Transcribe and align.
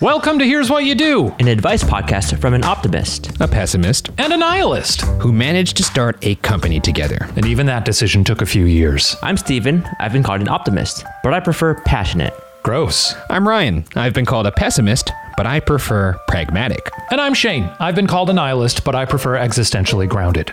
Welcome 0.00 0.38
to 0.38 0.46
Here's 0.46 0.70
What 0.70 0.84
You 0.86 0.94
Do, 0.94 1.28
an 1.40 1.46
advice 1.46 1.84
podcast 1.84 2.40
from 2.40 2.54
an 2.54 2.64
optimist, 2.64 3.38
a 3.38 3.46
pessimist, 3.46 4.08
and 4.16 4.32
a 4.32 4.36
nihilist 4.38 5.02
who 5.20 5.30
managed 5.30 5.76
to 5.76 5.82
start 5.82 6.16
a 6.22 6.36
company 6.36 6.80
together. 6.80 7.28
And 7.36 7.44
even 7.44 7.66
that 7.66 7.84
decision 7.84 8.24
took 8.24 8.40
a 8.40 8.46
few 8.46 8.64
years. 8.64 9.14
I'm 9.20 9.36
Steven. 9.36 9.86
I've 9.98 10.14
been 10.14 10.22
called 10.22 10.40
an 10.40 10.48
optimist, 10.48 11.04
but 11.22 11.34
I 11.34 11.40
prefer 11.40 11.74
passionate. 11.82 12.32
Gross. 12.62 13.14
I'm 13.28 13.46
Ryan. 13.46 13.84
I've 13.94 14.14
been 14.14 14.24
called 14.24 14.46
a 14.46 14.52
pessimist, 14.52 15.12
but 15.36 15.46
I 15.46 15.60
prefer 15.60 16.18
pragmatic. 16.28 16.90
And 17.10 17.20
I'm 17.20 17.34
Shane. 17.34 17.70
I've 17.78 17.94
been 17.94 18.06
called 18.06 18.30
a 18.30 18.32
nihilist, 18.32 18.84
but 18.84 18.94
I 18.94 19.04
prefer 19.04 19.36
existentially 19.36 20.08
grounded. 20.08 20.50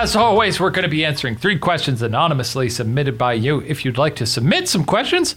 As 0.00 0.14
always, 0.14 0.60
we're 0.60 0.70
going 0.70 0.84
to 0.84 0.88
be 0.88 1.04
answering 1.04 1.34
three 1.34 1.58
questions 1.58 2.02
anonymously 2.02 2.70
submitted 2.70 3.18
by 3.18 3.32
you. 3.32 3.62
If 3.62 3.84
you'd 3.84 3.98
like 3.98 4.14
to 4.16 4.26
submit 4.26 4.68
some 4.68 4.84
questions, 4.84 5.34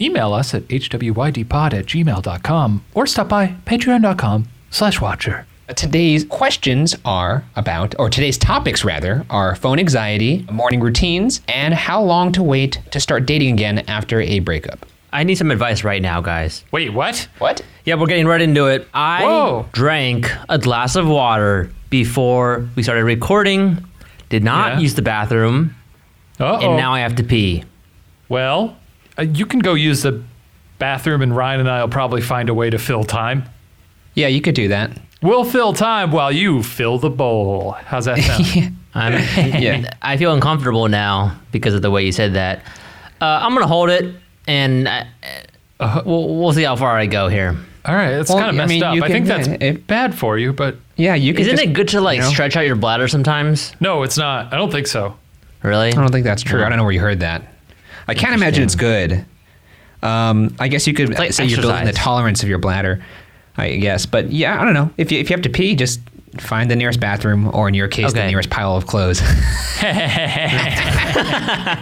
email 0.00 0.32
us 0.32 0.54
at 0.54 0.66
hwydpod 0.68 1.74
at 1.74 1.84
gmail.com 1.84 2.84
or 2.94 3.06
stop 3.06 3.28
by 3.28 3.48
patreon.com 3.66 4.48
slash 4.70 5.02
watcher. 5.02 5.46
Today's 5.76 6.24
questions 6.24 6.96
are 7.04 7.44
about, 7.56 7.94
or 7.98 8.08
today's 8.08 8.38
topics 8.38 8.86
rather, 8.86 9.26
are 9.28 9.54
phone 9.54 9.78
anxiety, 9.78 10.46
morning 10.50 10.80
routines, 10.80 11.42
and 11.46 11.74
how 11.74 12.02
long 12.02 12.32
to 12.32 12.42
wait 12.42 12.80
to 12.90 12.98
start 12.98 13.26
dating 13.26 13.52
again 13.52 13.80
after 13.80 14.18
a 14.22 14.38
breakup. 14.38 14.86
I 15.12 15.24
need 15.24 15.34
some 15.34 15.50
advice 15.50 15.84
right 15.84 16.00
now, 16.00 16.22
guys. 16.22 16.64
Wait, 16.72 16.94
what? 16.94 17.28
What? 17.36 17.60
Yeah, 17.84 17.96
we're 17.96 18.06
getting 18.06 18.26
right 18.26 18.40
into 18.40 18.66
it. 18.66 18.88
I 18.94 19.24
Whoa. 19.24 19.68
drank 19.72 20.32
a 20.48 20.58
glass 20.58 20.96
of 20.96 21.06
water 21.06 21.70
before 22.02 22.66
we 22.74 22.82
started 22.82 23.04
recording, 23.04 23.78
did 24.28 24.42
not 24.42 24.72
Yeah. 24.74 24.78
use 24.80 24.94
the 24.94 25.02
bathroom, 25.02 25.76
Uh-oh. 26.40 26.58
and 26.58 26.76
now 26.76 26.92
I 26.92 26.98
have 27.00 27.14
to 27.16 27.22
pee. 27.22 27.62
Well, 28.28 28.76
uh, 29.16 29.22
you 29.22 29.46
can 29.46 29.60
go 29.60 29.74
use 29.74 30.02
the 30.02 30.20
bathroom, 30.80 31.22
and 31.22 31.36
Ryan 31.36 31.60
and 31.60 31.70
I 31.70 31.80
will 31.82 31.88
probably 32.00 32.20
find 32.20 32.48
a 32.48 32.54
way 32.54 32.68
to 32.68 32.78
fill 32.78 33.04
time. 33.04 33.44
Yeah, 34.14 34.26
you 34.26 34.40
could 34.40 34.56
do 34.56 34.66
that. 34.68 34.90
We'll 35.22 35.44
fill 35.44 35.72
time 35.72 36.10
while 36.10 36.32
you 36.32 36.64
fill 36.64 36.98
the 36.98 37.10
bowl. 37.10 37.76
How's 37.86 38.06
that 38.06 38.18
sound? 38.18 38.76
I'm, 38.96 39.12
Yeah. 39.62 39.94
I 40.02 40.16
feel 40.16 40.34
uncomfortable 40.34 40.88
now 40.88 41.36
because 41.52 41.74
of 41.74 41.82
the 41.82 41.92
way 41.92 42.04
you 42.04 42.10
said 42.12 42.34
that. 42.34 42.58
Uh, 43.20 43.38
I'm 43.42 43.54
gonna 43.54 43.68
hold 43.68 43.90
it, 43.90 44.16
and 44.48 44.88
uh, 44.88 46.02
we'll, 46.04 46.40
we'll 46.40 46.52
see 46.52 46.64
how 46.64 46.74
far 46.74 46.98
I 46.98 47.06
go 47.06 47.28
here. 47.28 47.54
All 47.86 47.94
right, 47.94 48.12
it's 48.14 48.30
Well, 48.30 48.38
kind 48.38 48.50
of 48.50 48.54
I 48.54 48.58
messed 48.58 48.68
mean, 48.70 48.82
up. 48.82 48.94
you 48.94 49.04
I 49.04 49.08
think 49.08 49.26
can- 49.26 49.36
that's 49.36 49.48
yeah, 49.48 49.68
it- 49.68 49.86
bad 49.86 50.14
for 50.14 50.38
you, 50.38 50.52
but 50.52 50.76
Yeah, 50.96 51.14
you 51.14 51.34
could. 51.34 51.42
Isn't 51.42 51.56
just- 51.56 51.64
it 51.68 51.72
good 51.74 51.88
to 51.88 52.00
like 52.00 52.16
you 52.16 52.22
know, 52.22 52.30
stretch 52.30 52.56
out 52.56 52.66
your 52.66 52.76
bladder 52.76 53.08
sometimes? 53.08 53.74
no, 53.80 54.02
it's 54.04 54.16
not. 54.16 54.52
I 54.52 54.56
don't 54.56 54.70
think 54.72 54.86
so. 54.86 55.16
Really? 55.62 55.88
I 55.88 55.92
don't 55.92 56.10
think 56.12 56.24
that's 56.24 56.42
true. 56.42 56.64
I 56.64 56.68
don't 56.68 56.78
know 56.78 56.84
where 56.84 56.92
you 56.92 57.00
heard 57.00 57.20
that. 57.20 57.42
I 58.08 58.14
can't 58.14 58.34
imagine 58.34 58.62
it's 58.64 58.74
good. 58.74 59.24
Um, 60.02 60.54
I 60.58 60.68
guess 60.68 60.86
you 60.86 60.92
could 60.94 61.18
like 61.18 61.32
say 61.32 61.44
you're 61.46 61.60
building 61.62 61.86
the 61.86 61.92
tolerance 61.92 62.42
of 62.42 62.48
your 62.48 62.58
bladder. 62.58 63.02
I 63.56 63.76
guess, 63.76 64.04
but 64.06 64.30
yeah, 64.32 64.60
I 64.60 64.64
don't 64.64 64.74
know. 64.74 64.90
If 64.98 65.12
you, 65.12 65.20
if 65.20 65.30
you 65.30 65.34
have 65.36 65.42
to 65.44 65.48
pee, 65.48 65.74
just 65.76 66.00
find 66.38 66.68
the 66.70 66.76
nearest 66.76 66.98
bathroom, 67.00 67.48
or 67.54 67.68
in 67.68 67.74
your 67.74 67.86
case, 67.88 68.12
the 68.12 68.26
nearest 68.26 68.50
pile 68.50 68.76
of 68.76 68.86
clothes. 68.86 69.20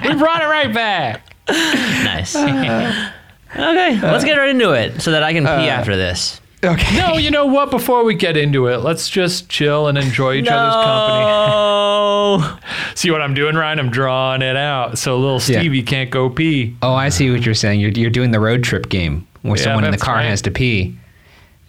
We 0.03 0.15
brought 0.15 0.43
it 0.43 0.47
right 0.47 0.73
back. 0.73 1.23
Nice. 1.49 2.35
okay, 3.55 4.01
let's 4.01 4.25
get 4.25 4.37
right 4.39 4.51
into 4.51 4.73
it 4.73 5.01
so 5.03 5.11
that 5.13 5.23
I 5.23 5.33
can 5.33 5.45
pee 5.45 5.51
after 5.69 5.97
this. 5.97 6.41
okay. 6.65 6.97
No, 6.97 7.17
you 7.19 7.31
know 7.31 7.47
what? 7.47 7.71
Before 7.71 8.05
we 8.05 8.15
get 8.15 8.37
into 8.37 8.67
it, 8.69 8.79
let's 8.79 9.09
just 9.09 9.49
chill 9.49 9.89
and 9.89 9.99
enjoy 9.99 10.35
each 10.35 10.49
other's 10.49 10.75
company. 10.75 11.25
Oh, 11.27 12.59
See 12.95 13.11
what 13.11 13.21
I'm 13.23 13.35
doing, 13.35 13.55
Ryan? 13.57 13.79
I'm 13.79 13.91
drawing 13.91 14.43
it 14.43 14.57
out 14.57 14.97
so 14.99 15.19
little 15.19 15.37
Yeah. 15.37 15.61
Stevie 15.61 15.83
can't 15.83 16.11
go 16.11 16.31
pee. 16.31 16.77
Oh, 16.83 16.95
I 16.95 17.09
see 17.09 17.31
what 17.31 17.45
you're 17.45 17.55
saying. 17.55 17.81
You're 17.81 17.91
you're 17.91 18.11
doing 18.11 18.31
the 18.31 18.41
road 18.41 18.63
trip 18.63 18.89
game 18.89 19.27
where 19.43 19.57
Yeah, 19.59 19.65
someone 19.65 19.85
in 19.85 19.91
the 19.91 19.97
that's 19.97 20.03
car 20.05 20.17
right. 20.17 20.27
has 20.27 20.43
to 20.43 20.51
pee, 20.51 20.97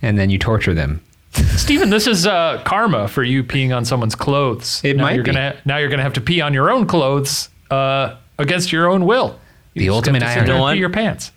and 0.01 0.17
then 0.17 0.29
you 0.29 0.37
torture 0.37 0.73
them. 0.73 1.01
Steven, 1.33 1.89
this 1.89 2.05
is 2.05 2.27
uh, 2.27 2.61
karma 2.63 3.07
for 3.07 3.23
you 3.23 3.43
peeing 3.43 3.75
on 3.75 3.85
someone's 3.85 4.13
clothes. 4.15 4.81
It 4.83 4.97
now 4.97 5.03
might 5.05 5.15
you're 5.15 5.23
be. 5.23 5.31
Gonna, 5.31 5.55
now 5.65 5.77
you're 5.77 5.89
gonna 5.89 6.03
have 6.03 6.13
to 6.13 6.21
pee 6.21 6.41
on 6.41 6.53
your 6.53 6.69
own 6.69 6.85
clothes 6.85 7.49
uh, 7.71 8.15
against 8.37 8.71
your 8.71 8.87
own 8.87 9.05
will. 9.05 9.39
You 9.73 9.79
The 9.79 9.85
just 9.87 9.95
ultimate 9.95 10.21
have 10.21 10.29
to 10.29 10.33
sit 10.33 10.37
irony. 10.41 10.47
there 10.53 10.55
and 10.57 10.69
You? 10.69 10.73
Pee 10.75 10.79
your 10.81 10.89
pants. 10.91 11.31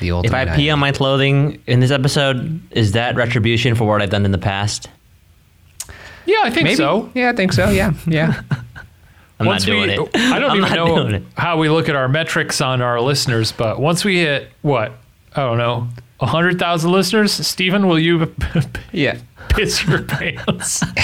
The 0.00 0.10
if. 0.24 0.32
I 0.34 0.44
pee 0.56 0.70
on 0.70 0.78
my 0.78 0.92
clothing 0.92 1.62
in 1.66 1.80
this 1.80 1.90
episode, 1.90 2.60
is 2.70 2.92
that 2.92 3.16
retribution 3.16 3.74
for 3.74 3.84
what 3.86 4.02
I've 4.02 4.10
done 4.10 4.24
in 4.24 4.32
the 4.32 4.38
past? 4.38 4.88
Yeah, 6.26 6.36
I 6.42 6.50
think 6.50 6.64
Maybe. 6.64 6.76
so. 6.76 7.10
Yeah, 7.14 7.30
I 7.30 7.32
think 7.36 7.52
so. 7.52 7.70
Yeah, 7.70 7.94
yeah. 8.06 8.42
I'm 9.40 9.46
once 9.46 9.66
not 9.66 9.72
doing 9.72 9.88
we, 9.88 9.94
it. 9.94 10.10
I 10.16 10.38
don't 10.38 10.50
I'm 10.50 10.56
even 10.64 10.72
know 10.74 11.22
how 11.36 11.56
we 11.58 11.68
look 11.68 11.88
at 11.88 11.94
our 11.94 12.08
metrics 12.08 12.60
on 12.60 12.82
our 12.82 13.00
listeners, 13.00 13.52
but 13.52 13.80
once 13.80 14.04
we 14.04 14.18
hit 14.18 14.50
what 14.62 14.92
I 15.36 15.42
don't 15.42 15.58
know, 15.58 15.88
hundred 16.20 16.58
thousand 16.58 16.90
listeners, 16.90 17.32
Steven, 17.32 17.86
will 17.86 17.98
you 18.00 18.34
yeah. 18.92 19.18
piss 19.50 19.86
your 19.86 20.02
pants? 20.02 20.80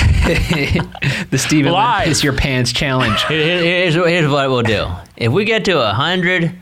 the 1.31 1.39
Steven 1.39 1.73
Lim. 1.73 2.03
piss 2.03 2.25
your 2.25 2.33
pants 2.33 2.73
challenge. 2.73 3.23
Here- 3.25 3.41
here- 3.45 3.63
Here's, 3.91 3.95
here's 3.95 4.31
what 4.31 4.49
we'll 4.51 4.63
do. 4.63 4.89
If 5.17 5.33
we 5.33 5.45
get 5.45 5.65
to 5.67 5.77
100 5.77 6.53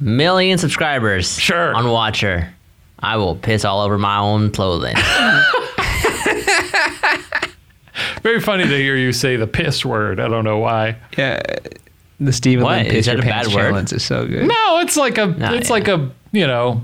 million 0.00 0.58
subscribers 0.58 1.38
Sure. 1.38 1.74
on 1.74 1.90
Watcher, 1.90 2.52
I 2.98 3.16
will 3.16 3.36
piss 3.36 3.64
all 3.64 3.80
over 3.82 3.98
my 3.98 4.18
own 4.18 4.50
clothing. 4.50 4.94
Very 8.22 8.40
funny 8.40 8.64
to 8.64 8.76
hear 8.76 8.96
you 8.96 9.12
say 9.12 9.36
the 9.36 9.46
piss 9.46 9.84
word. 9.84 10.20
I 10.20 10.28
don't 10.28 10.44
know 10.44 10.58
why. 10.58 10.96
Yeah. 11.16 11.40
The 12.20 12.32
Steven 12.32 12.64
What? 12.64 12.78
Lim 12.78 12.86
Is 12.86 12.92
piss 12.92 13.06
that 13.06 13.12
your 13.16 13.20
a 13.24 13.26
pants 13.28 13.48
bad 13.48 13.54
word? 13.56 13.62
challenge 13.70 13.92
is 13.92 14.04
so 14.04 14.26
good. 14.26 14.46
No, 14.48 14.78
it's 14.80 14.96
like 14.96 15.18
a 15.18 15.26
No, 15.26 15.54
it's 15.54 15.68
yeah. 15.68 15.72
like 15.72 15.88
a 15.88 16.10
you 16.32 16.46
know, 16.46 16.82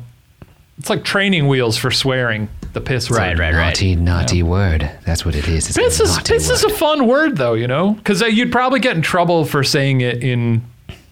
it's 0.79 0.89
like 0.91 1.05
training 1.05 1.49
wheels 1.49 1.77
for 1.77 1.91
swearing. 1.91 2.49
The 2.73 2.81
piss 2.81 3.09
word. 3.11 3.19
Right, 3.19 3.39
right, 3.39 3.55
right. 3.55 3.67
Naughty, 3.69 3.95
naughty 3.95 4.43
word. 4.43 4.91
That's 5.07 5.25
what 5.25 5.37
it 5.37 5.47
is. 5.47 5.69
It's 5.69 5.77
Piss 5.79 6.01
a 6.01 6.05
is 6.05 6.17
naughty 6.17 6.33
piss 6.35 6.51
is 6.51 6.65
a 6.65 6.71
fun 6.71 7.07
word 7.07 7.37
though, 7.37 7.55
you 7.55 7.69
know, 7.69 7.93
because 7.93 8.23
uh, 8.23 8.27
you'd 8.27 8.51
probably 8.51 8.81
get 8.81 8.97
in 8.97 9.03
trouble 9.03 9.45
for 9.45 9.63
saying 9.63 10.01
it 10.01 10.23
in. 10.25 10.65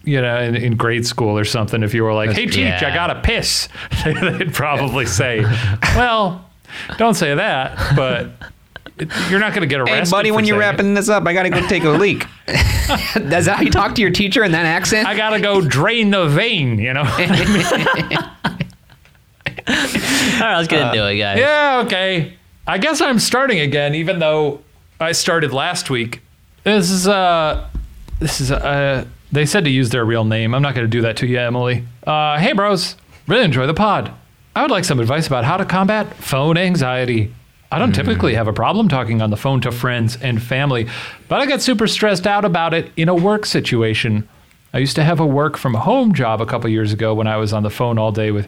You 0.05 0.21
know, 0.21 0.41
in, 0.41 0.55
in 0.55 0.75
grade 0.75 1.05
school 1.07 1.37
or 1.37 1.45
something, 1.45 1.81
if 1.81 1.93
you 1.93 2.03
were 2.03 2.13
like, 2.13 2.31
"Hey, 2.31 2.45
teach, 2.45 2.57
Yeah. 2.57 2.79
I 2.83 2.93
gotta 2.93 3.21
piss," 3.21 3.69
they'd 4.03 4.53
probably 4.53 5.05
say, 5.05 5.41
"Well, 5.95 6.45
don't 6.97 7.13
say 7.13 7.33
that," 7.35 7.95
but 7.95 8.31
it, 8.97 9.09
you're 9.29 9.39
not 9.39 9.53
gonna 9.53 9.65
get 9.65 9.79
arrested. 9.79 10.05
Hey, 10.05 10.11
buddy, 10.11 10.29
for 10.29 10.35
when 10.35 10.45
you're 10.45 10.59
saying 10.59 10.61
it. 10.61 10.71
wrapping 10.71 10.93
this 10.93 11.09
up, 11.09 11.25
I 11.25 11.33
gotta 11.33 11.49
go 11.49 11.65
take 11.67 11.83
a 11.83 11.89
leak. 11.89 12.25
Is 12.47 13.45
that 13.45 13.55
how 13.57 13.61
you 13.61 13.71
talk 13.71 13.95
to 13.95 14.01
your 14.01 14.11
teacher 14.11 14.43
in 14.43 14.51
that 14.51 14.65
accent? 14.65 15.07
I 15.07 15.15
gotta 15.15 15.39
go 15.39 15.61
drain 15.61 16.11
the 16.11 16.27
vein. 16.27 16.79
You 16.79 16.93
know. 16.93 17.03
All 19.65 20.39
right, 20.39 20.57
let's 20.57 20.67
get 20.67 20.87
into 20.87 21.09
it, 21.09 21.17
guys. 21.17 21.39
Yeah, 21.39 21.81
okay. 21.85 22.33
I 22.67 22.77
guess 22.77 23.01
I'm 23.01 23.19
starting 23.19 23.59
again, 23.59 23.95
even 23.95 24.19
though 24.19 24.61
I 24.99 25.11
started 25.13 25.53
last 25.53 25.89
week. 25.89 26.21
This 26.63 26.89
is 26.89 27.07
uh, 27.07 27.69
this 28.19 28.41
is 28.41 28.51
uh, 28.51 29.05
they 29.33 29.47
said 29.47 29.63
to 29.65 29.71
use 29.71 29.89
their 29.89 30.05
real 30.05 30.23
name. 30.23 30.53
I'm 30.53 30.61
not 30.61 30.75
going 30.75 30.85
to 30.85 30.91
do 30.91 31.01
that 31.01 31.17
to 31.17 31.27
you, 31.27 31.39
Emily. 31.39 31.83
Uh, 32.05 32.37
hey, 32.39 32.53
bros, 32.53 32.95
really 33.27 33.43
enjoy 33.43 33.65
the 33.65 33.73
pod. 33.73 34.13
I 34.55 34.61
would 34.61 34.69
like 34.69 34.85
some 34.85 34.99
advice 34.99 35.25
about 35.25 35.43
how 35.43 35.57
to 35.57 35.65
combat 35.65 36.13
phone 36.13 36.55
anxiety. 36.55 37.33
I 37.71 37.79
don't 37.79 37.91
typically 37.95 38.35
have 38.35 38.47
a 38.47 38.53
problem 38.53 38.87
talking 38.87 39.19
on 39.23 39.31
the 39.31 39.35
phone 39.35 39.59
to 39.61 39.71
friends 39.71 40.15
and 40.21 40.39
family, 40.39 40.87
but 41.27 41.41
I 41.41 41.47
get 41.47 41.63
super 41.63 41.87
stressed 41.87 42.27
out 42.27 42.45
about 42.45 42.75
it 42.75 42.91
in 42.95 43.09
a 43.09 43.15
work 43.15 43.47
situation. 43.47 44.29
I 44.73 44.77
used 44.77 44.95
to 44.97 45.03
have 45.03 45.19
a 45.19 45.25
work 45.25 45.57
from 45.57 45.73
home 45.73 46.13
job 46.13 46.39
a 46.39 46.45
couple 46.45 46.69
years 46.69 46.93
ago 46.93 47.15
when 47.15 47.25
I 47.25 47.37
was 47.37 47.51
on 47.51 47.63
the 47.63 47.71
phone 47.71 47.97
all 47.97 48.11
day 48.11 48.29
with 48.29 48.47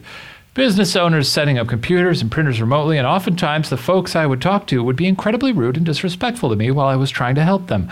business 0.54 0.94
owners 0.94 1.28
setting 1.28 1.58
up 1.58 1.66
computers 1.66 2.22
and 2.22 2.30
printers 2.30 2.60
remotely, 2.60 2.98
and 2.98 3.06
oftentimes 3.06 3.68
the 3.68 3.76
folks 3.76 4.14
I 4.14 4.26
would 4.26 4.40
talk 4.40 4.68
to 4.68 4.84
would 4.84 4.96
be 4.96 5.08
incredibly 5.08 5.50
rude 5.50 5.76
and 5.76 5.84
disrespectful 5.84 6.50
to 6.50 6.56
me 6.56 6.70
while 6.70 6.86
I 6.86 6.94
was 6.94 7.10
trying 7.10 7.34
to 7.34 7.42
help 7.42 7.66
them. 7.66 7.90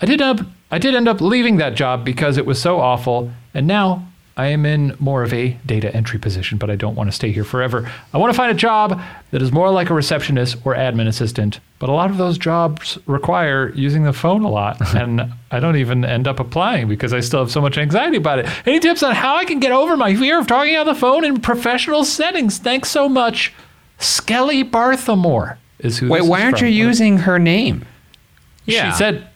I 0.00 0.06
did 0.06 0.20
up 0.20 0.40
I 0.70 0.78
did 0.78 0.94
end 0.94 1.08
up 1.08 1.20
leaving 1.20 1.58
that 1.58 1.74
job 1.74 2.04
because 2.04 2.36
it 2.36 2.46
was 2.46 2.60
so 2.60 2.80
awful, 2.80 3.30
and 3.54 3.66
now 3.66 4.08
I 4.36 4.46
am 4.46 4.66
in 4.66 4.96
more 4.98 5.22
of 5.22 5.32
a 5.32 5.56
data 5.64 5.94
entry 5.94 6.18
position, 6.18 6.58
but 6.58 6.68
I 6.68 6.74
don't 6.74 6.96
want 6.96 7.06
to 7.08 7.12
stay 7.12 7.30
here 7.30 7.44
forever. 7.44 7.88
I 8.12 8.18
want 8.18 8.32
to 8.32 8.36
find 8.36 8.50
a 8.50 8.54
job 8.54 9.00
that 9.30 9.40
is 9.40 9.52
more 9.52 9.70
like 9.70 9.90
a 9.90 9.94
receptionist 9.94 10.56
or 10.64 10.74
admin 10.74 11.06
assistant, 11.06 11.60
but 11.78 11.88
a 11.88 11.92
lot 11.92 12.10
of 12.10 12.16
those 12.16 12.36
jobs 12.38 12.98
require 13.06 13.72
using 13.76 14.02
the 14.02 14.12
phone 14.12 14.42
a 14.42 14.50
lot, 14.50 14.78
and 14.96 15.32
I 15.52 15.60
don't 15.60 15.76
even 15.76 16.04
end 16.04 16.26
up 16.26 16.40
applying 16.40 16.88
because 16.88 17.12
I 17.12 17.20
still 17.20 17.40
have 17.40 17.52
so 17.52 17.60
much 17.60 17.78
anxiety 17.78 18.16
about 18.16 18.40
it. 18.40 18.48
Any 18.66 18.80
tips 18.80 19.04
on 19.04 19.14
how 19.14 19.36
I 19.36 19.44
can 19.44 19.60
get 19.60 19.70
over 19.70 19.96
my 19.96 20.16
fear 20.16 20.40
of 20.40 20.48
talking 20.48 20.76
on 20.76 20.86
the 20.86 20.94
phone 20.96 21.24
in 21.24 21.40
professional 21.40 22.04
settings? 22.04 22.58
Thanks 22.58 22.90
so 22.90 23.08
much. 23.08 23.52
Skelly 24.00 24.64
Barthamore 24.64 25.58
is 25.78 25.98
who 25.98 26.08
Wait, 26.08 26.22
this 26.22 26.28
why 26.28 26.38
is 26.38 26.44
aren't 26.44 26.58
from. 26.58 26.66
you 26.68 26.74
using 26.74 27.18
her 27.18 27.38
name? 27.38 27.84
Yeah. 28.64 28.90
She 28.90 28.98
said, 28.98 29.28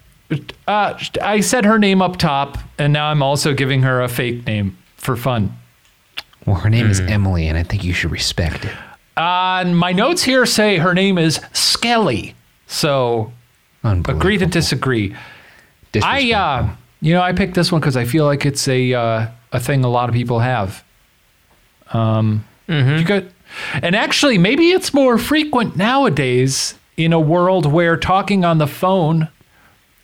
uh, 0.66 0.98
I 1.22 1.40
said 1.40 1.64
her 1.64 1.78
name 1.78 2.02
up 2.02 2.16
top, 2.16 2.58
and 2.78 2.92
now 2.92 3.10
I'm 3.10 3.22
also 3.22 3.54
giving 3.54 3.82
her 3.82 4.02
a 4.02 4.08
fake 4.08 4.46
name 4.46 4.76
for 4.96 5.16
fun. 5.16 5.56
Well, 6.46 6.56
her 6.56 6.70
name 6.70 6.88
is 6.88 7.00
Emily, 7.00 7.46
and 7.46 7.58
I 7.58 7.62
think 7.62 7.84
you 7.84 7.92
should 7.92 8.10
respect 8.10 8.64
it. 8.64 8.72
Uh, 9.16 9.64
my 9.64 9.92
notes 9.92 10.22
here 10.22 10.46
say 10.46 10.78
her 10.78 10.94
name 10.94 11.18
is 11.18 11.40
Skelly. 11.52 12.34
So 12.66 13.32
Unbelievable. 13.82 14.20
agree 14.20 14.38
to 14.38 14.46
disagree. 14.46 15.14
I 16.02 16.32
uh, 16.32 16.68
you 17.00 17.14
know, 17.14 17.22
I 17.22 17.32
picked 17.32 17.54
this 17.54 17.72
one 17.72 17.80
because 17.80 17.96
I 17.96 18.04
feel 18.04 18.24
like 18.24 18.46
it's 18.46 18.68
a 18.68 18.92
uh, 18.94 19.26
a 19.52 19.60
thing 19.60 19.84
a 19.84 19.88
lot 19.88 20.08
of 20.08 20.14
people 20.14 20.40
have. 20.40 20.84
Um, 21.92 22.44
you 22.68 23.02
got, 23.04 23.24
and 23.82 23.96
actually, 23.96 24.36
maybe 24.36 24.70
it's 24.72 24.92
more 24.92 25.16
frequent 25.16 25.76
nowadays 25.76 26.74
in 26.98 27.12
a 27.14 27.20
world 27.20 27.64
where 27.64 27.96
talking 27.96 28.44
on 28.44 28.58
the 28.58 28.66
phone 28.66 29.28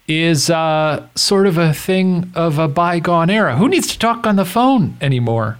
is 0.06 0.50
uh, 0.50 1.06
sort 1.14 1.46
of 1.46 1.56
a 1.56 1.72
thing 1.72 2.30
of 2.34 2.58
a 2.58 2.68
bygone 2.68 3.30
era. 3.30 3.56
Who 3.56 3.68
needs 3.68 3.86
to 3.88 3.98
talk 3.98 4.26
on 4.26 4.36
the 4.36 4.44
phone 4.44 4.96
anymore? 5.00 5.58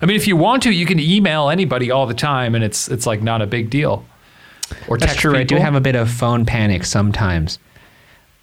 I 0.00 0.06
mean, 0.06 0.16
if 0.16 0.26
you 0.26 0.36
want 0.36 0.62
to, 0.64 0.72
you 0.72 0.86
can 0.86 0.98
email 0.98 1.48
anybody 1.48 1.90
all 1.90 2.06
the 2.06 2.14
time, 2.14 2.54
and 2.54 2.64
it's 2.64 2.88
it's 2.88 3.06
like 3.06 3.22
not 3.22 3.40
a 3.40 3.46
big 3.46 3.70
deal. 3.70 4.04
Or 4.88 4.98
That's 4.98 5.12
text 5.12 5.20
true. 5.20 5.36
I 5.36 5.44
do 5.44 5.56
have 5.56 5.74
a 5.74 5.80
bit 5.80 5.94
of 5.94 6.10
phone 6.10 6.44
panic 6.44 6.84
sometimes. 6.84 7.58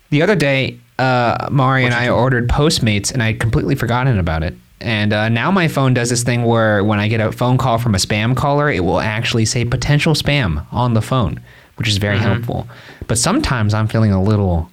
The 0.10 0.22
other 0.22 0.36
day, 0.36 0.80
uh, 0.98 1.50
Mari 1.52 1.86
and 1.86 1.94
I 1.94 2.10
ordered 2.10 2.48
Postmates, 2.50 3.12
and 3.12 3.22
I'd 3.22 3.40
completely 3.40 3.76
forgotten 3.76 4.18
about 4.18 4.44
it. 4.44 4.56
And 4.80 5.14
uh, 5.14 5.30
now 5.30 5.52
my 5.52 5.68
phone 5.68 5.94
does 5.94 6.10
this 6.10 6.24
thing 6.24 6.44
where 6.44 6.84
when 6.84 7.00
I 7.00 7.08
get 7.08 7.22
a 7.22 7.32
phone 7.32 7.58
call 7.58 7.78
from 7.78 7.94
a 7.94 8.00
spam 8.00 8.36
caller, 8.36 8.70
it 8.70 8.84
will 8.84 9.00
actually 9.00 9.46
say 9.46 9.64
potential 9.64 10.14
spam 10.16 10.66
on 10.72 10.96
the 10.96 11.02
phone, 11.02 11.40
which 11.76 11.88
is 11.88 11.98
very 11.98 12.18
helpful. 12.18 12.68
But 13.08 13.20
sometimes 13.20 13.76
I'm 13.76 13.88
feeling 13.88 14.12
a 14.12 14.22
little 14.22 14.71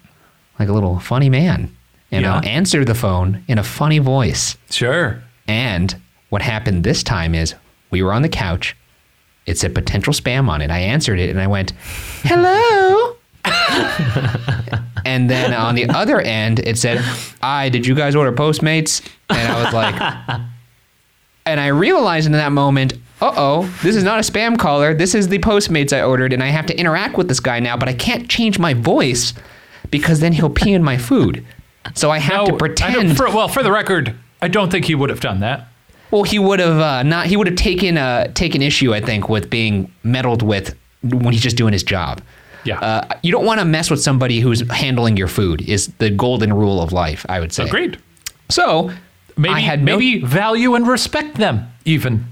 like 0.58 0.68
a 0.68 0.72
little 0.72 0.98
funny 1.00 1.28
man, 1.30 1.74
and 2.10 2.22
Yeah. 2.22 2.36
I'll 2.36 2.44
answer 2.44 2.84
the 2.84 2.94
phone 2.94 3.44
in 3.48 3.58
a 3.58 3.62
funny 3.64 3.98
voice. 3.98 4.56
Sure. 4.70 5.22
And 5.46 5.96
what 6.30 6.42
happened 6.42 6.84
this 6.84 7.02
time 7.02 7.34
is 7.34 7.54
we 7.90 8.02
were 8.02 8.12
on 8.12 8.22
the 8.22 8.28
couch. 8.28 8.76
It 9.46 9.56
said 9.58 9.74
potential 9.74 10.12
spam 10.12 10.48
on 10.48 10.60
it. 10.60 10.70
I 10.70 10.78
answered 10.80 11.18
it 11.18 11.30
and 11.30 11.40
I 11.40 11.46
went, 11.46 11.72
hello. 12.22 13.16
and 15.04 15.30
then 15.30 15.54
on 15.54 15.74
the 15.74 15.88
other 15.88 16.20
end, 16.20 16.58
it 16.60 16.76
said, 16.76 17.02
I, 17.42 17.68
did 17.70 17.86
you 17.86 17.94
guys 17.94 18.14
order 18.14 18.32
Postmates? 18.32 19.00
And 19.30 19.50
I 19.52 19.64
was 19.64 19.72
like, 19.72 19.94
and 21.46 21.60
I 21.60 21.68
realized 21.68 22.26
in 22.26 22.32
that 22.32 22.52
moment, 22.52 22.94
uh 23.20 23.32
oh, 23.36 23.74
this 23.82 23.96
is 23.96 24.04
not 24.04 24.18
a 24.18 24.30
spam 24.30 24.58
caller. 24.58 24.94
This 24.94 25.14
is 25.14 25.28
the 25.28 25.38
Postmates 25.38 25.96
I 25.96 26.02
ordered, 26.02 26.32
and 26.32 26.42
I 26.42 26.48
have 26.48 26.66
to 26.66 26.78
interact 26.78 27.16
with 27.16 27.26
this 27.28 27.40
guy 27.40 27.58
now, 27.58 27.76
but 27.76 27.88
I 27.88 27.94
can't 27.94 28.28
change 28.28 28.58
my 28.58 28.74
voice 28.74 29.32
because 29.90 30.20
then 30.20 30.32
he'll 30.32 30.50
pee 30.50 30.72
in 30.72 30.82
my 30.82 30.96
food. 30.98 31.44
So 31.94 32.10
I 32.10 32.18
have 32.18 32.46
No, 32.46 32.52
to 32.52 32.56
pretend. 32.56 33.16
for, 33.16 33.26
well, 33.30 33.48
for 33.48 33.62
the 33.62 33.72
record, 33.72 34.14
I 34.42 34.48
don't 34.48 34.70
think 34.70 34.84
he 34.84 34.94
would 34.94 35.10
have 35.10 35.20
done 35.20 35.40
that. 35.40 35.68
Well, 36.10 36.22
he 36.22 36.38
would 36.38 36.60
have 36.60 36.78
uh, 36.78 37.02
not. 37.02 37.26
He 37.26 37.36
would 37.36 37.46
have 37.46 37.56
taken 37.56 37.98
uh, 37.98 38.28
taken 38.34 38.62
issue, 38.62 38.94
I 38.94 39.00
think, 39.00 39.28
with 39.28 39.50
being 39.50 39.92
meddled 40.02 40.42
with 40.42 40.74
when 41.02 41.32
he's 41.32 41.42
just 41.42 41.56
doing 41.56 41.72
his 41.72 41.82
job. 41.82 42.20
Yeah. 42.64 42.78
Uh, 42.80 43.18
you 43.22 43.30
don't 43.30 43.44
want 43.44 43.60
to 43.60 43.64
mess 43.66 43.90
with 43.90 44.00
somebody 44.02 44.40
who's 44.40 44.60
handling 44.70 45.16
your 45.16 45.28
food. 45.28 45.62
Is 45.68 45.88
the 45.98 46.08
golden 46.10 46.52
rule 46.52 46.80
of 46.82 46.92
life, 46.92 47.24
I 47.28 47.40
would 47.40 47.52
say. 47.52 47.64
Agreed. 47.66 47.98
So 48.48 48.90
Maybe 49.36 49.54
I 49.54 49.60
had 49.60 49.82
no- 49.84 49.96
maybe 49.98 50.20
value 50.24 50.74
and 50.74 50.86
respect 50.88 51.36
them 51.36 51.70
even. 51.84 52.24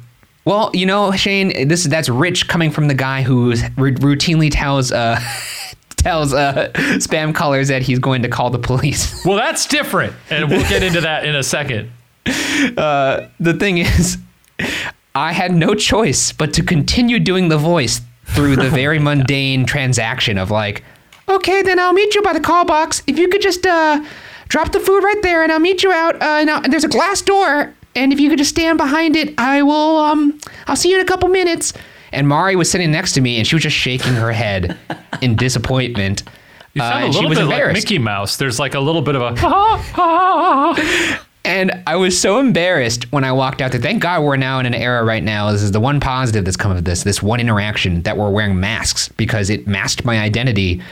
Well, 0.46 0.70
you 0.74 0.86
know, 0.86 1.12
Shane, 1.12 1.68
this 1.68 1.84
that's 1.84 2.08
rich 2.08 2.48
coming 2.48 2.70
from 2.70 2.88
the 2.88 2.94
guy 2.94 3.22
who 3.22 3.50
r- 3.50 3.56
routinely 3.90 4.48
tells 4.50 4.90
uh, 4.92 5.20
tells 6.06 6.32
uh, 6.32 6.70
spam 6.96 7.34
callers 7.34 7.68
that 7.68 7.82
he's 7.82 7.98
going 7.98 8.22
to 8.22 8.28
call 8.28 8.50
the 8.50 8.58
police. 8.58 9.14
Well, 9.26 9.36
that's 9.36 9.66
different, 9.66 10.14
and 10.30 10.48
we'll 10.48 10.68
get 10.68 10.82
into 10.82 11.00
that 11.00 11.24
in 11.24 11.34
a 11.34 11.42
second. 11.42 11.90
the 12.24 13.56
thing 13.58 13.78
is, 13.78 14.18
I 15.14 15.32
had 15.32 15.52
no 15.54 15.74
choice 15.74 16.32
but 16.32 16.52
to 16.54 16.62
continue 16.62 17.18
doing 17.18 17.48
the 17.48 17.58
voice 17.58 18.00
through 18.24 18.56
the 18.56 18.68
very 18.70 18.98
mundane 18.98 19.64
transaction 19.66 20.38
of 20.38 20.50
like, 20.50 20.84
okay, 21.28 21.62
then 21.62 21.78
I'll 21.78 21.92
meet 21.92 22.14
you 22.14 22.22
by 22.22 22.32
the 22.32 22.40
call 22.40 22.64
box. 22.64 23.02
If 23.06 23.18
you 23.18 23.28
could 23.28 23.40
just 23.40 23.66
uh, 23.66 24.04
drop 24.48 24.72
the 24.72 24.80
food 24.80 25.02
right 25.02 25.20
there, 25.22 25.42
and 25.42 25.50
I'll 25.50 25.60
meet 25.60 25.82
you 25.82 25.92
out. 25.92 26.16
Uh, 26.20 26.60
there's 26.68 26.84
a 26.84 26.88
glass 26.88 27.22
door, 27.22 27.74
and 27.94 28.12
if 28.12 28.20
you 28.20 28.28
could 28.28 28.38
just 28.38 28.50
stand 28.50 28.78
behind 28.78 29.16
it, 29.16 29.34
I 29.38 29.62
will. 29.62 29.98
Um, 29.98 30.38
I'll 30.66 30.76
see 30.76 30.90
you 30.90 30.96
in 30.96 31.02
a 31.02 31.08
couple 31.08 31.28
minutes. 31.28 31.72
And 32.16 32.26
Mari 32.26 32.56
was 32.56 32.68
sitting 32.70 32.90
next 32.90 33.12
to 33.12 33.20
me, 33.20 33.36
and 33.38 33.46
she 33.46 33.54
was 33.54 33.62
just 33.62 33.76
shaking 33.76 34.14
her 34.14 34.32
head 34.32 34.76
in 35.20 35.36
disappointment. 35.46 36.22
You 36.74 36.82
Uh, 36.82 36.84
a 36.86 36.94
and 37.04 37.12
she 37.14 37.18
little 37.18 37.28
was 37.30 37.38
bit 37.38 37.44
like 37.44 37.52
embarrassed. 37.54 37.84
Mickey 37.84 37.98
Mouse. 37.98 38.36
There's 38.38 38.58
like 38.58 38.74
a 38.74 38.80
little 38.80 39.02
bit 39.02 39.14
of 39.16 39.22
a. 39.22 41.20
And 41.46 41.70
I 41.86 41.94
was 41.94 42.20
so 42.20 42.40
embarrassed 42.40 43.12
when 43.12 43.22
I 43.22 43.30
walked 43.30 43.60
out 43.62 43.70
there. 43.70 43.80
Thank 43.80 44.02
God 44.02 44.24
we're 44.24 44.36
now 44.36 44.58
in 44.58 44.66
an 44.66 44.74
era 44.74 45.04
right 45.04 45.22
now. 45.22 45.52
This 45.52 45.62
is 45.62 45.70
the 45.70 45.78
one 45.78 46.00
positive 46.00 46.44
that's 46.44 46.56
come 46.56 46.72
of 46.72 46.82
this. 46.82 47.04
This 47.04 47.22
one 47.22 47.38
interaction 47.38 48.02
that 48.02 48.16
we're 48.16 48.30
wearing 48.30 48.58
masks 48.58 49.08
because 49.10 49.48
it 49.48 49.64
masked 49.64 50.04
my 50.04 50.18
identity, 50.18 50.82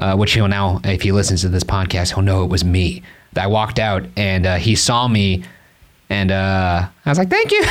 uh, 0.00 0.16
which 0.16 0.32
he'll 0.32 0.48
now, 0.48 0.80
if 0.82 1.02
he 1.02 1.12
listens 1.12 1.42
to 1.42 1.48
this 1.48 1.62
podcast, 1.62 2.12
he'll 2.14 2.24
know 2.24 2.42
it 2.42 2.50
was 2.50 2.64
me. 2.64 3.04
I 3.36 3.46
walked 3.46 3.78
out 3.78 4.04
and 4.16 4.46
uh, 4.46 4.56
he 4.56 4.74
saw 4.74 5.06
me, 5.06 5.44
and 6.08 6.32
uh, 6.32 6.88
I 7.06 7.08
was 7.08 7.16
like, 7.16 7.30
"Thank 7.30 7.52
you, 7.52 7.62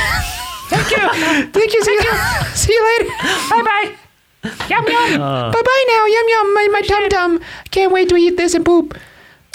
thank 0.70 0.90
you, 0.90 1.50
thank 1.52 1.74
you, 1.74 1.84
see 1.84 1.92
you, 1.92 2.12
see 2.54 2.72
you 2.72 2.98
later, 2.98 3.10
bye 3.50 3.62
bye." 3.62 3.96
Yum 4.42 4.86
yum. 4.88 5.18
bye 5.20 5.52
bye 5.52 5.84
now. 5.88 6.06
Yum 6.06 6.26
yum. 6.28 6.54
My, 6.54 6.68
my 6.72 6.80
tum 6.80 7.08
tum. 7.10 7.40
Can't 7.70 7.92
wait 7.92 8.08
to 8.08 8.16
eat 8.16 8.36
this 8.38 8.54
and 8.54 8.64
poop. 8.64 8.96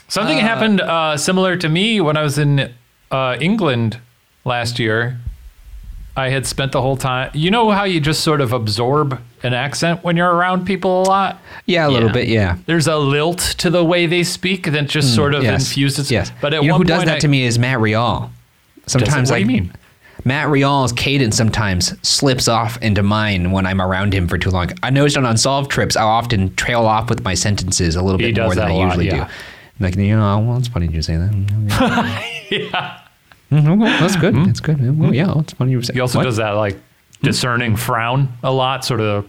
Something 0.07 0.37
happened 0.37 0.79
uh, 0.81 1.17
similar 1.17 1.57
to 1.57 1.67
me 1.67 1.99
when 2.01 2.15
I 2.17 2.21
was 2.21 2.37
in 2.37 2.71
uh, 3.09 3.37
England 3.41 3.99
last 4.43 4.77
year. 4.77 5.17
I 6.17 6.29
had 6.29 6.45
spent 6.45 6.71
the 6.71 6.81
whole 6.81 6.95
time. 6.95 7.31
You 7.33 7.49
know 7.51 7.71
how 7.71 7.83
you 7.83 7.99
just 7.99 8.21
sort 8.21 8.39
of 8.41 8.53
absorb 8.53 9.19
an 9.43 9.53
accent 9.53 10.03
when 10.03 10.15
you're 10.15 10.31
around 10.33 10.65
people 10.65 11.01
a 11.01 11.03
lot? 11.03 11.41
Yeah, 11.65 11.87
a 11.87 11.89
little 11.89 12.09
Yeah. 12.09 12.13
bit. 12.13 12.27
Yeah. 12.27 12.57
There's 12.67 12.87
a 12.87 12.95
lilt 12.97 13.39
to 13.57 13.69
the 13.69 13.83
way 13.83 14.05
they 14.05 14.23
speak 14.23 14.71
that 14.71 14.87
just 14.87 15.13
sort 15.15 15.33
of 15.33 15.43
yes. 15.43 15.63
infuses. 15.67 16.11
Yes. 16.11 16.31
But 16.41 16.53
at 16.53 16.61
you 16.61 16.69
know 16.69 16.75
one 16.75 16.81
who 16.81 16.85
does 16.87 17.05
that 17.05 17.15
I- 17.15 17.19
to 17.19 17.27
me 17.27 17.43
is 17.43 17.57
Matt 17.59 17.79
Rial. 17.79 18.29
Sometimes 18.85 19.31
What 19.31 19.37
I 19.37 19.39
do 19.39 19.41
you 19.41 19.61
mean? 19.61 19.73
Matt 20.27 20.49
Rial's 20.49 20.91
cadence 20.91 21.37
sometimes 21.37 21.93
slips 22.07 22.47
off 22.47 22.77
into 22.81 23.03
mine 23.03 23.51
when 23.51 23.65
I'm 23.67 23.79
around 23.79 24.11
him 24.13 24.27
for 24.27 24.37
too 24.39 24.49
long. 24.49 24.71
I 24.81 24.89
noticed 24.89 25.17
on 25.17 25.25
unsolved 25.25 25.69
trips, 25.69 25.95
I 25.95 26.01
often 26.01 26.53
trail 26.55 26.85
off 26.85 27.09
with 27.09 27.23
my 27.23 27.35
sentences 27.35 27.95
a 27.95 28.01
little 28.01 28.17
He 28.19 28.31
bit 28.31 28.41
more 28.41 28.55
than 28.55 28.65
I 28.67 28.71
lot, 28.73 28.85
usually 28.85 29.05
yeah. 29.07 29.27
do. 29.27 29.83
Like 29.83 29.95
you 29.95 30.15
know, 30.15 30.39
well, 30.39 30.57
it's 30.57 30.67
funny 30.67 30.87
you 30.87 31.01
say 31.03 31.15
that. 31.17 31.31
yeah. 32.49 32.99
Mhm, 33.51 33.77
well, 33.79 33.99
that's 33.99 34.15
good. 34.15 34.33
That's 34.35 34.59
good. 34.59 34.97
Well, 34.99 35.13
yeah, 35.13 35.31
it's 35.39 35.53
funny 35.53 35.71
you 35.73 35.81
say. 35.83 35.87
That. 35.87 35.93
He 35.93 35.99
also 35.99 36.17
What? 36.19 36.23
does 36.23 36.37
that 36.37 36.51
like 36.51 36.77
discerning 37.21 37.75
frown 37.75 38.29
a 38.43 38.51
lot, 38.51 38.83
sort 38.83 39.01
of. 39.01 39.27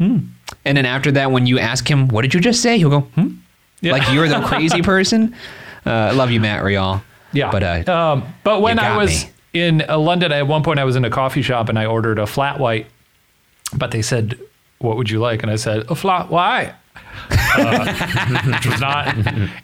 And 0.00 0.30
then 0.64 0.86
after 0.86 1.10
that, 1.12 1.30
when 1.32 1.46
you 1.46 1.58
ask 1.58 1.88
him, 1.90 2.08
"What 2.08 2.22
did 2.22 2.32
you 2.32 2.40
just 2.40 2.62
say?" 2.62 2.78
He'll 2.78 2.88
go, 2.88 3.00
"Hmm." 3.00 3.28
Yeah. 3.80 3.92
Like 3.92 4.10
you're 4.12 4.28
the 4.28 4.40
crazy 4.40 4.80
person. 4.94 5.34
Uh, 5.84 5.90
I 5.90 6.10
love 6.12 6.30
you, 6.30 6.40
Matt 6.40 6.62
Rial. 6.64 7.02
Yeah. 7.32 7.50
But 7.50 7.86
uh, 7.88 7.92
um, 7.92 8.34
but 8.44 8.62
when 8.62 8.78
I 8.78 8.96
was 8.96 9.24
me. 9.24 9.30
In 9.52 9.84
uh, 9.88 9.98
London, 9.98 10.32
at 10.32 10.46
one 10.46 10.62
point 10.62 10.78
I 10.78 10.84
was 10.84 10.96
in 10.96 11.04
a 11.04 11.10
coffee 11.10 11.42
shop 11.42 11.68
and 11.68 11.78
I 11.78 11.86
ordered 11.86 12.18
a 12.18 12.26
flat 12.26 12.58
white, 12.58 12.86
but 13.74 13.90
they 13.90 14.02
said, 14.02 14.38
"What 14.78 14.96
would 14.96 15.10
you 15.10 15.18
like?" 15.18 15.42
And 15.42 15.50
I 15.50 15.56
said, 15.56 15.90
"A 15.90 15.94
flat 15.94 16.30
white." 16.30 16.74
Uh, 17.30 18.42
which 18.46 18.66
was 18.66 18.80
not. 18.80 19.14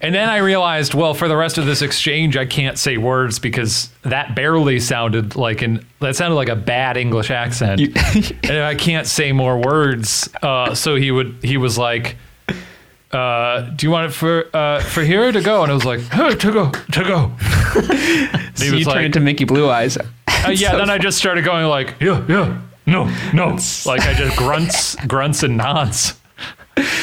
And 0.00 0.14
then 0.14 0.28
I 0.28 0.38
realized, 0.38 0.94
well, 0.94 1.14
for 1.14 1.28
the 1.28 1.36
rest 1.36 1.58
of 1.58 1.66
this 1.66 1.82
exchange, 1.82 2.36
I 2.36 2.46
can't 2.46 2.78
say 2.78 2.96
words 2.96 3.38
because 3.38 3.90
that 4.02 4.34
barely 4.34 4.80
sounded 4.80 5.36
like 5.36 5.62
an 5.62 5.84
that 6.00 6.16
sounded 6.16 6.36
like 6.36 6.48
a 6.48 6.56
bad 6.56 6.96
English 6.96 7.30
accent, 7.30 7.80
and 8.44 8.58
I 8.58 8.74
can't 8.74 9.06
say 9.06 9.32
more 9.32 9.58
words. 9.58 10.28
Uh, 10.42 10.74
so 10.74 10.96
he 10.96 11.10
would 11.10 11.36
he 11.42 11.56
was 11.56 11.78
like, 11.78 12.16
uh, 13.14 13.70
"Do 13.76 13.86
you 13.86 13.90
want 13.90 14.10
it 14.10 14.14
for 14.14 14.46
uh, 14.54 14.80
for 14.80 15.02
here 15.02 15.30
to 15.32 15.40
go?" 15.40 15.62
And 15.62 15.70
I 15.70 15.74
was 15.74 15.84
like, 15.84 16.00
"Hey, 16.00 16.34
to 16.34 16.52
go, 16.52 16.70
to 16.70 17.04
go." 17.04 17.30
so 18.54 18.64
you 18.64 18.74
was 18.74 18.84
turn 18.84 18.94
like, 18.96 19.04
into 19.06 19.20
Mickey 19.20 19.44
Blue 19.44 19.68
Eyes. 19.70 19.96
uh, 19.96 20.50
yeah. 20.54 20.76
then 20.76 20.90
I 20.90 20.98
just 20.98 21.18
started 21.18 21.44
going 21.44 21.66
like, 21.66 21.94
"Yeah, 22.00 22.24
yeah, 22.28 22.60
no, 22.86 23.04
no," 23.32 23.58
like 23.86 24.00
I 24.02 24.14
just 24.14 24.36
grunts, 24.36 24.96
grunts 25.06 25.42
and 25.42 25.56
nods. 25.56 26.14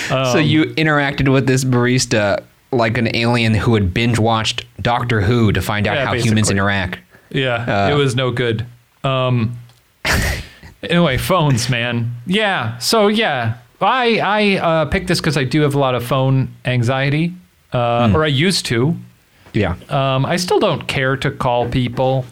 so 0.06 0.38
you 0.38 0.66
interacted 0.76 1.32
with 1.32 1.48
this 1.48 1.64
barista 1.64 2.44
like 2.74 2.98
an 2.98 3.14
alien 3.16 3.54
who 3.54 3.74
had 3.74 3.94
binge 3.94 4.20
watched 4.20 4.66
Doctor 4.82 5.22
Who 5.22 5.52
to 5.54 5.62
find 5.62 5.88
out 5.88 5.96
Yeah, 5.96 6.06
how 6.06 6.14
humans 6.14 6.34
basically. 6.48 6.56
interact. 6.56 7.00
Yeah, 7.30 7.88
Uh, 7.88 7.92
it 7.92 7.96
was 7.96 8.16
no 8.16 8.32
good. 8.32 8.66
Um. 9.04 9.58
anyway, 10.84 11.18
phones, 11.18 11.70
man. 11.70 12.12
Yeah. 12.26 12.78
So 12.80 13.08
yeah, 13.08 13.56
I 13.82 14.20
I 14.20 14.58
uh, 14.58 14.86
picked 14.86 15.08
this 15.08 15.20
because 15.20 15.38
I 15.38 15.44
do 15.44 15.62
have 15.62 15.76
a 15.76 15.80
lot 15.80 15.96
of 15.96 16.04
phone 16.06 16.50
anxiety, 16.66 17.34
uh, 17.74 18.10
Hmm. 18.10 18.16
or 18.16 18.24
I 18.24 18.28
used 18.28 18.66
to. 18.68 18.96
Yeah. 19.54 19.76
Um, 19.90 20.26
I 20.26 20.38
still 20.38 20.60
don't 20.60 20.88
care 20.88 21.18
to 21.18 21.32
call 21.32 21.68
people, 21.70 22.26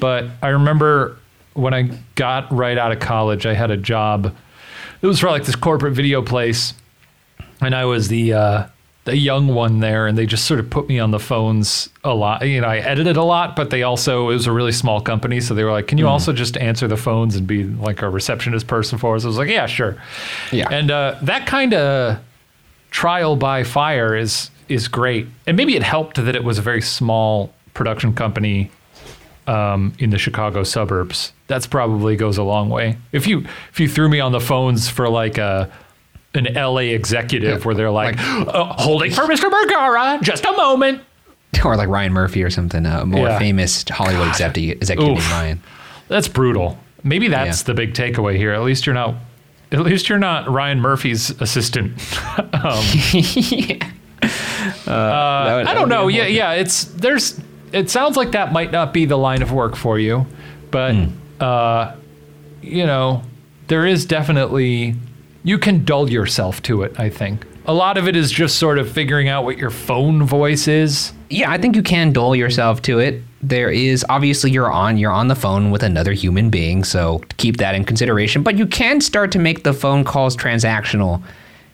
but 0.00 0.26
I 0.42 0.48
remember 0.48 1.16
when 1.54 1.72
I 1.72 1.90
got 2.16 2.52
right 2.52 2.76
out 2.76 2.92
of 2.92 3.00
college, 3.00 3.46
I 3.46 3.54
had 3.54 3.70
a 3.70 3.76
job. 3.78 4.34
It 5.00 5.06
was 5.06 5.20
for 5.20 5.30
like 5.30 5.44
this 5.44 5.56
corporate 5.56 5.94
video 5.94 6.20
place, 6.22 6.74
and 7.62 7.74
I 7.74 7.84
was 7.86 8.08
the 8.08 8.32
uh, 8.34 8.66
the 9.06 9.16
young 9.16 9.48
one 9.48 9.78
there, 9.80 10.06
and 10.06 10.18
they 10.18 10.26
just 10.26 10.44
sort 10.44 10.60
of 10.60 10.68
put 10.68 10.88
me 10.88 10.98
on 10.98 11.12
the 11.12 11.18
phones 11.18 11.88
a 12.04 12.12
lot. 12.12 12.46
You 12.46 12.60
know, 12.60 12.66
I 12.66 12.78
edited 12.78 13.16
a 13.16 13.22
lot, 13.22 13.56
but 13.56 13.70
they 13.70 13.84
also 13.84 14.30
it 14.30 14.34
was 14.34 14.46
a 14.46 14.52
really 14.52 14.72
small 14.72 15.00
company, 15.00 15.40
so 15.40 15.54
they 15.54 15.64
were 15.64 15.70
like, 15.70 15.86
"Can 15.86 15.96
you 15.96 16.08
also 16.08 16.32
just 16.32 16.56
answer 16.56 16.86
the 16.88 16.96
phones 16.96 17.36
and 17.36 17.46
be 17.46 17.64
like 17.64 18.02
a 18.02 18.10
receptionist 18.10 18.66
person 18.66 18.98
for 18.98 19.14
us?" 19.14 19.24
I 19.24 19.28
was 19.28 19.38
like, 19.38 19.48
"Yeah, 19.48 19.66
sure." 19.66 19.96
Yeah. 20.52 20.68
And 20.70 20.90
uh, 20.90 21.16
that 21.22 21.46
kind 21.46 21.72
of 21.72 22.18
trial 22.90 23.36
by 23.36 23.62
fire 23.62 24.14
is 24.16 24.50
is 24.68 24.88
great. 24.88 25.28
And 25.46 25.56
maybe 25.56 25.76
it 25.76 25.82
helped 25.82 26.16
that 26.16 26.34
it 26.34 26.42
was 26.42 26.58
a 26.58 26.62
very 26.62 26.82
small 26.82 27.52
production 27.74 28.12
company 28.12 28.70
um, 29.46 29.94
in 30.00 30.10
the 30.10 30.18
Chicago 30.18 30.64
suburbs. 30.64 31.32
That's 31.46 31.68
probably 31.68 32.16
goes 32.16 32.38
a 32.38 32.42
long 32.42 32.70
way. 32.70 32.96
If 33.12 33.28
you 33.28 33.46
if 33.70 33.78
you 33.78 33.88
threw 33.88 34.08
me 34.08 34.18
on 34.18 34.32
the 34.32 34.40
phones 34.40 34.88
for 34.88 35.08
like 35.08 35.38
a 35.38 35.70
an 36.36 36.54
LA 36.54 36.92
executive 36.94 37.64
where 37.64 37.74
they're 37.74 37.90
like, 37.90 38.16
uh, 38.18 38.64
holding 38.78 39.10
for 39.10 39.22
Mr. 39.24 39.50
Bergara, 39.50 40.18
just 40.22 40.44
a 40.44 40.52
moment. 40.52 41.02
or 41.64 41.76
like 41.76 41.88
Ryan 41.88 42.12
Murphy 42.12 42.42
or 42.42 42.50
something, 42.50 42.84
a 42.86 43.04
more 43.06 43.26
Yeah. 43.28 43.38
famous 43.38 43.84
Hollywood 43.88 44.28
executive, 44.28 44.76
executive 44.78 45.30
Ryan. 45.30 45.60
That's 46.08 46.28
brutal. 46.28 46.78
Maybe 47.02 47.28
that's 47.28 47.62
Yeah. 47.62 47.66
the 47.66 47.74
big 47.74 47.94
takeaway 47.94 48.36
here. 48.36 48.52
At 48.52 48.62
least 48.62 48.86
you're 48.86 48.94
not. 48.94 49.14
At 49.72 49.80
least 49.80 50.08
you're 50.08 50.18
not 50.18 50.48
Ryan 50.48 50.80
Murphy's 50.80 51.30
assistant. 51.40 51.92
um, 52.38 52.48
uh, 54.86 55.64
I 55.66 55.72
don't 55.74 55.88
know. 55.88 56.08
Yeah, 56.08 56.26
yeah. 56.26 56.52
It's 56.52 56.84
there's. 56.84 57.40
It 57.72 57.90
sounds 57.90 58.16
like 58.16 58.32
that 58.32 58.52
might 58.52 58.70
not 58.72 58.92
be 58.92 59.04
the 59.06 59.16
line 59.18 59.42
of 59.42 59.52
work 59.52 59.74
for 59.76 59.98
you, 59.98 60.26
but 60.70 60.94
uh, 61.40 61.94
you 62.62 62.86
know, 62.86 63.22
there 63.66 63.86
is 63.86 64.04
definitely 64.06 64.94
you 65.46 65.58
can 65.58 65.84
dull 65.84 66.10
yourself 66.10 66.60
to 66.60 66.82
it. 66.82 66.98
I 66.98 67.08
think 67.08 67.46
a 67.66 67.72
lot 67.72 67.96
of 67.96 68.08
it 68.08 68.16
is 68.16 68.32
just 68.32 68.58
sort 68.58 68.78
of 68.78 68.90
figuring 68.90 69.28
out 69.28 69.44
what 69.44 69.56
your 69.56 69.70
phone 69.70 70.24
voice 70.24 70.66
is. 70.66 71.12
Yeah, 71.30 71.50
I 71.50 71.56
think 71.56 71.76
you 71.76 71.84
can 71.84 72.12
dull 72.12 72.34
yourself 72.34 72.82
to 72.82 72.98
it. 72.98 73.22
There 73.42 73.70
is 73.70 74.04
obviously 74.08 74.50
you're 74.50 74.72
on 74.72 74.98
you're 74.98 75.12
on 75.12 75.28
the 75.28 75.36
phone 75.36 75.70
with 75.70 75.84
another 75.84 76.12
human 76.12 76.50
being, 76.50 76.82
so 76.82 77.22
keep 77.36 77.58
that 77.58 77.76
in 77.76 77.84
consideration. 77.84 78.42
But 78.42 78.58
you 78.58 78.66
can 78.66 79.00
start 79.00 79.30
to 79.32 79.38
make 79.38 79.62
the 79.62 79.72
phone 79.72 80.02
calls 80.02 80.36
transactional 80.36 81.22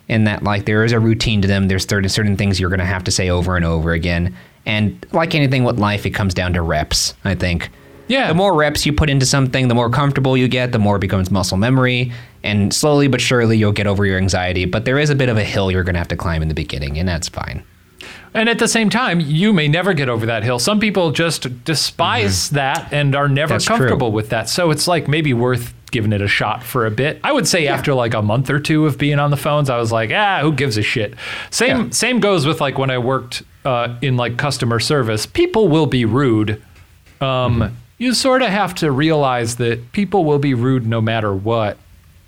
in 0.07 0.25
that 0.25 0.43
like 0.43 0.67
there 0.67 0.85
is 0.85 0.93
a 0.93 1.00
routine 1.00 1.41
to 1.41 1.49
them. 1.49 1.69
There's 1.69 1.88
certain 1.88 2.11
certain 2.11 2.37
things 2.37 2.61
you're 2.61 2.71
gonna 2.71 2.85
have 2.85 3.05
to 3.05 3.11
say 3.11 3.31
over 3.31 3.57
and 3.57 3.64
over 3.64 3.93
again. 3.93 4.37
And 4.67 5.05
like 5.12 5.35
anything 5.35 5.64
with 5.64 5.79
life, 5.79 6.05
it 6.05 6.11
comes 6.11 6.35
down 6.35 6.52
to 6.52 6.62
reps, 6.62 7.14
I 7.25 7.35
think. 7.35 7.71
Yeah. 8.12 8.28
The 8.28 8.35
more 8.35 8.54
reps 8.54 8.85
you 8.87 8.92
put 8.92 9.09
into 9.11 9.26
something, 9.26 9.69
the 9.69 9.75
more 9.75 9.90
comfortable 9.90 10.37
you 10.37 10.49
get, 10.49 10.73
the 10.73 10.78
more 10.78 10.97
it 10.97 11.00
becomes 11.00 11.31
muscle 11.31 11.57
memory. 11.57 12.12
And 12.45 12.73
slowly 12.75 13.09
but 13.09 13.21
surely 13.21 13.57
you'll 13.57 13.73
get 13.73 13.87
over 13.87 14.04
your 14.04 14.19
anxiety. 14.19 14.64
But 14.64 14.85
there 14.85 14.99
is 14.99 15.11
a 15.11 15.14
bit 15.14 15.28
of 15.28 15.37
a 15.37 15.45
hill 15.45 15.71
you're 15.71 15.85
gonna 15.85 15.99
have 15.99 16.09
to 16.09 16.16
climb 16.16 16.42
in 16.42 16.49
the 16.49 16.54
beginning, 16.54 16.99
and 16.99 17.09
that's 17.09 17.28
fine. 17.28 17.62
And 18.35 18.49
at 18.49 18.59
the 18.59 18.66
same 18.66 18.88
time, 18.90 19.21
you 19.21 19.52
may 19.52 19.69
never 19.69 19.92
get 19.95 20.09
over 20.09 20.26
that 20.26 20.42
hill. 20.42 20.59
Some 20.59 20.81
people 20.81 21.11
just 21.12 21.64
despise 21.64 22.50
that 22.50 22.92
and 22.92 23.14
are 23.14 23.28
never 23.28 23.49
Mm-hmm. 23.50 23.54
That's 23.54 23.64
true. 23.66 23.76
comfortable 23.76 24.11
with 24.11 24.31
that. 24.31 24.49
So 24.49 24.71
it's 24.71 24.88
like 24.88 25.07
maybe 25.07 25.33
worth 25.35 25.75
giving 25.90 26.12
it 26.14 26.23
a 26.23 26.26
shot 26.28 26.62
for 26.64 26.87
a 26.87 26.90
bit. 26.90 27.21
I 27.23 27.31
would 27.33 27.47
say 27.47 27.66
after 27.69 27.92
like 27.92 28.14
a 28.14 28.23
month 28.23 28.49
or 28.49 28.59
two 28.59 28.87
of 28.87 28.97
being 28.99 29.19
on 29.19 29.31
the 29.31 29.37
phones, 29.37 29.69
I 29.69 29.76
was 29.76 29.92
like, 29.92 30.11
ah, 30.12 30.40
who 30.40 30.50
gives 30.52 30.76
a 30.78 30.83
shit? 30.83 31.14
Same 31.50 31.76
Yeah. 31.76 31.90
same 31.90 32.19
goes 32.21 32.47
with 32.47 32.61
like 32.61 32.78
when 32.78 32.90
I 32.90 32.97
worked 32.99 33.42
uh, 33.66 33.97
in 34.00 34.16
like 34.16 34.38
customer 34.38 34.81
service. 34.81 35.26
People 35.26 35.69
will 35.69 35.87
be 35.87 36.04
rude. 36.07 36.61
Um, 37.21 37.61
Mm-hmm. 37.61 37.75
You 38.02 38.14
sort 38.14 38.42
of 38.42 38.49
have 38.49 38.75
to 38.76 38.90
realize 38.90 39.59
that 39.59 39.92
people 39.92 40.25
will 40.25 40.40
be 40.40 40.54
rude 40.54 40.85
no 40.85 41.00
matter 41.00 41.32
what. 41.32 41.78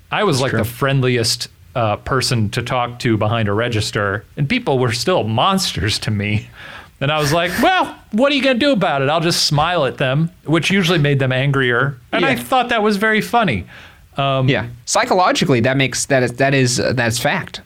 I 0.09 0.23
was 0.23 0.41
like 0.41 0.51
true. 0.51 0.61
the 0.61 0.65
friendliest 0.65 1.49
uh, 1.75 1.97
person 1.97 2.49
to 2.51 2.63
talk 2.63 3.01
to 3.01 3.17
behind 3.17 3.49
a 3.49 3.53
register, 3.53 4.25
and 4.37 4.49
people 4.49 4.79
were 4.79 4.93
still 4.93 5.25
monsters 5.25 5.99
to 5.99 6.13
me. 6.13 6.49
And 7.01 7.11
I 7.11 7.19
was 7.19 7.33
like, 7.33 7.51
well, 7.61 7.93
what 8.13 8.31
are 8.31 8.37
you 8.37 8.43
going 8.45 8.55
to 8.55 8.65
do 8.65 8.71
about 8.71 9.03
it? 9.03 9.09
I'll 9.09 9.19
just 9.19 9.47
smile 9.47 9.85
at 9.85 9.99
them, 9.99 10.31
which 10.45 10.71
usually 10.71 11.01
made 11.01 11.19
them 11.19 11.33
angrier. 11.33 11.99
And 12.13 12.25
I 12.25 12.37
thought 12.37 12.69
that 12.69 12.85
was 12.85 12.97
very 12.97 13.21
funny. 13.21 13.67
Yeah, 14.49 14.69
psychologically, 14.85 15.59
that 15.63 15.77
makes 15.77 16.07
that 16.07 16.23
is 16.23 16.35
that 16.35 16.55
is 16.55 16.79
uh, 16.79 16.93
that's 16.93 17.19
fact. 17.19 17.63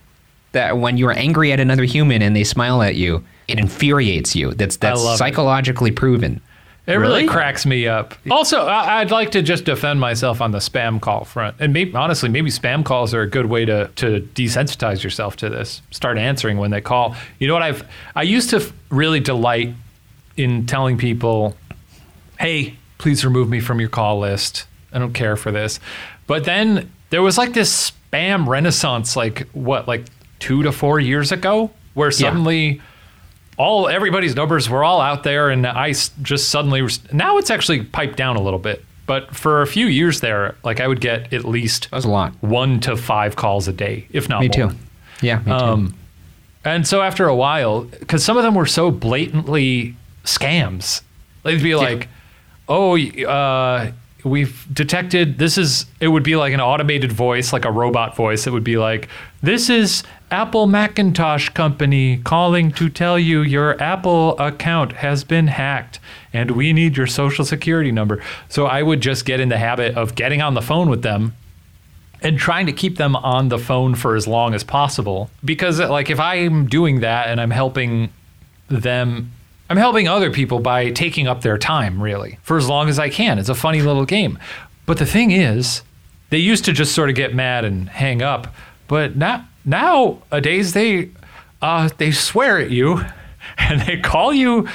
That 0.52 0.78
when 0.78 0.96
you're 0.96 1.12
angry 1.12 1.52
at 1.52 1.60
another 1.60 1.84
human 1.84 2.22
and 2.22 2.34
they 2.34 2.44
smile 2.44 2.80
at 2.80 2.94
you, 2.94 3.22
it 3.48 3.58
infuriates 3.58 4.34
you. 4.34 4.54
That's 4.54 4.78
that's 4.78 4.98
love 4.98 5.16
it. 5.16 5.18
psychologically 5.18 5.90
proven. 5.90 6.40
It 6.88 6.94
really, 6.94 7.20
Really? 7.22 7.26
cracks 7.26 7.66
me 7.66 7.86
up. 7.86 8.14
Also, 8.30 8.62
I- 8.66 9.00
I'd 9.00 9.10
like 9.10 9.30
to 9.32 9.42
just 9.42 9.64
defend 9.66 10.00
myself 10.00 10.40
on 10.40 10.52
the 10.52 10.58
spam 10.58 11.00
call 11.00 11.24
front. 11.24 11.56
And 11.60 11.72
maybe, 11.74 11.94
honestly, 11.94 12.30
maybe 12.30 12.48
spam 12.50 12.82
calls 12.82 13.12
are 13.12 13.20
a 13.20 13.28
good 13.28 13.46
way 13.46 13.66
to, 13.66 13.88
to 13.96 14.26
desensitize 14.34 15.04
yourself 15.04 15.36
to 15.36 15.50
this. 15.50 15.82
Start 15.90 16.16
answering 16.16 16.56
when 16.56 16.70
they 16.70 16.80
call. 16.80 17.14
You 17.38 17.46
know 17.46 17.52
what 17.52 17.62
I've 17.62 17.86
I 18.16 18.22
used 18.22 18.48
to 18.50 18.72
really 18.88 19.20
delight 19.20 19.74
in 20.38 20.64
telling 20.64 20.96
people, 20.96 21.54
"Hey, 22.40 22.76
please 22.96 23.22
remove 23.24 23.50
me 23.50 23.60
from 23.60 23.80
your 23.80 23.90
call 23.90 24.18
list. 24.20 24.66
I 24.92 24.98
don't 24.98 25.12
care 25.12 25.36
for 25.36 25.50
this." 25.52 25.80
But 26.26 26.44
then 26.44 26.90
there 27.10 27.20
was 27.22 27.36
like 27.36 27.52
this 27.52 27.92
spam 28.12 28.46
renaissance 28.46 29.14
like 29.14 29.46
what, 29.52 29.86
like 29.86 30.04
2 30.38 30.62
to 30.62 30.72
4 30.72 31.00
years 31.00 31.32
ago 31.32 31.70
where 31.92 32.10
suddenly 32.10 32.80
all 33.58 33.88
everybody's 33.88 34.34
numbers 34.34 34.68
were 34.70 34.82
all 34.84 35.00
out 35.00 35.22
there 35.24 35.50
and 35.50 35.66
i 35.66 35.92
just 36.22 36.48
suddenly 36.48 36.86
now 37.12 37.36
it's 37.38 37.50
actually 37.50 37.82
piped 37.82 38.16
down 38.16 38.36
a 38.36 38.40
little 38.40 38.58
bit 38.58 38.84
but 39.06 39.34
for 39.34 39.62
a 39.62 39.66
few 39.66 39.86
years 39.86 40.20
there 40.20 40.54
like 40.64 40.80
i 40.80 40.86
would 40.88 41.00
get 41.00 41.32
at 41.32 41.44
least 41.44 41.90
That 41.90 42.04
a 42.04 42.08
lot. 42.08 42.32
one 42.40 42.80
to 42.80 42.96
five 42.96 43.36
calls 43.36 43.66
a 43.68 43.72
day 43.72 44.06
if 44.10 44.28
not 44.28 44.40
Me 44.40 44.48
more 44.56 44.70
too. 44.70 44.76
Yeah, 45.20 45.38
me 45.40 45.44
too. 45.46 45.50
um, 45.52 45.94
and 46.64 46.86
so 46.86 47.02
after 47.02 47.26
a 47.26 47.34
while 47.34 47.82
because 47.82 48.24
some 48.24 48.36
of 48.36 48.42
them 48.44 48.54
were 48.54 48.66
so 48.66 48.90
blatantly 48.90 49.96
scams 50.24 51.02
they'd 51.42 51.62
be 51.62 51.74
like 51.74 52.08
oh 52.68 52.96
uh, 52.98 53.90
we've 54.24 54.66
detected 54.72 55.38
this 55.38 55.56
is 55.56 55.86
it 56.00 56.08
would 56.08 56.22
be 56.22 56.36
like 56.36 56.52
an 56.52 56.60
automated 56.60 57.10
voice 57.12 57.52
like 57.52 57.64
a 57.64 57.72
robot 57.72 58.14
voice 58.14 58.46
it 58.46 58.52
would 58.52 58.64
be 58.64 58.76
like 58.76 59.08
this 59.42 59.70
is 59.70 60.02
apple 60.30 60.66
macintosh 60.66 61.48
company 61.50 62.18
calling 62.18 62.70
to 62.72 62.88
tell 62.88 63.18
you 63.18 63.40
your 63.40 63.80
apple 63.82 64.38
account 64.38 64.92
has 64.92 65.24
been 65.24 65.46
hacked 65.46 65.98
and 66.32 66.50
we 66.50 66.72
need 66.72 66.96
your 66.96 67.06
social 67.06 67.44
security 67.44 67.90
number. 67.90 68.22
So 68.48 68.66
i 68.66 68.82
would 68.82 69.00
just 69.00 69.24
get 69.24 69.40
in 69.40 69.48
the 69.48 69.58
habit 69.58 69.96
of 69.96 70.14
getting 70.14 70.42
on 70.42 70.54
the 70.54 70.62
phone 70.62 70.90
with 70.90 71.02
them 71.02 71.34
and 72.20 72.38
trying 72.38 72.66
to 72.66 72.72
keep 72.72 72.96
them 72.96 73.16
on 73.16 73.48
the 73.48 73.58
phone 73.58 73.94
for 73.94 74.16
as 74.16 74.26
long 74.26 74.52
as 74.52 74.64
possible. 74.64 75.30
Because 75.44 75.80
like 75.80 76.10
if 76.10 76.20
i'm 76.20 76.66
doing 76.66 77.00
that 77.00 77.28
and 77.28 77.40
i'm 77.40 77.50
helping 77.50 78.10
them 78.68 79.32
i'm 79.70 79.78
helping 79.78 80.08
other 80.08 80.30
people 80.30 80.58
by 80.58 80.90
taking 80.90 81.26
up 81.26 81.40
their 81.40 81.56
time 81.56 82.02
really 82.02 82.38
for 82.42 82.58
as 82.58 82.68
long 82.68 82.88
as 82.88 82.98
i 82.98 83.08
can. 83.08 83.38
It's 83.38 83.48
a 83.48 83.54
funny 83.54 83.82
little 83.82 84.04
game. 84.04 84.38
But 84.84 84.98
the 84.98 85.06
thing 85.06 85.30
is 85.30 85.82
they 86.30 86.38
used 86.38 86.66
to 86.66 86.72
just 86.72 86.94
sort 86.94 87.08
of 87.08 87.14
get 87.14 87.34
mad 87.34 87.64
and 87.64 87.88
hang 87.88 88.20
up 88.20 88.54
but 88.88 89.16
now 89.16 89.46
nowadays 89.68 90.72
they 90.72 91.10
uh, 91.60 91.88
they 91.98 92.10
swear 92.10 92.58
at 92.58 92.70
you 92.70 93.04
and 93.58 93.80
they 93.82 93.98
call 93.98 94.32
you 94.32 94.68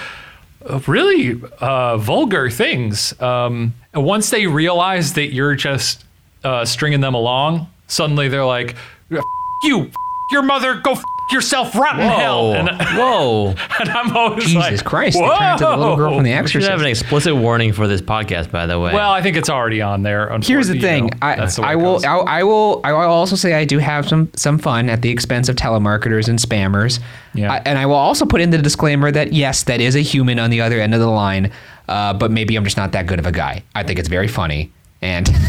uh, 0.69 0.79
really 0.87 1.41
uh, 1.59 1.97
vulgar 1.97 2.49
things. 2.49 3.19
Um, 3.21 3.73
once 3.93 4.29
they 4.29 4.47
realize 4.47 5.13
that 5.13 5.33
you're 5.33 5.55
just 5.55 6.05
uh, 6.43 6.65
stringing 6.65 7.01
them 7.01 7.13
along, 7.13 7.67
suddenly 7.87 8.27
they're 8.27 8.45
like, 8.45 8.75
"F- 9.11 9.23
"You, 9.63 9.91
your 10.31 10.43
mother, 10.43 10.75
go 10.75 10.95
yourself, 11.33 11.75
rotten 11.75 12.01
hell." 12.07 12.51
Whoa. 12.51 12.53
And, 12.55 12.69
Whoa. 12.97 13.47
and 13.79 13.89
I'm 13.89 14.15
always 14.15 14.45
Jesus 14.45 14.55
like, 14.55 14.83
Christ! 14.85 15.17
They 15.17 15.27
turned 15.27 15.51
into 15.53 15.65
the 15.65 15.77
little 15.77 15.95
girl 15.95 16.15
from 16.15 16.23
The 16.23 16.31
"Whoa." 16.33 16.41
We 16.43 16.47
should 16.47 16.63
have 16.63 16.79
an 16.81 16.87
explicit 16.87 17.35
warning 17.35 17.73
for 17.73 17.87
this 17.87 18.01
podcast, 18.01 18.51
by 18.51 18.65
the 18.65 18.79
way. 18.79 18.93
Well, 18.93 19.11
I 19.11 19.21
think 19.21 19.35
it's 19.35 19.49
already 19.49 19.81
on 19.81 20.03
there. 20.03 20.29
Here's 20.41 20.67
the 20.67 20.73
unfortunately, 20.75 20.75
you 20.77 20.81
thing. 20.81 21.05
know, 21.07 21.17
I, 21.21 21.35
that's 21.35 21.55
the 21.55 21.61
way 21.63 21.67
I 21.69 21.73
it 21.73 21.75
will 21.77 21.93
goes. 21.95 22.05
I, 22.05 22.17
I 22.17 22.43
will 22.43 22.81
I 22.83 22.91
will 22.93 22.99
also 23.01 23.35
say 23.35 23.53
I 23.53 23.65
do 23.65 23.79
have 23.79 24.07
some 24.07 24.29
some 24.35 24.57
fun 24.59 24.89
at 24.89 25.01
the 25.01 25.09
expense 25.09 25.49
of 25.49 25.55
telemarketers 25.55 26.27
and 26.29 26.39
spammers. 26.39 26.99
Yeah. 27.33 27.51
I- 27.51 27.61
and 27.65 27.79
I 27.79 27.85
will 27.87 27.95
also 27.95 28.25
put 28.25 28.39
in 28.41 28.51
the 28.51 28.57
disclaimer 28.59 29.11
that 29.11 29.33
yes, 29.33 29.63
that 29.63 29.81
is 29.81 29.95
a 29.95 30.01
human 30.01 30.37
on 30.39 30.49
the 30.51 30.61
other 30.61 30.79
end 30.79 30.93
of 30.93 30.99
the 30.99 31.07
line, 31.07 31.51
uh, 31.87 32.13
but 32.13 32.29
maybe 32.31 32.55
I'm 32.55 32.63
just 32.63 32.77
not 32.77 32.91
that 32.91 33.07
good 33.07 33.17
of 33.19 33.25
a 33.25 33.31
guy. 33.31 33.63
I 33.73 33.83
think 33.83 33.97
it's 33.99 34.09
very 34.09 34.27
funny 34.27 34.71
and. 35.01 35.27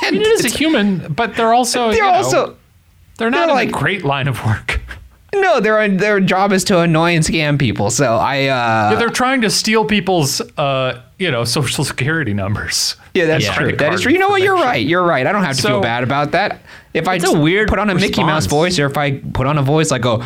I 0.00 0.10
mean, 0.12 0.22
it 0.22 0.26
is 0.28 0.44
a 0.44 0.48
human, 0.48 1.12
but 1.12 1.34
they're 1.36 1.52
also 1.52 1.88
They're 1.90 1.96
you 1.96 2.00
know, 2.02 2.08
also 2.12 2.56
they're 3.18 3.28
not 3.30 3.40
they're 3.40 3.48
in 3.50 3.54
like- 3.56 3.68
a 3.68 3.72
great 3.72 4.04
line 4.04 4.28
of 4.28 4.42
work. 4.46 4.77
No, 5.34 5.60
their 5.60 5.86
their 5.88 6.20
job 6.20 6.52
is 6.52 6.64
to 6.64 6.78
annoy 6.80 7.14
and 7.14 7.24
scam 7.24 7.58
people. 7.58 7.90
So 7.90 8.16
I 8.16 8.46
uh, 8.46 8.98
they're 8.98 9.08
trying 9.10 9.42
to 9.42 9.50
steal 9.50 9.84
people's, 9.84 10.40
uh, 10.56 11.02
you 11.18 11.30
know, 11.30 11.44
social 11.44 11.84
security 11.84 12.32
numbers. 12.34 12.96
Yeah, 13.14 13.26
that's 13.26 13.44
Yeah. 13.44 13.54
true. 13.54 13.72
That 13.76 13.92
is 13.94 14.00
true. 14.02 14.12
You 14.12 14.18
know 14.18 14.28
what? 14.28 14.42
You're 14.42 14.54
right. 14.54 14.84
You're 14.84 15.02
right. 15.04 15.26
I 15.26 15.32
don't 15.32 15.44
have 15.44 15.56
to 15.56 15.62
So- 15.62 15.68
feel 15.68 15.80
bad 15.80 16.02
about 16.02 16.32
that. 16.32 16.60
If 16.94 17.06
I 17.08 17.16
It's 17.16 17.24
just 17.24 17.36
weird 17.36 17.68
put 17.68 17.78
on 17.78 17.90
a 17.90 17.94
Mickey 17.94 18.24
Mouse 18.24 18.46
voice, 18.46 18.78
or 18.78 18.86
if 18.86 18.96
I 18.96 19.12
put 19.32 19.46
on 19.46 19.58
a 19.58 19.62
voice 19.62 19.90
like 19.90 20.02
go, 20.02 20.22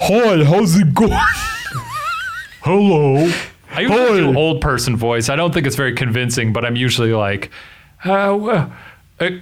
Hi, 0.00 0.44
how's 0.44 0.76
it 0.76 0.92
going? 0.94 1.12
Hello. 2.62 3.30
I 3.74 3.80
usually 3.80 4.20
do 4.32 4.36
old 4.38 4.60
person 4.60 4.96
voice. 4.96 5.28
I 5.28 5.36
don't 5.36 5.54
think 5.54 5.66
it's 5.66 5.76
very 5.76 5.94
convincing, 5.94 6.52
but 6.52 6.64
I'm 6.64 6.76
usually 6.76 7.12
like, 7.12 7.50
uh, 8.04 8.34
uh, 8.36 8.68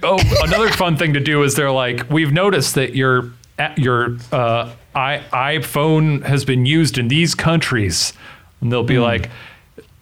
oh, 0.03 0.19
another 0.43 0.69
fun 0.69 0.95
thing 0.95 1.13
to 1.13 1.19
do 1.19 1.43
is 1.43 1.55
they're 1.55 1.71
like, 1.71 2.09
we've 2.09 2.31
noticed 2.31 2.75
that 2.75 2.95
your 2.95 3.31
a- 3.59 3.73
your 3.77 4.17
uh, 4.31 4.69
i 4.95 5.23
iPhone 5.31 6.23
has 6.23 6.45
been 6.45 6.65
used 6.65 6.97
in 6.97 7.07
these 7.07 7.35
countries, 7.35 8.13
and 8.59 8.71
they'll 8.71 8.83
be 8.83 8.95
hmm. 8.95 9.01
like. 9.01 9.29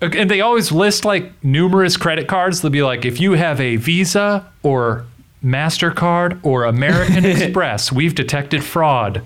And 0.01 0.31
they 0.31 0.39
always 0.39 0.71
list 0.71 1.03
like 1.03 1.43
numerous 1.43 1.97
credit 1.97 2.29
cards. 2.29 2.61
They'll 2.61 2.71
be 2.71 2.83
like, 2.83 3.03
if 3.03 3.19
you 3.19 3.33
have 3.33 3.59
a 3.59 3.75
Visa 3.75 4.49
or 4.63 5.05
MasterCard 5.43 6.39
or 6.41 6.63
American 6.63 7.25
Express, 7.25 7.91
we've 7.91 8.15
detected 8.15 8.63
fraud. 8.63 9.25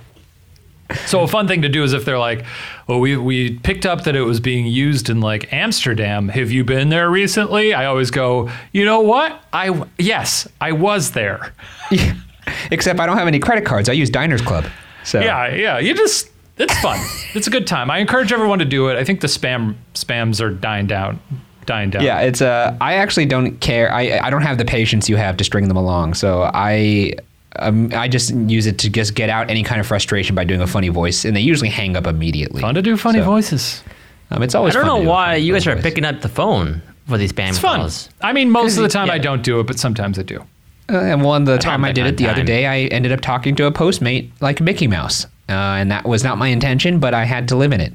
So 1.05 1.22
a 1.22 1.27
fun 1.27 1.48
thing 1.48 1.62
to 1.62 1.70
do 1.70 1.84
is 1.84 1.93
if 1.93 2.05
they're 2.05 2.20
like, 2.20 2.46
"Well, 2.88 3.00
we 3.00 3.17
we 3.17 3.58
picked 3.60 3.86
up 3.86 4.03
that 4.03 4.15
it 4.15 4.22
was 4.22 4.39
being 4.39 4.65
used 4.65 5.10
in 5.10 5.22
like 5.22 5.51
Amsterdam. 5.53 6.29
Have 6.29 6.51
you 6.51 6.63
been 6.63 6.89
there 6.89 7.10
recently?" 7.10 7.74
I 7.74 7.86
always 7.86 8.12
go, 8.12 8.50
"You 8.72 8.86
know 8.86 9.01
what? 9.01 9.41
I 9.53 9.86
yes, 9.98 10.48
I 10.62 10.72
was 10.72 11.12
there." 11.12 11.53
Except 12.72 13.00
I 13.00 13.05
don't 13.05 13.17
have 13.17 13.27
any 13.27 13.39
credit 13.39 13.65
cards. 13.65 13.89
I 13.89 13.93
use 13.93 14.10
Diners 14.10 14.41
Club. 14.41 14.65
So 15.04 15.20
Yeah, 15.20 15.54
yeah. 15.54 15.80
You 15.80 15.94
just 15.94 16.30
it's 16.58 16.78
fun. 16.80 17.00
it's 17.34 17.48
a 17.48 17.50
good 17.50 17.66
time. 17.68 17.90
I 17.92 17.98
encourage 18.00 18.32
everyone 18.32 18.60
to 18.60 18.66
do 18.66 18.88
it. 18.90 18.98
I 18.98 19.04
think 19.04 19.22
the 19.22 19.28
spam 19.28 19.76
spams 19.96 20.40
are 20.42 20.50
dying 20.52 20.86
down, 20.88 21.20
dying 21.66 21.90
down. 21.90 22.04
Yeah, 22.04 22.20
it's 22.22 22.42
uh 22.42 22.76
I 22.82 22.96
actually 22.96 23.26
don't 23.26 23.60
care. 23.60 23.92
I 23.92 24.20
I 24.20 24.30
don't 24.30 24.44
have 24.44 24.58
the 24.58 24.66
patience 24.66 25.10
you 25.10 25.16
have 25.18 25.38
to 25.38 25.44
string 25.44 25.68
them 25.68 25.78
along. 25.78 26.14
So 26.16 26.50
I 26.54 27.14
um, 27.60 27.92
I 27.94 28.08
just 28.08 28.34
use 28.34 28.66
it 28.66 28.80
to 28.80 28.90
just 28.90 29.14
get 29.14 29.30
out 29.30 29.50
any 29.52 29.62
kind 29.62 29.80
of 29.80 29.86
frustration 29.86 30.36
by 30.36 30.44
doing 30.44 30.62
a 30.62 30.66
funny 30.68 30.90
voice, 30.90 31.24
and 31.24 31.36
they 31.36 31.42
usually 31.42 31.70
hang 31.70 31.96
up 31.96 32.08
immediately. 32.08 32.62
fun 32.62 32.74
to 32.74 32.82
do 32.82 32.98
funny 32.98 33.20
So, 33.20 33.26
voices. 33.26 33.84
Um, 34.32 34.42
it's 34.42 34.56
always. 34.56 34.76
I 34.76 34.80
don't 34.80 34.88
fun 34.88 34.96
to 34.96 35.00
know 35.02 35.04
do 35.06 35.10
why 35.12 35.36
you 35.36 35.54
guys 35.54 35.68
are 35.68 35.76
voice. 35.76 35.84
picking 35.84 36.04
up 36.04 36.22
the 36.22 36.30
phone 36.30 36.82
for 37.08 37.20
these 37.20 37.32
spam 37.32 37.50
It's 37.50 37.60
fun. 37.60 37.80
calls. 37.82 38.10
I 38.22 38.34
mean, 38.34 38.50
most 38.50 38.78
of 38.78 38.82
the 38.84 38.90
time 38.90 39.12
I 39.12 39.20
don't 39.20 39.44
do 39.44 39.60
it, 39.60 39.68
but 39.68 39.78
sometimes 39.78 40.18
I 40.18 40.24
do. 40.24 40.44
Uh, 40.90 40.98
and 40.98 41.24
one 41.24 41.46
the 41.46 41.58
time 41.58 41.86
I 41.86 41.92
did 41.92 42.06
it 42.06 42.18
the 42.18 42.28
other 42.28 42.44
day, 42.44 42.66
I 42.66 42.88
ended 42.88 43.12
up 43.12 43.22
talking 43.22 43.56
to 43.56 43.66
a 43.66 43.72
postmate 43.72 44.32
like 44.42 44.60
Mickey 44.62 44.88
Mouse, 44.88 45.25
uh, 45.48 45.52
and 45.80 45.90
that 45.92 46.06
was 46.06 46.24
not 46.24 46.38
my 46.38 46.48
intention, 46.50 47.00
but 47.00 47.13
I 47.13 47.24
had 47.24 47.48
to 47.50 47.56
live 47.56 47.72
in 47.72 47.80
it. 47.82 47.94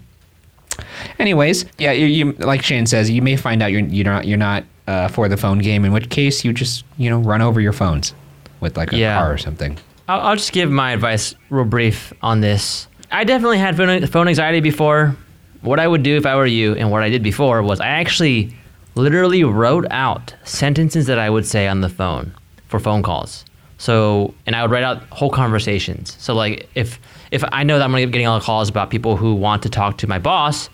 Anyways, 1.18 1.64
yeah, 1.78 1.92
you, 1.92 2.06
you 2.06 2.32
like 2.32 2.62
Shane 2.62 2.86
says, 2.86 3.10
you 3.10 3.22
may 3.22 3.36
find 3.36 3.62
out 3.62 3.72
you're 3.72 3.80
you're 3.82 4.04
not 4.04 4.26
you're 4.26 4.38
not 4.38 4.64
uh, 4.86 5.08
for 5.08 5.28
the 5.28 5.36
phone 5.36 5.58
game. 5.58 5.84
In 5.84 5.92
which 5.92 6.08
case, 6.08 6.44
you 6.44 6.52
just 6.52 6.84
you 6.96 7.10
know 7.10 7.18
run 7.18 7.42
over 7.42 7.60
your 7.60 7.72
phones 7.72 8.14
with 8.60 8.76
like 8.76 8.92
a 8.92 8.96
Yeah. 8.96 9.18
car 9.18 9.32
or 9.32 9.38
something. 9.38 9.76
I'll, 10.08 10.20
I'll 10.20 10.36
just 10.36 10.52
give 10.52 10.70
my 10.70 10.92
advice 10.92 11.34
real 11.50 11.64
brief 11.64 12.12
on 12.22 12.40
this. 12.40 12.86
I 13.10 13.24
definitely 13.24 13.58
had 13.58 13.76
phone 14.10 14.28
anxiety 14.28 14.60
before. 14.60 15.16
What 15.60 15.80
I 15.80 15.88
would 15.88 16.02
do 16.04 16.16
if 16.16 16.24
I 16.24 16.36
were 16.36 16.46
you, 16.46 16.74
and 16.74 16.90
what 16.90 17.02
I 17.02 17.08
did 17.08 17.22
before, 17.22 17.62
was 17.62 17.80
I 17.80 17.88
actually 17.88 18.54
literally 18.94 19.42
wrote 19.44 19.86
out 19.90 20.34
sentences 20.44 21.06
that 21.06 21.18
I 21.18 21.28
would 21.28 21.46
say 21.46 21.66
on 21.66 21.80
the 21.80 21.88
phone 21.88 22.32
for 22.68 22.78
phone 22.78 23.02
calls. 23.02 23.44
So, 23.78 24.34
and 24.46 24.56
I 24.56 24.62
would 24.62 24.70
write 24.70 24.82
out 24.82 25.02
whole 25.10 25.30
conversations. 25.30 26.16
So, 26.18 26.34
like, 26.34 26.68
if 26.74 26.98
if 27.30 27.44
I 27.52 27.62
know 27.62 27.78
that 27.78 27.84
I'm 27.84 27.90
gonna 27.90 28.06
be 28.06 28.12
getting 28.12 28.26
a 28.26 28.30
lot 28.30 28.38
of 28.38 28.42
calls 28.42 28.68
about 28.68 28.90
people 28.90 29.16
who 29.16 29.34
want 29.34 29.62
to 29.64 29.68
talk 29.68 29.98
to 29.98 30.06
my 30.06 30.18
boss, 30.18 30.68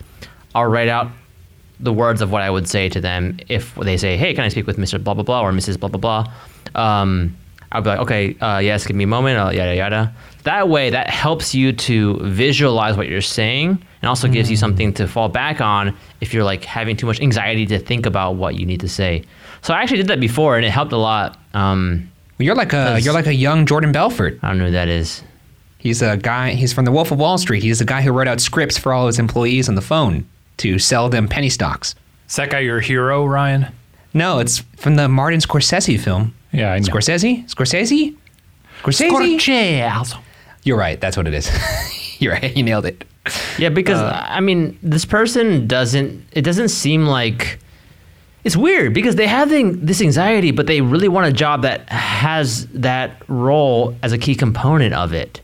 I'll 0.55 0.67
write 0.67 0.89
out 0.89 1.11
the 1.81 1.93
words 1.93 2.23
of 2.23 2.31
what 2.31 2.41
I 2.41 2.51
would 2.51 2.69
say 2.69 2.89
to 2.89 3.01
them 3.01 3.39
if 3.49 3.75
they 3.75 3.97
say, 3.97 4.17
"Hey, 4.17 4.33
can 4.33 4.45
I 4.45 4.49
speak 4.49 4.67
with 4.67 4.79
Mr. 4.79 5.03
Blah 5.03 5.15
blah 5.15 5.23
blah 5.23 5.43
or 5.43 5.53
Mrs. 5.53 5.79
Blah 5.79 5.91
blah 5.91 6.01
blah?" 6.01 6.81
Um, 6.81 7.37
I'll 7.73 7.83
be 7.83 7.91
like, 7.91 7.99
"Okay, 8.01 8.37
uh, 8.41 8.59
yes, 8.59 8.87
give 8.87 8.97
me 8.97 9.05
a 9.05 9.09
moment." 9.09 9.39
Uh, 9.39 9.51
yada 9.51 9.77
yada. 9.77 10.13
That 10.45 10.69
way, 10.69 10.91
that 10.91 11.11
helps 11.11 11.55
you 11.55 11.73
to 11.73 12.19
visualize 12.23 12.97
what 12.97 13.09
you're 13.09 13.21
saying, 13.21 13.79
and 14.01 14.09
also 14.09 14.29
gives 14.29 14.51
you 14.51 14.57
something 14.57 14.93
to 14.95 15.07
fall 15.07 15.29
back 15.29 15.61
on 15.61 15.95
if 16.21 16.33
you're 16.33 16.45
like 16.45 16.65
having 16.65 16.97
too 16.97 17.07
much 17.07 17.21
anxiety 17.21 17.67
to 17.67 17.79
think 17.79 18.07
about 18.07 18.37
what 18.37 18.55
you 18.55 18.65
need 18.65 18.81
to 18.81 18.89
say. 18.89 19.25
So 19.61 19.75
I 19.75 19.83
actually 19.83 19.99
did 19.99 20.09
that 20.09 20.21
before, 20.21 20.57
and 20.57 20.65
it 20.65 20.71
helped 20.71 20.93
a 20.93 20.97
lot. 20.99 21.39
Um, 21.55 22.11
you're 22.39 22.55
like 22.55 22.73
a 22.73 22.99
you're 23.01 23.15
like 23.15 23.27
a 23.27 23.35
young 23.35 23.65
Jordan 23.67 23.93
Belfort. 23.93 24.39
I 24.43 24.49
don't 24.49 24.59
know 24.59 24.67
who 24.67 24.73
that 24.73 24.89
is. 24.89 25.23
He's 25.79 26.03
a 26.03 26.17
guy. 26.17 26.51
He's 26.53 26.73
from 26.73 26.85
the 26.85 26.93
Wolf 26.93 27.11
of 27.11 27.19
Wall 27.19 27.39
Street. 27.39 27.63
He's 27.63 27.79
the 27.79 27.85
guy 27.85 28.01
who 28.03 28.11
wrote 28.11 28.27
out 28.27 28.41
scripts 28.41 28.79
for 28.79 28.93
all 28.93 29.07
his 29.07 29.19
employees 29.19 29.69
on 29.69 29.75
the 29.75 29.83
phone 29.83 30.27
to 30.59 30.79
sell 30.79 31.09
them 31.09 31.29
penny 31.29 31.51
stocks. 31.51 31.95
Is 32.29 32.37
that 32.37 32.51
guy 32.51 32.61
your 32.61 32.81
hero, 32.81 33.25
Ryan? 33.27 33.69
No, 34.15 34.39
it's 34.39 34.59
from 34.77 34.97
the 34.97 35.09
Martin 35.09 35.41
Scorsese 35.41 36.01
film. 36.01 36.35
Yeah, 36.53 36.73
I 36.73 36.79
know. 36.79 36.87
Scorsese? 36.87 37.45
Scorsese? 37.51 38.17
Scorsese? 38.83 39.09
You're 40.63 40.79
right. 40.79 41.01
That's 41.01 41.17
what 41.17 41.27
it 41.27 41.35
is. 41.35 41.51
You're 42.19 42.33
right. 42.33 42.57
You 42.57 42.63
nailed 42.63 42.87
it. 42.87 43.05
Yeah, 43.59 43.69
because 43.71 44.01
I 44.01 44.41
mean, 44.41 44.79
this 44.83 45.05
person 45.05 45.67
doesn't. 45.67 46.25
It 46.33 46.43
doesn't 46.43 46.69
seem 46.69 47.07
like. 47.07 47.59
It's 48.45 48.57
weird 48.57 48.93
because 48.93 49.17
they 49.17 49.27
have 49.27 49.49
the- 49.49 49.73
this 49.75 50.01
anxiety, 50.03 50.51
but 50.51 50.67
they 50.67 50.81
really 50.83 51.09
want 51.09 51.27
a 51.27 51.33
job 51.33 51.63
that 51.63 51.89
has 51.91 52.67
that 52.75 53.23
role 53.27 53.97
as 54.03 54.13
a 54.13 54.19
key 54.19 54.35
component 54.35 54.93
of 54.95 55.13
it. 55.15 55.41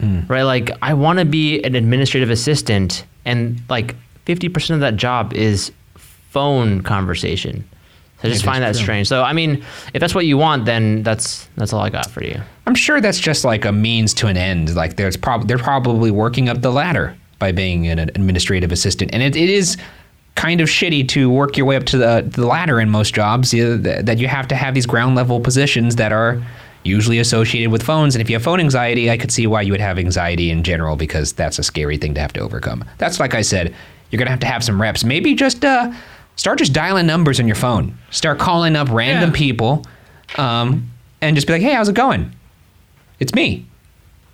Hmm. 0.00 0.20
Right? 0.28 0.42
Like, 0.44 0.70
I 0.80 0.94
want 0.94 1.18
to 1.18 1.24
be 1.24 1.60
an 1.64 1.74
administrative 1.74 2.30
assistant, 2.30 3.04
and 3.24 3.60
like 3.68 3.96
50% 4.26 4.70
of 4.76 4.80
that 4.80 4.96
job 4.96 5.32
is 5.34 5.72
phone 6.30 6.82
conversation. 6.82 7.64
So 8.22 8.28
I 8.28 8.30
just 8.32 8.42
It 8.42 8.46
find 8.46 8.62
that 8.62 8.74
true. 8.74 8.82
strange. 8.82 9.08
So 9.08 9.22
I 9.22 9.32
mean, 9.32 9.62
if 9.94 10.00
that's 10.00 10.14
what 10.14 10.26
you 10.26 10.36
want, 10.38 10.64
then 10.64 11.02
that's 11.04 11.48
that's 11.56 11.72
all 11.72 11.80
I 11.80 11.88
got 11.90 12.10
for 12.10 12.22
you. 12.24 12.40
I'm 12.66 12.74
sure 12.74 13.00
that's 13.00 13.18
just 13.20 13.44
like 13.44 13.64
a 13.64 13.70
means 13.72 14.12
to 14.14 14.26
an 14.26 14.36
end. 14.36 14.74
Like 14.74 14.96
there's 14.96 15.16
prob- 15.16 15.46
they're 15.48 15.56
probably 15.58 16.10
working 16.10 16.48
up 16.48 16.60
the 16.62 16.70
ladder 16.72 17.14
by 17.38 17.52
being 17.52 17.86
an 17.86 17.98
administrative 18.00 18.72
assistant, 18.72 19.10
and 19.12 19.22
it, 19.22 19.36
it 19.36 19.48
is 19.48 19.76
kind 20.38 20.60
of 20.60 20.68
shitty 20.68 21.06
to 21.08 21.28
work 21.28 21.56
your 21.56 21.66
way 21.66 21.74
up 21.76 21.84
to 21.84 21.98
the, 21.98 22.24
the 22.26 22.46
ladder 22.46 22.80
in 22.80 22.88
most 22.88 23.12
jobs. 23.12 23.50
That 23.50 24.16
you 24.18 24.28
have 24.28 24.46
to 24.48 24.54
have 24.54 24.72
these 24.74 24.86
ground 24.86 25.16
level 25.16 25.40
positions 25.40 25.96
that 25.96 26.12
are 26.12 26.40
usually 26.84 27.18
associated 27.18 27.70
with 27.72 27.82
phones. 27.82 28.14
And 28.14 28.22
if 28.22 28.30
you 28.30 28.36
have 28.36 28.42
phone 28.44 28.60
anxiety, 28.60 29.10
I 29.10 29.18
could 29.18 29.32
see 29.32 29.46
why 29.48 29.62
you 29.62 29.72
would 29.72 29.80
have 29.80 29.98
anxiety 29.98 30.50
in 30.50 30.62
general 30.62 30.94
because 30.96 31.32
that's 31.32 31.58
a 31.58 31.62
scary 31.64 31.98
thing 31.98 32.14
to 32.14 32.20
have 32.20 32.32
to 32.34 32.40
overcome. 32.40 32.84
That's 32.98 33.18
like 33.18 33.34
I 33.34 33.42
said, 33.42 33.74
you're 34.10 34.18
gonna 34.18 34.30
have 34.30 34.40
to 34.40 34.46
have 34.46 34.62
some 34.64 34.80
reps. 34.80 35.02
Maybe 35.04 35.34
just 35.34 35.64
uh, 35.64 35.92
start 36.36 36.58
just 36.60 36.72
dialing 36.72 37.06
numbers 37.06 37.40
on 37.40 37.46
your 37.48 37.56
phone. 37.56 37.98
Start 38.10 38.38
calling 38.38 38.76
up 38.76 38.88
random 38.90 39.30
Yeah. 39.30 39.36
people, 39.36 39.84
um, 40.36 40.88
and 41.20 41.34
just 41.36 41.46
be 41.48 41.52
like, 41.54 41.62
"Hey, 41.62 41.74
how's 41.74 41.88
it 41.88 41.94
going? 41.96 42.32
It's 43.18 43.34
me. 43.34 43.66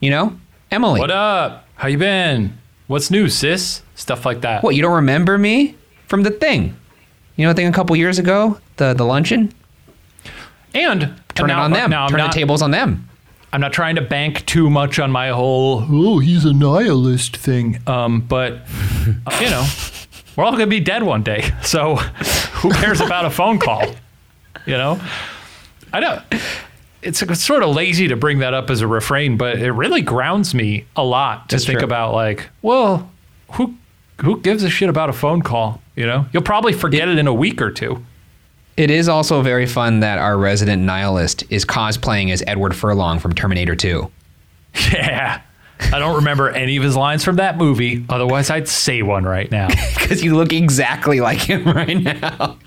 You 0.00 0.10
know, 0.10 0.38
Emily. 0.70 1.00
What 1.00 1.10
up? 1.10 1.66
How 1.76 1.88
you 1.88 1.96
been? 1.98 2.56
What's 2.88 3.10
new, 3.10 3.28
sis? 3.30 3.80
Stuff 3.94 4.26
like 4.26 4.42
that. 4.42 4.62
What, 4.62 4.74
you 4.76 4.82
don't 4.82 4.94
remember 4.96 5.38
me 5.38 5.74
from 6.14 6.22
the 6.22 6.30
thing? 6.30 6.76
You 7.34 7.44
know, 7.44 7.52
the 7.52 7.56
thing 7.56 7.66
a 7.66 7.72
couple 7.72 7.96
years 7.96 8.20
ago, 8.20 8.58
the 8.76 8.94
the 8.94 9.04
luncheon. 9.04 9.52
And 10.72 11.12
Turn 11.34 11.48
now, 11.48 11.62
it 11.62 11.64
on 11.64 11.70
them. 11.72 11.90
Now 11.90 12.06
Turn 12.06 12.18
not, 12.18 12.32
the 12.32 12.38
tables 12.38 12.62
on 12.62 12.70
them. 12.70 13.08
I'm 13.52 13.60
not 13.60 13.72
trying 13.72 13.96
to 13.96 14.00
bank 14.00 14.46
too 14.46 14.70
much 14.70 15.00
on 15.00 15.10
my 15.10 15.30
whole 15.30 15.84
"oh 15.90 16.20
he's 16.20 16.44
a 16.44 16.52
nihilist" 16.52 17.36
thing. 17.36 17.80
Um, 17.88 18.20
but 18.20 18.60
uh, 19.26 19.38
you 19.40 19.50
know, 19.50 19.66
we're 20.36 20.44
all 20.44 20.52
gonna 20.52 20.68
be 20.68 20.78
dead 20.78 21.02
one 21.02 21.24
day. 21.24 21.50
So 21.62 21.96
who 21.96 22.70
cares 22.70 23.00
about 23.00 23.24
a 23.24 23.30
phone 23.30 23.58
call? 23.58 23.82
You 24.66 24.78
know, 24.78 25.00
I. 25.92 26.22
It's, 27.02 27.20
it's 27.20 27.44
sort 27.44 27.62
of 27.62 27.74
lazy 27.74 28.08
to 28.08 28.16
bring 28.16 28.38
that 28.38 28.54
up 28.54 28.70
as 28.70 28.80
a 28.80 28.86
refrain, 28.86 29.36
but 29.36 29.58
it 29.58 29.72
really 29.72 30.00
grounds 30.00 30.54
me 30.54 30.86
a 30.96 31.04
lot 31.04 31.50
to 31.50 31.56
That's 31.56 31.66
think 31.66 31.80
true. 31.80 31.84
about 31.84 32.14
like, 32.14 32.48
well, 32.62 33.10
who 33.52 33.74
who 34.22 34.40
gives 34.40 34.62
a 34.62 34.70
shit 34.70 34.88
about 34.88 35.10
a 35.10 35.12
phone 35.12 35.42
call? 35.42 35.82
You 35.96 36.06
know, 36.06 36.26
you'll 36.32 36.42
probably 36.42 36.72
forget 36.72 37.08
it 37.08 37.18
in 37.18 37.26
a 37.26 37.34
week 37.34 37.62
or 37.62 37.70
two. 37.70 38.04
It 38.76 38.90
is 38.90 39.08
also 39.08 39.40
very 39.42 39.66
fun 39.66 40.00
that 40.00 40.18
our 40.18 40.36
resident 40.36 40.82
nihilist 40.82 41.44
is 41.50 41.64
cosplaying 41.64 42.32
as 42.32 42.42
Edward 42.46 42.74
Furlong 42.74 43.20
from 43.20 43.32
Terminator 43.34 43.76
2. 43.76 44.10
Yeah. 44.92 45.40
I 45.92 45.98
don't 45.98 46.16
remember 46.16 46.48
any 46.50 46.76
of 46.76 46.82
his 46.82 46.96
lines 46.96 47.24
from 47.24 47.36
that 47.36 47.58
movie. 47.58 48.04
Otherwise, 48.08 48.48
I'd 48.50 48.68
say 48.68 49.02
one 49.02 49.24
right 49.24 49.50
now. 49.50 49.68
Because 49.94 50.22
you 50.22 50.36
look 50.36 50.52
exactly 50.52 51.20
like 51.20 51.38
him 51.38 51.64
right 51.72 51.96
now. 52.00 52.58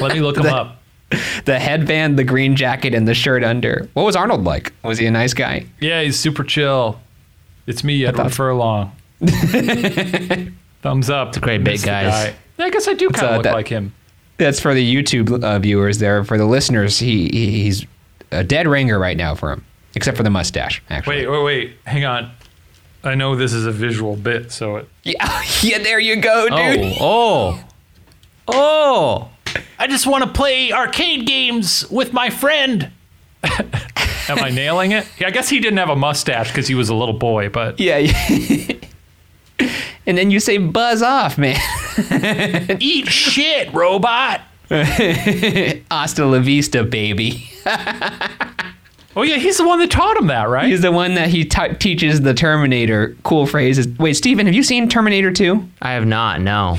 Let 0.00 0.14
me 0.14 0.20
look 0.20 0.36
him 0.36 0.46
up. 0.46 0.82
The 1.44 1.58
headband, 1.58 2.18
the 2.18 2.24
green 2.24 2.56
jacket, 2.56 2.92
and 2.94 3.06
the 3.06 3.14
shirt 3.14 3.44
under. 3.44 3.88
What 3.94 4.02
was 4.04 4.16
Arnold 4.16 4.44
like? 4.44 4.72
Was 4.82 4.98
he 4.98 5.06
a 5.06 5.10
nice 5.10 5.32
guy? 5.32 5.66
Yeah, 5.80 6.02
he's 6.02 6.18
super 6.18 6.42
chill. 6.44 7.00
It's 7.66 7.84
me, 7.84 8.04
Edward 8.04 8.24
thought- 8.24 8.32
Furlong. 8.32 8.92
Thumbs 10.82 11.10
up. 11.10 11.28
It's 11.28 11.36
a 11.36 11.40
great 11.40 11.64
bit, 11.64 11.82
guys. 11.82 12.34
I 12.58 12.70
guess 12.70 12.88
I 12.88 12.94
do 12.94 13.08
kind 13.10 13.26
of 13.26 13.30
uh, 13.32 13.34
look 13.36 13.44
that- 13.44 13.54
like 13.54 13.68
him. 13.68 13.94
That's 14.36 14.60
for 14.60 14.72
the 14.72 14.94
YouTube 14.94 15.42
uh, 15.42 15.58
viewers. 15.58 15.98
There 15.98 16.22
for 16.22 16.38
the 16.38 16.44
listeners, 16.46 17.00
he, 17.00 17.28
he 17.32 17.62
he's 17.64 17.84
a 18.30 18.44
dead 18.44 18.68
ringer 18.68 18.96
right 18.96 19.16
now 19.16 19.34
for 19.34 19.50
him, 19.50 19.64
except 19.96 20.16
for 20.16 20.22
the 20.22 20.30
mustache. 20.30 20.80
Actually, 20.90 21.26
Wait, 21.26 21.28
wait, 21.28 21.42
wait. 21.44 21.72
Hang 21.86 22.04
on. 22.04 22.30
I 23.02 23.16
know 23.16 23.34
this 23.34 23.52
is 23.52 23.66
a 23.66 23.72
visual 23.72 24.14
bit, 24.14 24.52
so 24.52 24.76
it. 24.76 24.88
yeah, 25.02 25.42
yeah. 25.62 25.78
There 25.78 25.98
you 25.98 26.20
go, 26.20 26.48
dude. 26.48 26.94
Oh, 27.00 27.64
oh, 28.46 29.28
oh! 29.28 29.28
I 29.76 29.88
just 29.88 30.06
want 30.06 30.22
to 30.22 30.30
play 30.30 30.70
arcade 30.72 31.26
games 31.26 31.88
with 31.90 32.12
my 32.12 32.30
friend. 32.30 32.92
Am 33.42 34.38
I 34.38 34.50
nailing 34.50 34.92
it? 34.92 35.04
Yeah, 35.18 35.28
I 35.28 35.30
guess 35.30 35.48
he 35.48 35.58
didn't 35.58 35.78
have 35.78 35.90
a 35.90 35.96
mustache 35.96 36.48
because 36.48 36.68
he 36.68 36.74
was 36.76 36.90
a 36.90 36.94
little 36.94 37.14
boy, 37.18 37.48
but 37.48 37.80
Yeah. 37.80 37.98
yeah. 40.08 40.10
and 40.10 40.18
then 40.18 40.30
you 40.30 40.40
say 40.40 40.58
buzz 40.58 41.02
off, 41.02 41.38
man. 41.38 41.60
eat 42.80 43.08
shit, 43.08 43.72
robot. 43.72 44.40
Hasta 44.70 46.26
la 46.26 46.40
vista, 46.40 46.84
baby. 46.84 47.50
Oh 49.16 49.22
yeah, 49.22 49.38
he's 49.38 49.56
the 49.56 49.66
one 49.66 49.80
that 49.80 49.90
taught 49.90 50.16
him 50.16 50.28
that, 50.28 50.48
right? 50.48 50.66
He's 50.66 50.82
the 50.82 50.92
one 50.92 51.14
that 51.14 51.28
he 51.28 51.44
t- 51.44 51.74
teaches 51.80 52.20
the 52.20 52.34
Terminator 52.34 53.16
cool 53.24 53.46
phrases. 53.46 53.88
Wait, 53.98 54.14
Steven, 54.14 54.46
have 54.46 54.54
you 54.54 54.62
seen 54.62 54.88
Terminator 54.88 55.32
2? 55.32 55.68
I 55.82 55.92
have 55.92 56.06
not. 56.06 56.40
No, 56.40 56.78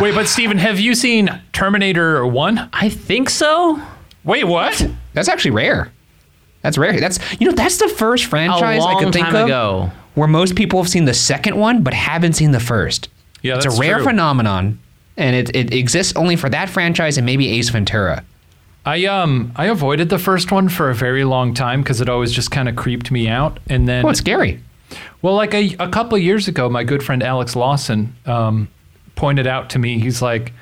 Wait, 0.00 0.14
but 0.14 0.28
Steven, 0.28 0.58
have 0.58 0.78
you 0.78 0.94
seen 0.94 1.40
Terminator 1.52 2.24
1? 2.24 2.70
I 2.72 2.90
think 2.90 3.28
so. 3.28 3.82
Wait, 4.22 4.44
what? 4.44 4.88
That's 5.14 5.28
actually 5.28 5.50
rare. 5.50 5.90
That's 6.62 6.78
rare. 6.78 7.00
That's 7.00 7.18
you 7.40 7.48
know 7.48 7.54
that's 7.54 7.78
the 7.78 7.88
first 7.88 8.26
franchise 8.26 8.82
I 8.82 8.84
long 8.84 9.04
could 9.04 9.12
think 9.12 9.26
time 9.26 9.34
of 9.34 9.46
ago. 9.46 9.90
Where 10.20 10.28
most 10.28 10.54
people 10.54 10.80
have 10.82 10.90
seen 10.90 11.06
the 11.06 11.14
second 11.14 11.56
one 11.56 11.82
but 11.82 11.94
haven't 11.94 12.34
seen 12.34 12.50
the 12.50 12.60
first. 12.60 13.08
Yeah, 13.42 13.56
it's 13.56 13.64
that's 13.64 13.78
a 13.78 13.80
rare 13.80 13.96
true. 13.96 14.04
phenomenon, 14.04 14.78
and 15.16 15.34
it, 15.34 15.56
it 15.56 15.72
exists 15.72 16.12
only 16.14 16.36
for 16.36 16.50
that 16.50 16.68
franchise 16.68 17.16
and 17.16 17.24
maybe 17.24 17.48
Ace 17.58 17.70
Ventura. 17.70 18.22
I 18.84 19.06
um 19.06 19.52
I 19.56 19.66
avoided 19.66 20.10
the 20.10 20.18
first 20.18 20.52
one 20.52 20.68
for 20.68 20.90
a 20.90 20.94
very 20.94 21.24
long 21.24 21.54
time 21.54 21.82
because 21.82 22.00
it 22.02 22.08
always 22.08 22.32
just 22.32 22.50
kind 22.50 22.68
of 22.68 22.76
creeped 22.76 23.10
me 23.10 23.28
out. 23.28 23.58
And 23.68 23.88
then, 23.88 24.04
Oh, 24.04 24.08
it's 24.10 24.18
scary. 24.18 24.60
well, 25.22 25.34
like 25.34 25.54
a, 25.54 25.74
a 25.78 25.88
couple 25.88 26.16
of 26.16 26.22
years 26.22 26.48
ago, 26.48 26.68
my 26.68 26.84
good 26.84 27.02
friend 27.02 27.22
Alex 27.22 27.56
Lawson 27.56 28.14
um, 28.26 28.68
pointed 29.16 29.46
out 29.46 29.70
to 29.70 29.78
me. 29.78 29.98
He's 30.00 30.20
like, 30.22 30.52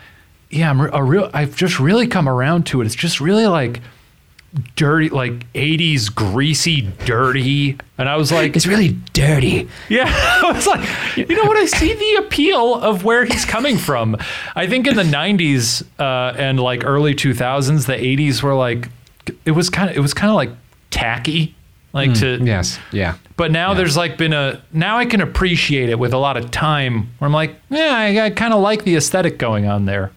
"Yeah, 0.50 0.70
I'm 0.70 0.80
a 0.80 1.02
real. 1.02 1.30
I've 1.34 1.56
just 1.56 1.80
really 1.80 2.06
come 2.06 2.28
around 2.28 2.66
to 2.66 2.80
it. 2.80 2.86
It's 2.86 2.94
just 2.94 3.20
really 3.20 3.46
like 3.46 3.80
dirty, 4.76 5.08
like 5.08 5.50
'80s 5.52 6.14
greasy, 6.14 6.82
dirty." 7.04 7.78
And 7.98 8.08
I 8.08 8.16
was 8.16 8.30
like, 8.32 8.56
It's 8.56 8.66
really 8.66 8.96
dirty. 9.12 9.68
Yeah, 9.88 10.04
I 10.42 10.52
was 10.52 10.66
like, 10.66 10.87
you 11.16 11.37
know 11.37 11.44
what? 11.44 11.56
I 11.56 11.66
see 11.66 11.94
the 11.94 12.24
appeal 12.26 12.74
of 12.76 13.04
where 13.04 13.24
he's 13.24 13.44
coming 13.44 13.76
from. 13.78 14.16
I 14.54 14.66
think 14.66 14.87
in 14.87 14.96
the 14.96 15.02
'90s 15.02 15.84
uh, 15.98 16.34
and 16.38 16.61
like 16.61 16.84
early 16.84 17.14
2000s, 17.14 17.87
the 17.87 17.94
'80s 17.94 18.42
were 18.42 18.54
like, 18.54 18.88
it 19.44 19.52
was 19.52 19.70
kind 19.70 19.90
of, 19.90 19.96
it 19.96 20.00
was 20.00 20.14
kind 20.14 20.30
of 20.30 20.37
like 20.37 20.50
tacky, 20.90 21.54
like 21.92 22.14
to. 22.14 22.38
Yes. 22.42 22.78
Yeah. 22.92 23.16
But 23.37 23.52
now 23.52 23.72
there's 23.72 23.96
like 23.96 24.18
been 24.18 24.32
a 24.32 24.61
now 24.72 24.98
I 24.98 25.06
can 25.06 25.20
appreciate 25.20 25.90
it 25.90 25.98
with 25.98 26.12
a 26.12 26.18
lot 26.18 26.37
of 26.37 26.50
time. 26.50 27.08
Where 27.18 27.26
I'm 27.26 27.32
like, 27.32 27.54
yeah, 27.70 27.94
I, 27.96 28.26
I 28.26 28.30
kind 28.30 28.52
of 28.52 28.61
like 28.61 28.84
the 28.84 28.96
aesthetic 28.96 29.38
going 29.38 29.66
on 29.66 29.84
there. 29.84 30.11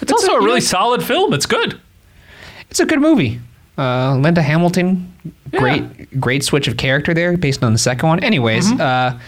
It's, 0.00 0.10
also 0.10 0.32
a- 0.32 0.40
a, 0.40 0.44
really 0.44 0.60
solid 0.62 1.04
film. 1.04 1.34
It's 1.34 1.46
good. 1.46 1.78
It's 2.72 2.80
a 2.80 2.86
good 2.86 3.02
movie. 3.02 3.38
Uh, 3.76 4.16
Linda 4.16 4.40
Hamilton, 4.40 5.12
great, 5.50 6.18
great 6.18 6.42
switch 6.42 6.68
of 6.68 6.78
character 6.78 7.12
there 7.12 7.36
based 7.36 7.62
on 7.62 7.74
the 7.74 7.78
second 7.78 8.08
one. 8.08 8.24
Anyways, 8.24 8.72
uh, 8.72 9.20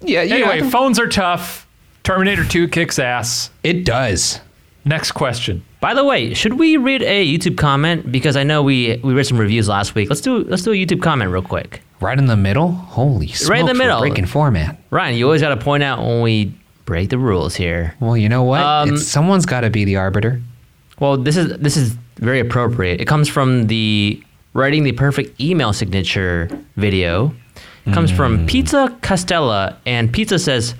yeah, 0.00 0.22
yeah, 0.22 0.36
Anyway, 0.36 0.48
I 0.48 0.60
think 0.60 0.72
phones 0.72 0.98
are 0.98 1.06
tough. 1.06 1.68
Terminator 2.02 2.46
2 2.46 2.68
kicks 2.68 2.98
ass. 2.98 3.50
it 3.62 3.84
does. 3.84 4.40
Next 4.86 5.12
question. 5.12 5.62
By 5.82 5.92
the 5.92 6.02
way, 6.02 6.32
should 6.32 6.54
we 6.54 6.78
read 6.78 7.02
a 7.02 7.26
YouTube 7.26 7.58
comment? 7.58 8.10
Because 8.10 8.36
I 8.38 8.42
know 8.42 8.62
we 8.62 8.96
we 9.04 9.12
read 9.12 9.26
some 9.26 9.36
reviews 9.36 9.68
last 9.68 9.94
week. 9.94 10.08
Let's 10.08 10.22
do 10.22 10.38
let's 10.44 10.62
do 10.62 10.70
a 10.72 10.74
YouTube 10.74 11.02
comment 11.02 11.30
real 11.30 11.42
quick. 11.42 11.82
Right 12.00 12.18
in 12.18 12.24
the 12.24 12.38
middle. 12.38 12.70
Holy 12.70 13.26
smokes! 13.26 13.50
Right 13.50 13.60
in 13.60 13.66
the 13.66 13.72
we're 13.74 13.78
middle. 13.80 14.00
breaking 14.00 14.24
format. 14.26 14.80
Ryan, 14.90 15.14
you 15.16 15.26
always 15.26 15.42
got 15.42 15.50
to 15.50 15.58
point 15.58 15.82
out 15.82 15.98
when 15.98 16.22
we 16.22 16.54
break 16.86 17.10
the 17.10 17.18
rules 17.18 17.54
here. 17.54 17.94
Well, 18.00 18.16
you 18.16 18.30
know 18.30 18.44
what? 18.44 18.62
Um, 18.62 18.88
It's- 18.88 19.06
someone's 19.06 19.44
got 19.44 19.60
to 19.60 19.68
be 19.70 19.84
the 19.84 19.96
arbiter. 19.96 20.40
Well, 21.00 21.16
this 21.16 21.36
is 21.36 21.56
this 21.58 21.76
is 21.76 21.94
very 22.16 22.40
appropriate. 22.40 23.00
It 23.00 23.06
comes 23.06 23.28
from 23.28 23.66
the 23.66 24.22
writing 24.54 24.84
the 24.84 24.92
perfect 24.92 25.40
email 25.40 25.72
signature 25.72 26.48
video. 26.76 27.34
It 27.84 27.94
comes 27.94 28.10
from 28.10 28.46
Pizza 28.48 28.96
Costella, 29.00 29.76
and 29.86 30.12
Pizza 30.12 30.40
says, 30.40 30.74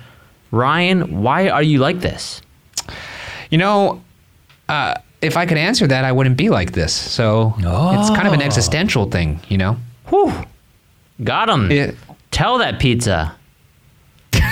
"Ryan, 0.51 1.21
why 1.21 1.47
are 1.47 1.63
you 1.63 1.79
like 1.79 2.01
this?" 2.01 2.41
You 3.49 3.57
know, 3.59 4.01
uh, 4.67 4.95
if 5.21 5.37
I 5.37 5.45
could 5.45 5.57
answer 5.57 5.87
that, 5.87 6.03
I 6.03 6.11
wouldn't 6.11 6.35
be 6.35 6.49
like 6.49 6.73
this. 6.73 6.93
So 6.93 7.53
it's 7.57 8.09
kind 8.09 8.27
of 8.27 8.33
an 8.33 8.41
existential 8.41 9.09
thing, 9.09 9.39
you 9.47 9.57
know. 9.57 9.77
Whew, 10.09 10.33
got 11.23 11.47
him. 11.49 11.71
It, 11.71 11.95
Tell 12.31 12.57
that 12.59 12.79
pizza. 12.79 13.35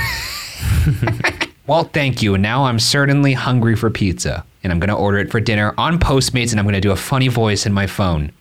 well, 1.67 1.83
thank 1.83 2.21
you. 2.21 2.37
Now 2.37 2.65
I'm 2.65 2.79
certainly 2.79 3.33
hungry 3.33 3.75
for 3.75 3.89
pizza, 3.89 4.45
and 4.65 4.73
I'm 4.73 4.79
gonna 4.79 4.97
order 4.97 5.19
it 5.19 5.29
for 5.29 5.39
dinner 5.39 5.75
on 5.77 5.99
Postmates, 5.99 6.49
and 6.49 6.59
I'm 6.59 6.65
gonna 6.65 6.81
do 6.81 6.91
a 6.91 6.95
funny 6.95 7.27
voice 7.27 7.67
in 7.67 7.71
my 7.71 7.85
phone, 7.85 8.31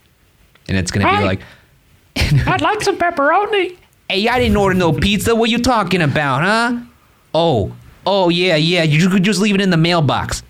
and 0.68 0.76
it's 0.78 0.90
gonna 0.90 1.06
Hi. 1.06 1.18
be 1.18 1.24
like, 1.24 1.40
I'd 2.48 2.62
like 2.62 2.80
some 2.80 2.96
pepperoni. 2.96 3.76
"Hey, 4.08 4.26
I 4.26 4.38
didn't 4.40 4.56
order 4.56 4.74
no 4.74 4.90
pizza. 4.94 5.34
What 5.34 5.50
you 5.50 5.58
talking 5.58 6.00
about, 6.00 6.42
huh? 6.42 6.80
Oh, 7.34 7.76
oh 8.06 8.30
yeah, 8.30 8.56
yeah. 8.56 8.84
You 8.84 9.10
could 9.10 9.22
just 9.22 9.38
leave 9.38 9.54
it 9.54 9.60
in 9.60 9.68
the 9.68 9.76
mailbox. 9.76 10.42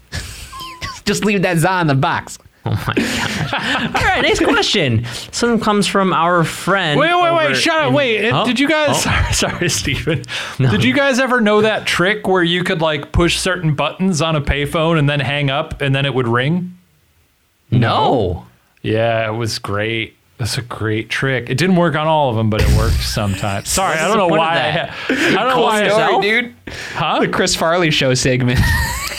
just 1.05 1.25
leave 1.25 1.43
that 1.43 1.59
za 1.59 1.81
in 1.81 1.89
the 1.89 1.97
box." 1.97 2.39
Oh 2.67 2.71
my 2.87 2.95
gosh. 2.95 3.53
All 3.95 4.03
right, 4.09 4.23
next 4.23 4.43
question. 4.43 5.03
This 5.03 5.43
one 5.43 5.61
comes 5.61 5.87
from 5.87 6.15
our 6.15 6.45
friend. 6.45 6.99
Wait, 6.99 7.13
wait, 7.15 7.35
wait! 7.35 7.45
over 7.47 7.55
Shut 7.55 7.77
up! 7.79 7.93
Wait, 7.93 8.31
Oh, 8.31 8.47
did 8.47 8.59
you 8.59 8.67
guys? 8.67 8.89
oh. 8.91 9.01
Sorry, 9.33 9.33
sorry, 9.35 9.69
Steven. 9.69 10.23
Did 10.59 10.83
you 10.83 10.95
guys 10.95 11.19
ever 11.19 11.43
know 11.43 11.61
that 11.61 11.87
trick 11.87 12.27
where 12.27 12.43
you 12.43 12.65
could 12.65 12.81
like 12.81 13.13
push 13.13 13.39
certain 13.39 13.75
buttons 13.75 14.23
on 14.23 14.35
a 14.35 14.41
payphone 14.41 14.99
and 14.99 15.11
then 15.11 15.21
hang 15.21 15.51
up 15.51 15.83
and 15.83 15.95
then 15.95 16.07
it 16.07 16.15
would 16.15 16.27
ring? 16.27 16.79
No. 17.71 18.47
Yeah, 18.83 19.29
it 19.29 19.35
was 19.37 19.59
great. 19.59 20.17
That's 20.39 20.59
a 20.59 20.63
great 20.63 21.11
trick. 21.11 21.49
It 21.51 21.59
didn't 21.59 21.77
work 21.77 21.95
on 21.95 22.07
all 22.07 22.31
of 22.31 22.37
them, 22.37 22.51
but 22.51 22.61
it 22.63 22.77
worked 22.77 23.01
sometimes. 23.03 23.69
Sorry, 23.69 23.97
I 23.99 24.09
don't 24.09 24.17
know 24.17 24.25
the 24.25 24.31
point 24.31 24.43
of 24.43 24.47
why. 24.49 24.91
I, 25.11 25.15
I 25.15 25.45
don't 25.45 25.49
know 25.57 25.63
why. 25.63 25.81
I, 25.81 25.85
yourself? 25.85 26.23
dude. 26.23 26.55
huh? 26.95 27.21
The 27.21 27.29
Chris 27.29 27.55
Farley 27.55 27.91
show 27.91 28.15
segment. 28.15 28.59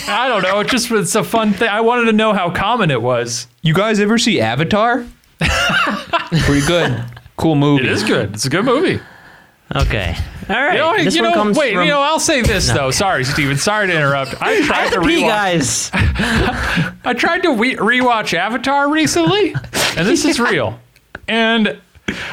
I 0.07 0.27
don't 0.27 0.41
know. 0.43 0.59
It 0.59 0.67
just 0.67 0.89
was 0.91 1.15
a 1.15 1.23
fun 1.23 1.53
thing. 1.53 1.69
I 1.69 1.81
wanted 1.81 2.05
to 2.05 2.13
know 2.13 2.33
how 2.33 2.49
common 2.49 2.91
it 2.91 3.01
was. 3.01 3.47
You 3.61 3.73
guys 3.73 3.99
ever 3.99 4.17
see 4.17 4.39
Avatar? 4.39 5.05
Pretty 5.39 6.65
good. 6.67 7.03
Cool 7.37 7.55
movie. 7.55 7.85
It 7.85 7.91
is 7.91 8.03
good. 8.03 8.33
It's 8.33 8.45
a 8.45 8.49
good 8.49 8.65
movie. 8.65 8.99
Okay. 9.75 10.15
All 10.47 10.55
right. 10.55 10.73
You 10.73 10.79
know, 10.79 11.03
this 11.03 11.15
you 11.15 11.23
one 11.23 11.31
know 11.31 11.35
comes 11.37 11.57
wait, 11.57 11.73
from 11.73 11.83
you 11.85 11.89
know, 11.89 12.01
I'll 12.01 12.19
say 12.19 12.41
this 12.41 12.69
though. 12.71 12.91
Sorry, 12.91 13.23
Steven. 13.23 13.57
Sorry 13.57 13.87
to 13.87 13.93
interrupt. 13.95 14.35
I 14.41 14.61
tried 14.65 14.91
to 14.91 15.01
Pee, 15.01 15.23
rewatch. 15.23 15.27
guys. 15.27 15.89
I 17.03 17.13
tried 17.17 17.41
to 17.43 17.51
we- 17.51 17.75
rewatch 17.75 18.33
Avatar 18.33 18.89
recently, 18.91 19.55
and 19.97 20.07
this 20.07 20.23
is 20.23 20.39
real. 20.51 20.79
And 21.27 21.79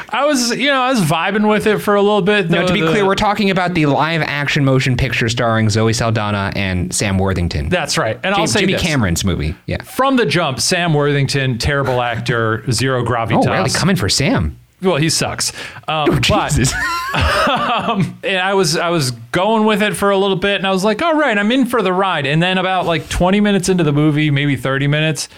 I 0.09 0.25
was, 0.25 0.55
you 0.55 0.67
know, 0.67 0.81
I 0.81 0.89
was 0.89 1.01
vibing 1.01 1.47
with 1.49 1.67
it 1.67 1.79
for 1.79 1.95
a 1.95 2.01
little 2.01 2.21
bit. 2.21 2.49
Now, 2.49 2.65
to 2.65 2.73
be 2.73 2.81
the- 2.81 2.89
clear, 2.89 3.05
we're 3.05 3.15
talking 3.15 3.49
about 3.49 3.73
the 3.73 3.85
live 3.87 4.21
action 4.21 4.63
motion 4.65 4.95
picture 4.97 5.29
starring 5.29 5.69
Zoe 5.69 5.93
Saldana 5.93 6.51
and 6.55 6.93
Sam 6.93 7.17
Worthington. 7.17 7.69
that's 7.69 7.97
right. 7.97 8.19
And 8.23 8.33
I'll 8.35 8.47
say 8.47 8.61
Jimmy 8.61 8.73
this. 8.73 8.81
Cameron's 8.81 9.23
movie. 9.25 9.55
Yeah. 9.65 9.81
from 9.83 10.15
the 10.17 10.25
jump. 10.25 10.59
Sam 10.59 10.93
Worthington, 10.93 11.57
terrible 11.57 12.01
actor, 12.01 12.63
zero 12.71 13.03
gravitas. 13.03 13.45
Oh, 13.47 13.51
really? 13.51 13.69
Coming 13.69 13.95
for 13.95 14.09
Sam. 14.09 14.57
well, 14.81 14.97
he 14.97 15.09
sucks. 15.09 15.53
Um, 15.87 16.09
but 16.09 16.21
Jesus. 16.21 16.73
and 17.15 18.37
I 18.39 18.53
was 18.53 18.75
I 18.77 18.89
was 18.89 19.11
going 19.31 19.65
with 19.65 19.81
it 19.81 19.95
for 19.95 20.09
a 20.11 20.17
little 20.17 20.35
bit, 20.35 20.57
and 20.57 20.67
I 20.67 20.71
was 20.71 20.83
like, 20.83 21.01
all 21.01 21.15
right, 21.15 21.37
I'm 21.37 21.51
in 21.51 21.65
for 21.65 21.81
the 21.81 21.93
ride. 21.93 22.25
And 22.25 22.41
then 22.41 22.57
about 22.57 22.85
like 22.85 23.07
20 23.09 23.39
minutes 23.39 23.69
into 23.69 23.83
the 23.83 23.93
movie, 23.93 24.29
maybe 24.31 24.55
30 24.55 24.87
minutes, 24.87 25.29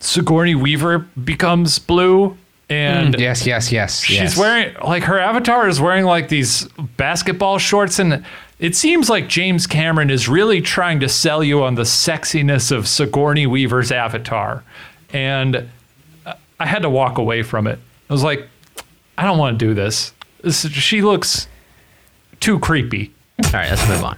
Sigourney 0.00 0.54
Weaver 0.54 1.00
becomes 1.22 1.78
blue, 1.78 2.36
and 2.68 3.14
mm. 3.14 3.20
yes, 3.20 3.46
yes, 3.46 3.70
yes. 3.70 4.02
she's 4.02 4.16
yes. 4.18 4.38
wearing 4.38 4.74
like 4.84 5.04
her 5.04 5.18
avatar 5.18 5.68
is 5.68 5.80
wearing 5.80 6.04
like 6.04 6.28
these 6.28 6.68
basketball 6.96 7.58
shorts, 7.58 7.98
and 7.98 8.24
it 8.58 8.74
seems 8.74 9.10
like 9.10 9.28
James 9.28 9.66
Cameron 9.66 10.10
is 10.10 10.28
really 10.28 10.60
trying 10.60 11.00
to 11.00 11.08
sell 11.08 11.42
you 11.42 11.62
on 11.62 11.74
the 11.74 11.82
sexiness 11.82 12.70
of 12.70 12.88
Sigourney 12.88 13.46
Weaver's 13.46 13.92
avatar, 13.92 14.64
and 15.12 15.68
I 16.58 16.66
had 16.66 16.82
to 16.82 16.90
walk 16.90 17.18
away 17.18 17.42
from 17.42 17.66
it. 17.66 17.78
I 18.08 18.12
was 18.12 18.22
like, 18.22 18.48
I 19.18 19.24
don't 19.24 19.38
want 19.38 19.58
to 19.58 19.64
do 19.64 19.74
this. 19.74 20.12
this 20.42 20.68
she 20.70 21.02
looks 21.02 21.48
too 22.40 22.58
creepy. 22.58 23.12
All 23.44 23.50
right, 23.52 23.70
let's 23.70 23.88
move 23.88 24.04
on. 24.04 24.16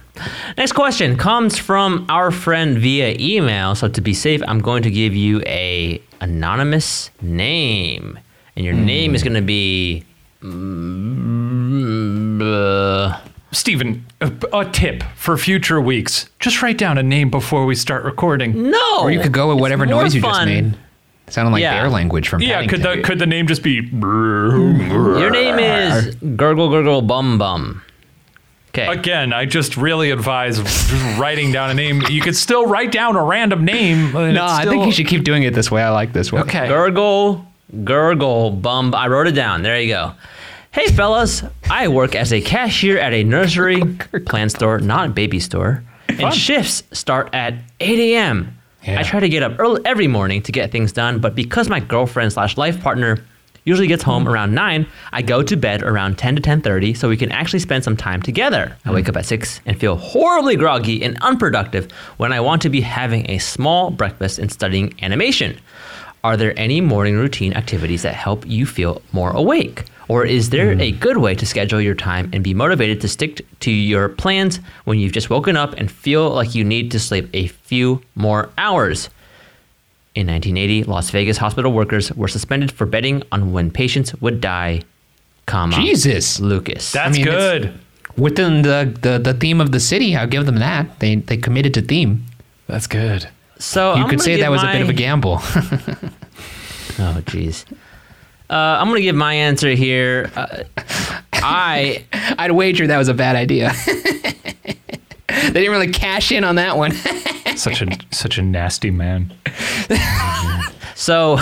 Next 0.57 0.73
question 0.73 1.17
comes 1.17 1.57
from 1.57 2.05
our 2.07 2.29
friend 2.29 2.77
via 2.77 3.15
email. 3.19 3.73
So 3.73 3.87
to 3.87 4.01
be 4.01 4.13
safe, 4.13 4.41
I'm 4.47 4.59
going 4.59 4.83
to 4.83 4.91
give 4.91 5.15
you 5.15 5.41
a 5.41 6.01
anonymous 6.21 7.09
name, 7.21 8.19
and 8.57 8.65
your 8.65 8.73
name 8.73 9.15
is 9.15 9.23
going 9.23 9.35
to 9.35 9.41
be. 9.41 10.03
mm, 10.41 12.41
uh, 12.41 13.19
Steven, 13.51 14.05
a, 14.19 14.31
a 14.51 14.65
tip 14.65 15.03
for 15.15 15.37
future 15.37 15.79
weeks. 15.79 16.29
Just 16.39 16.61
write 16.61 16.77
down 16.77 16.97
a 16.97 17.03
name 17.03 17.29
before 17.29 17.65
we 17.65 17.75
start 17.75 18.03
recording. 18.03 18.69
no. 18.71 18.97
Or 19.03 19.11
you 19.11 19.19
could 19.21 19.31
go 19.31 19.53
with 19.53 19.61
whatever 19.61 19.85
noise 19.85 20.13
you 20.15 20.21
just 20.21 20.33
fun. 20.39 20.47
made. 20.47 20.77
It 21.27 21.33
sounded 21.33 21.51
like 21.51 21.61
Yeah. 21.61 21.79
bear 21.81 21.89
language 21.89 22.27
from 22.29 22.41
here. 22.41 22.59
Yeah, 22.61 22.67
could 22.67 22.81
the 22.81 23.01
could 23.03 23.19
the 23.19 23.25
name 23.27 23.47
just 23.47 23.61
be 23.63 23.75
Your 23.91 25.29
name 25.29 25.59
is 25.59 26.15
Gurgle 26.15 26.69
Gurgle 26.69 27.01
Bum 27.05 27.37
Bum. 27.37 27.83
Okay. 28.69 28.87
Again, 28.87 29.33
I 29.33 29.45
just 29.45 29.75
really 29.77 30.11
advise 30.11 30.59
writing 31.17 31.51
down 31.51 31.69
a 31.69 31.73
name. 31.73 32.01
You 32.09 32.21
could 32.21 32.35
still 32.35 32.65
write 32.67 32.91
down 32.91 33.15
a 33.15 33.23
random 33.23 33.65
name. 33.65 34.11
No, 34.13 34.25
it's 34.25 34.39
I 34.39 34.65
think 34.65 34.85
you 34.85 34.91
should 34.91 35.07
keep 35.07 35.23
doing 35.23 35.43
it 35.43 35.53
this 35.53 35.71
way. 35.71 35.81
I 35.81 35.89
like 35.89 36.13
this 36.13 36.31
one. 36.31 36.43
Okay. 36.43 36.67
Gurgle, 36.67 37.45
gurgle, 37.83 38.51
bum. 38.51 38.93
I 38.95 39.07
wrote 39.07 39.27
it 39.27 39.33
down. 39.33 39.61
There 39.61 39.79
you 39.79 39.89
go. 39.93 40.13
Hey, 40.71 40.87
fellas. 40.87 41.43
I 41.69 41.87
work 41.87 42.15
as 42.15 42.31
a 42.31 42.41
cashier 42.41 42.97
at 42.99 43.13
a 43.13 43.23
nursery 43.23 43.81
plant 44.25 44.51
store, 44.51 44.79
not 44.79 45.07
a 45.09 45.11
baby 45.11 45.39
store. 45.39 45.83
Fun. 46.07 46.25
And 46.25 46.33
shifts 46.33 46.83
start 46.91 47.29
at 47.33 47.55
8 47.79 48.13
a.m. 48.13 48.57
Yeah. 48.83 48.99
I 48.99 49.03
try 49.03 49.19
to 49.19 49.29
get 49.29 49.43
up 49.43 49.59
early 49.59 49.81
every 49.85 50.07
morning 50.07 50.41
to 50.43 50.51
get 50.51 50.71
things 50.71 50.91
done, 50.91 51.19
but 51.19 51.35
because 51.35 51.67
my 51.67 51.79
girlfriend 51.79 52.31
slash 52.31 52.57
life 52.57 52.79
partner 52.81 53.17
usually 53.65 53.87
gets 53.87 54.01
home 54.03 54.29
around 54.29 54.53
9, 54.53 54.87
I 55.11 55.21
go 55.21 55.43
to 55.43 55.57
bed 55.57 55.83
around 55.83 56.17
10 56.17 56.37
to 56.37 56.41
10.30 56.41 56.95
so 56.95 57.09
we 57.09 57.17
can 57.17 57.31
actually 57.33 57.59
spend 57.59 57.83
some 57.83 57.97
time 57.97 58.21
together. 58.21 58.77
I 58.85 58.93
wake 58.93 59.09
up 59.09 59.17
at 59.17 59.25
6 59.25 59.59
and 59.65 59.77
feel 59.77 59.97
horribly 59.97 60.55
groggy 60.55 61.03
and 61.03 61.17
unproductive 61.21 61.91
when 62.15 62.31
I 62.31 62.39
want 62.39 62.61
to 62.61 62.69
be 62.69 62.79
having 62.79 63.29
a 63.29 63.39
small 63.39 63.89
breakfast 63.91 64.39
and 64.39 64.49
studying 64.49 64.93
animation. 65.01 65.59
Are 66.27 66.35
there 66.35 66.53
any 66.59 66.81
morning 66.81 67.15
routine 67.15 67.53
activities 67.53 68.01
that 68.01 68.13
help 68.13 68.45
you 68.45 68.65
feel 68.65 69.01
more 69.13 69.31
awake? 69.31 69.85
Or 70.09 70.25
is 70.25 70.49
there 70.49 70.73
a 70.73 70.91
hmm. 70.91 70.99
good 70.99 71.19
way 71.19 71.35
to 71.35 71.45
schedule 71.45 71.79
your 71.79 71.95
time 71.95 72.29
and 72.33 72.43
be 72.43 72.53
motivated 72.53 72.99
to 72.99 73.07
stick 73.07 73.45
to 73.61 73.71
your 73.71 74.09
plans 74.09 74.59
when 74.83 74.99
you've 74.99 75.13
just 75.13 75.29
woken 75.29 75.55
up 75.55 75.71
and 75.75 75.89
feel 75.89 76.29
like 76.29 76.53
you 76.53 76.65
need 76.65 76.91
to 76.91 76.99
sleep 76.99 77.29
a 77.31 77.47
few 77.47 78.01
more 78.15 78.49
hours? 78.57 79.09
In 80.15 80.27
1980, 80.27 80.83
Las 80.83 81.11
Vegas 81.11 81.37
hospital 81.37 81.71
workers 81.71 82.11
were 82.11 82.27
suspended 82.27 82.73
for 82.73 82.85
betting 82.85 83.23
on 83.31 83.53
when 83.53 83.71
patients 83.71 84.13
would 84.15 84.41
die, 84.41 84.81
comma, 85.45 85.77
Jesus. 85.77 86.41
Lucas. 86.41 86.91
That's 86.91 87.15
mean, 87.15 87.23
good. 87.23 87.79
Within 88.17 88.63
the, 88.63 88.93
the, 89.01 89.17
the 89.17 89.33
theme 89.33 89.61
of 89.61 89.71
the 89.71 89.79
city, 89.79 90.13
I'll 90.17 90.27
give 90.27 90.45
them 90.45 90.57
that. 90.57 90.99
They 90.99 91.15
they 91.15 91.37
committed 91.37 91.73
to 91.75 91.81
theme. 91.81 92.25
That's 92.67 92.87
good. 92.87 93.29
So 93.59 93.95
You 93.95 94.03
I'm 94.03 94.09
could 94.09 94.21
say 94.21 94.39
that 94.41 94.51
was 94.51 94.63
a 94.63 94.67
bit 94.67 94.81
of 94.81 94.89
a 94.89 94.93
gamble. 94.93 95.41
Oh, 96.99 97.21
jeez. 97.25 97.63
Uh, 98.49 98.53
I'm 98.53 98.87
gonna 98.87 99.01
give 99.01 99.15
my 99.15 99.33
answer 99.33 99.69
here. 99.71 100.31
Uh, 100.35 100.63
I 101.33 102.05
I'd 102.39 102.51
wager 102.51 102.87
that 102.87 102.97
was 102.97 103.07
a 103.07 103.13
bad 103.13 103.35
idea. 103.35 103.71
they 103.85 105.51
didn't 105.53 105.71
really 105.71 105.91
cash 105.91 106.31
in 106.31 106.43
on 106.43 106.55
that 106.55 106.77
one. 106.77 106.93
Such 107.55 107.81
a 107.81 107.97
such 108.11 108.37
a 108.37 108.41
nasty 108.41 108.89
man. 108.89 109.33
so 110.95 111.35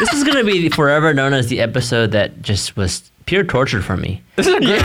this 0.00 0.12
is 0.12 0.24
gonna 0.24 0.44
be 0.44 0.68
forever 0.68 1.14
known 1.14 1.32
as 1.32 1.48
the 1.48 1.60
episode 1.60 2.10
that 2.12 2.42
just 2.42 2.76
was 2.76 3.10
pure 3.24 3.44
torture 3.44 3.80
for 3.80 3.96
me. 3.96 4.22
This 4.36 4.46
is 4.46 4.54
a 4.54 4.60
great 4.60 4.82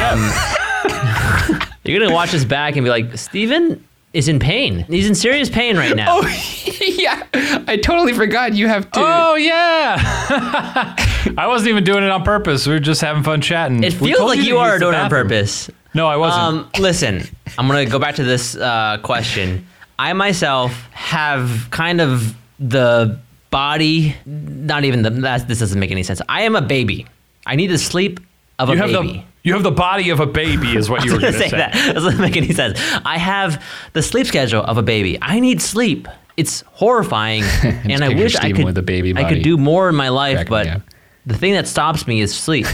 You're 1.84 2.00
gonna 2.00 2.14
watch 2.14 2.32
this 2.32 2.46
back 2.46 2.76
and 2.76 2.86
be 2.86 2.90
like, 2.90 3.18
Steven 3.18 3.84
is 4.14 4.28
in 4.28 4.40
pain. 4.40 4.80
He's 4.90 5.08
in 5.08 5.16
serious 5.16 5.50
pain 5.50 5.78
right 5.78 5.96
now. 5.96 6.20
Oh, 6.20 6.22
yeah, 6.82 7.26
I 7.68 7.78
totally 7.78 8.14
forgot 8.14 8.54
you 8.54 8.68
have 8.68 8.92
to. 8.92 9.00
Oh 9.00 9.36
yeah. 9.36 9.96
I 11.38 11.46
wasn't 11.48 11.70
even 11.70 11.84
doing 11.84 12.04
it 12.04 12.10
on 12.10 12.24
purpose. 12.24 12.68
We 12.68 12.74
were 12.74 12.80
just 12.80 13.02
having 13.02 13.24
fun 13.24 13.42
chatting. 13.42 13.84
it 13.84 13.94
feels 13.94 14.20
like 14.22 14.40
to 14.40 14.46
you 14.46 14.58
are 14.58 14.80
doing 14.80 14.94
it 14.94 15.00
on 15.00 15.10
purpose. 15.10 15.70
No, 15.94 16.08
I 16.08 16.18
wasn't. 16.18 16.44
Um, 16.44 16.70
listen, 16.80 17.24
I'm 17.58 17.68
gonna 17.68 17.86
go 17.86 18.00
back 18.00 18.16
to 18.16 18.24
this 18.24 18.56
uh, 18.56 18.98
question. 19.02 19.66
I 20.00 20.14
myself 20.14 20.74
have 20.92 21.68
kind 21.70 22.02
of 22.02 22.36
the 22.60 23.20
body, 23.50 24.16
not 24.26 24.84
even 24.84 25.04
the. 25.04 25.10
That, 25.10 25.48
this 25.48 25.60
doesn't 25.60 25.80
make 25.80 25.92
any 25.92 26.04
sense. 26.04 26.22
I 26.28 26.44
am 26.44 26.56
a 26.56 26.62
baby. 26.62 27.06
I 27.46 27.56
need 27.56 27.68
the 27.68 27.78
sleep 27.78 28.20
of 28.60 28.70
a 28.70 28.74
you 28.74 28.78
have 28.80 28.92
baby. 28.92 29.26
You 29.44 29.54
have 29.54 29.64
the 29.64 29.72
body 29.72 30.10
of 30.10 30.20
a 30.20 30.26
baby, 30.26 30.76
is 30.76 30.90
what 30.90 31.04
you 31.06 31.14
were 31.14 31.20
going 31.20 31.34
to 31.34 31.40
say. 31.40 31.50
say 31.50 31.58
that. 31.58 31.94
Doesn't 31.94 32.20
make 32.20 32.38
any 32.38 32.54
sense. 32.54 32.80
I 33.06 33.18
have 33.18 33.64
the 33.94 34.02
sleep 34.02 34.28
schedule 34.28 34.64
of 34.64 34.78
a 34.78 34.84
baby. 34.84 35.18
I 35.22 35.40
need 35.40 35.62
sleep. 35.62 36.08
It's 36.38 36.62
horrifying, 36.68 37.44
and 37.64 38.04
I 38.04 38.10
wish 38.10 38.36
I 38.36 38.52
could. 38.52 38.66
with 38.66 38.78
a 38.78 38.82
baby 38.82 39.14
I 39.16 39.28
could 39.28 39.44
do 39.44 39.58
more 39.58 39.90
in 39.90 39.96
my 39.96 40.10
life, 40.10 40.48
but 40.48 40.82
the 41.26 41.38
thing 41.38 41.54
that 41.54 41.68
stops 41.68 42.08
me 42.08 42.22
is 42.22 42.34
sleep. 42.34 42.68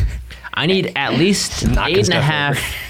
I 0.53 0.65
need 0.65 0.93
at 0.95 1.13
least 1.13 1.63
eight 1.63 1.69
and 1.69 1.77
a 1.77 1.81
half 1.81 1.87
eight 1.89 1.97
and 1.97 2.01
a 2.01 2.03
stuff 2.05 2.23
half 2.23 2.86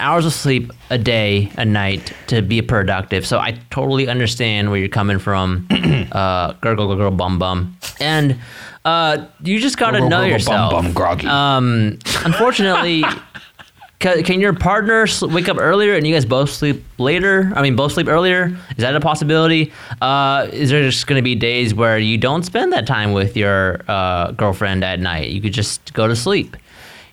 hours 0.00 0.26
of 0.26 0.32
sleep 0.32 0.72
a 0.90 0.98
day, 0.98 1.50
a 1.56 1.64
night 1.64 2.12
to 2.28 2.42
be 2.42 2.62
productive. 2.62 3.26
So 3.26 3.38
I 3.38 3.58
totally 3.70 4.08
understand 4.08 4.70
where 4.70 4.78
you're 4.78 4.88
coming 4.88 5.18
from, 5.18 5.68
uh, 6.12 6.54
gurgle, 6.54 6.88
gurgle, 6.88 7.10
bum, 7.12 7.38
bum, 7.38 7.76
and 8.00 8.38
uh, 8.84 9.26
you 9.42 9.58
just 9.60 9.76
gotta 9.78 10.00
know 10.00 10.08
gurgle, 10.08 10.20
bum, 10.20 10.30
yourself. 10.30 10.70
bum, 10.72 10.92
groggy. 10.92 11.26
Um, 11.26 11.98
unfortunately, 12.24 13.04
can, 14.00 14.22
can 14.24 14.40
your 14.40 14.54
partner 14.54 15.06
sl- 15.06 15.28
wake 15.28 15.48
up 15.48 15.58
earlier 15.58 15.94
and 15.94 16.06
you 16.06 16.14
guys 16.14 16.24
both 16.24 16.50
sleep 16.50 16.82
later? 16.98 17.52
I 17.54 17.62
mean, 17.62 17.76
both 17.76 17.92
sleep 17.92 18.08
earlier. 18.08 18.46
Is 18.70 18.78
that 18.78 18.96
a 18.96 19.00
possibility? 19.00 19.72
Uh, 20.00 20.48
is 20.50 20.70
there 20.70 20.82
just 20.82 21.06
going 21.06 21.18
to 21.18 21.22
be 21.22 21.34
days 21.34 21.74
where 21.74 21.98
you 21.98 22.16
don't 22.16 22.42
spend 22.42 22.72
that 22.72 22.86
time 22.86 23.12
with 23.12 23.36
your 23.36 23.82
uh, 23.88 24.32
girlfriend 24.32 24.82
at 24.82 25.00
night? 25.00 25.28
You 25.30 25.40
could 25.42 25.52
just 25.52 25.92
go 25.92 26.08
to 26.08 26.16
sleep. 26.16 26.56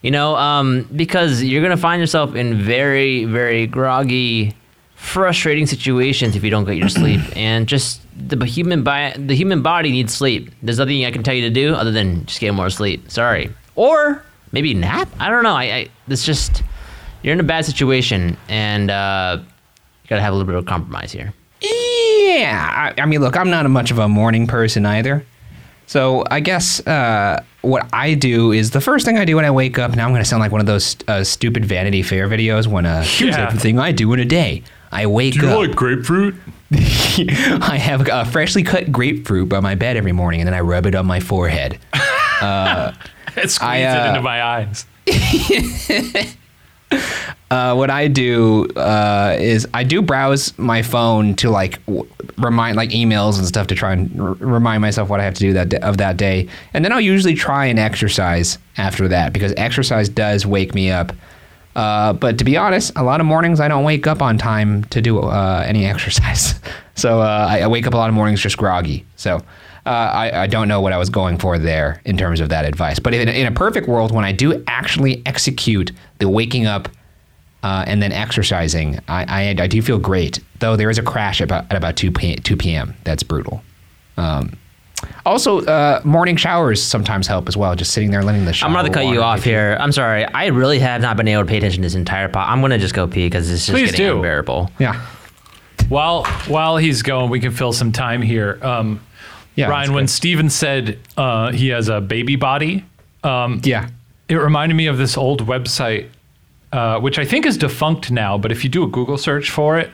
You 0.08 0.12
know, 0.12 0.38
um, 0.38 0.88
because 0.96 1.44
you're 1.44 1.60
going 1.62 1.76
to 1.76 1.82
find 1.82 2.00
yourself 2.00 2.34
in 2.34 2.62
very, 2.62 3.26
very 3.26 3.68
groggy, 3.68 4.56
frustrating 4.96 5.66
situations 5.66 6.34
if 6.38 6.46
you 6.46 6.50
don't 6.50 6.64
get 6.64 6.78
your 6.78 6.88
sleep. 7.02 7.20
And 7.36 7.68
just 7.68 8.00
the 8.16 8.46
human 8.46 8.84
bi- 8.84 9.16
the 9.18 9.36
human 9.36 9.62
body 9.62 9.92
needs 9.92 10.14
sleep. 10.14 10.50
There's 10.64 10.78
nothing 10.80 11.04
I 11.04 11.12
can 11.12 11.24
tell 11.24 11.34
you 11.34 11.42
to 11.42 11.50
do 11.50 11.74
other 11.74 11.92
than 11.92 12.26
just 12.26 12.40
get 12.40 12.54
more 12.54 12.70
sleep. 12.70 13.12
Sorry. 13.12 13.50
Or 13.76 14.24
maybe 14.54 14.74
nap. 14.74 15.10
I 15.20 15.30
don't 15.30 15.44
know. 15.44 15.54
I, 15.54 15.64
I 15.64 15.88
it's 16.08 16.26
just 16.26 16.64
you're 17.22 17.34
in 17.34 17.42
a 17.42 17.44
bad 17.44 17.66
situation, 17.66 18.38
and 18.48 18.90
uh, 18.90 19.40
you 19.42 20.08
gotta 20.08 20.22
have 20.22 20.32
a 20.32 20.38
little 20.38 20.48
bit 20.48 20.56
of 20.56 20.64
a 20.64 20.68
compromise 20.70 21.12
here. 21.12 21.34
Yeah, 21.60 22.94
I, 22.98 23.02
I 23.02 23.06
mean, 23.08 23.20
look, 23.20 23.36
I'm 23.36 23.50
not 23.50 23.66
a 23.66 23.70
much 23.70 23.92
of 23.92 24.00
a 24.00 24.08
morning 24.08 24.48
person 24.48 24.86
either. 24.86 25.26
So 25.88 26.24
I 26.30 26.42
guess 26.42 26.86
uh, 26.86 27.42
what 27.62 27.88
I 27.94 28.14
do 28.14 28.52
is 28.52 28.72
the 28.72 28.82
first 28.82 29.06
thing 29.06 29.18
I 29.18 29.26
do 29.26 29.38
when 29.38 29.46
I 29.46 29.52
wake 29.52 29.80
up. 29.80 29.96
Now 29.96 30.06
I'm 30.06 30.12
going 30.12 30.22
to 30.22 30.28
sound 30.30 30.42
like 30.42 30.52
one 30.52 30.62
of 30.62 30.68
those 30.68 30.96
uh, 31.08 31.24
stupid 31.24 31.66
Vanity 31.66 32.04
Fair 32.04 32.28
videos. 32.28 32.68
When 32.68 32.86
uh, 32.86 33.02
here's 33.04 33.36
Yeah. 33.38 33.48
everything 33.48 33.80
I 33.80 33.92
do 33.94 34.12
in 34.14 34.20
a 34.20 34.26
day. 34.26 34.64
I 34.92 35.06
wake 35.06 35.42
up. 35.44 35.58
like 35.58 35.76
grapefruit? 35.76 36.36
I 36.72 37.78
have 37.82 38.08
a 38.08 38.26
freshly 38.26 38.64
cut 38.64 38.92
grapefruit 38.92 39.50
by 39.50 39.60
my 39.62 39.76
bed 39.76 39.98
every 39.98 40.12
morning, 40.14 40.40
and 40.42 40.48
then 40.48 40.54
I 40.54 40.60
rub 40.62 40.86
it 40.86 40.96
on 40.96 41.06
my 41.06 41.20
forehead. 41.20 41.80
It 43.36 43.52
squeezed 43.52 43.62
I, 43.62 43.78
it 43.78 43.86
uh, 43.86 44.10
into 44.10 44.22
my 44.22 44.44
eyes. 44.44 44.86
Uh, 47.50 47.74
what 47.76 47.90
I 47.90 48.10
do 48.10 48.68
uh, 48.76 49.36
is 49.40 49.66
I 49.74 49.84
do 49.86 50.02
browse 50.02 50.58
my 50.58 50.82
phone 50.82 51.34
to 51.36 51.50
like 51.50 51.84
w- 51.86 52.06
remind 52.38 52.76
like 52.76 52.90
emails 52.90 53.38
and 53.38 53.48
stuff 53.48 53.68
to 53.68 53.76
try 53.76 53.94
and 53.94 54.20
r- 54.20 54.34
remind 54.34 54.82
myself 54.82 55.08
what 55.08 55.22
I 55.22 55.24
have 55.24 55.34
to 55.36 55.40
do 55.40 55.54
that 55.54 55.70
d- 55.70 55.78
of 55.78 55.96
that 55.98 56.18
day, 56.18 56.50
and 56.74 56.84
then 56.84 56.92
I'll 56.92 57.00
usually 57.00 57.36
try 57.36 57.66
and 57.68 57.80
exercise 57.80 58.58
after 58.78 59.08
that 59.08 59.32
because 59.32 59.54
exercise 59.56 60.10
does 60.10 60.46
wake 60.46 60.76
me 60.76 60.92
up. 60.92 61.14
Uh, 61.76 62.12
but 62.12 62.38
to 62.40 62.44
be 62.44 62.58
honest, 62.58 62.92
a 62.98 63.04
lot 63.04 63.22
of 63.22 63.26
mornings 63.26 63.62
I 63.62 63.70
don't 63.70 63.86
wake 63.86 64.08
up 64.08 64.22
on 64.22 64.38
time 64.38 64.84
to 64.86 65.02
do 65.02 65.20
uh, 65.20 65.64
any 65.66 65.86
exercise, 65.94 66.56
so 66.96 67.22
uh, 67.22 67.48
I, 67.50 67.62
I 67.62 67.68
wake 67.68 67.88
up 67.88 67.94
a 67.94 67.98
lot 67.98 68.10
of 68.10 68.16
mornings 68.16 68.42
just 68.42 68.58
groggy. 68.58 69.06
So. 69.16 69.42
Uh, 69.88 70.12
I, 70.14 70.44
I 70.44 70.48
don't 70.48 70.68
know 70.68 70.82
what 70.82 70.92
I 70.92 70.98
was 70.98 71.10
going 71.10 71.38
for 71.38 71.58
there 71.58 72.02
in 72.04 72.18
terms 72.18 72.40
of 72.42 72.50
that 72.50 72.66
advice. 72.66 73.00
But 73.00 73.14
in, 73.14 73.30
in 73.30 73.48
a 73.48 73.52
perfect 73.52 73.88
world, 73.88 74.12
when 74.12 74.26
I 74.26 74.34
do 74.34 74.62
actually 74.68 75.22
execute 75.26 75.92
the 76.20 76.28
waking 76.28 76.66
up 76.66 76.90
uh, 77.64 77.86
and 77.88 78.02
then 78.04 78.12
exercising, 78.12 79.00
I, 79.08 79.24
I, 79.58 79.64
I 79.64 79.68
do 79.68 79.82
feel 79.82 79.98
great. 79.98 80.40
Though 80.60 80.76
there 80.76 80.90
is 80.90 80.98
a 80.98 81.04
crash 81.04 81.40
about, 81.40 81.66
at 81.72 81.78
about 81.78 81.96
2 81.96 82.12
p- 82.12 82.36
2 82.36 82.58
p.m. 82.58 82.96
That's 83.06 83.24
brutal. 83.24 83.64
Um, 84.18 84.58
also, 85.26 85.64
uh, 85.66 86.02
morning 86.04 86.36
showers 86.36 86.82
sometimes 86.84 87.28
help 87.28 87.48
as 87.48 87.56
well. 87.56 87.76
Just 87.76 87.94
sitting 87.94 88.12
there 88.12 88.24
letting 88.24 88.46
the 88.46 88.54
shower. 88.54 88.68
I'm 88.70 88.76
gonna 88.76 88.90
cut 88.94 89.06
you 89.06 89.22
off 89.22 89.44
hit 89.44 89.52
here. 89.52 89.78
I'm 89.80 89.92
sorry. 89.92 90.26
I 90.26 90.48
really 90.48 90.80
have 90.80 91.02
not 91.02 91.18
been 91.18 91.28
able 91.28 91.44
to 91.44 91.48
pay 91.48 91.58
attention 91.58 91.82
to 91.84 91.86
this 91.86 91.96
entire 91.96 92.28
pot. 92.28 92.50
I'm 92.50 92.62
gonna 92.62 92.80
just 92.80 92.96
go 92.96 93.08
pee 93.08 93.28
because 93.28 93.48
this 93.48 93.70
is 93.70 93.74
Please 93.74 93.92
getting 93.92 94.08
do. 94.08 94.16
unbearable. 94.18 94.72
Yeah. 94.80 95.00
While 95.88 96.26
while 96.48 96.78
he's 96.78 97.04
going, 97.04 97.30
we 97.30 97.40
can 97.40 97.52
fill 97.52 97.74
some 97.74 97.92
time 97.92 98.22
here. 98.22 98.60
Um, 98.62 99.00
Yeah. 99.58 99.68
Ryan, 99.70 99.94
when. 99.94 100.08
Steven 100.08 100.50
said 100.50 101.00
uh, 101.18 101.52
he 101.52 101.68
has 101.70 101.90
a 101.90 102.00
baby 102.00 102.36
body, 102.38 102.86
um, 103.24 103.60
Yeah. 103.64 103.90
it 104.30 104.36
reminded 104.36 104.76
me 104.76 104.88
of 104.88 104.98
this 104.98 105.18
old 105.18 105.46
website, 105.46 106.08
uh, 106.72 107.00
which 107.00 107.18
I 107.20 107.26
think 107.26 107.46
is 107.46 107.58
defunct 107.58 108.10
now. 108.12 108.38
But 108.38 108.52
if 108.54 108.64
you 108.64 108.70
do 108.70 108.84
a 108.84 108.88
Google 108.88 109.18
search 109.18 109.50
for 109.50 109.78
it, 109.80 109.90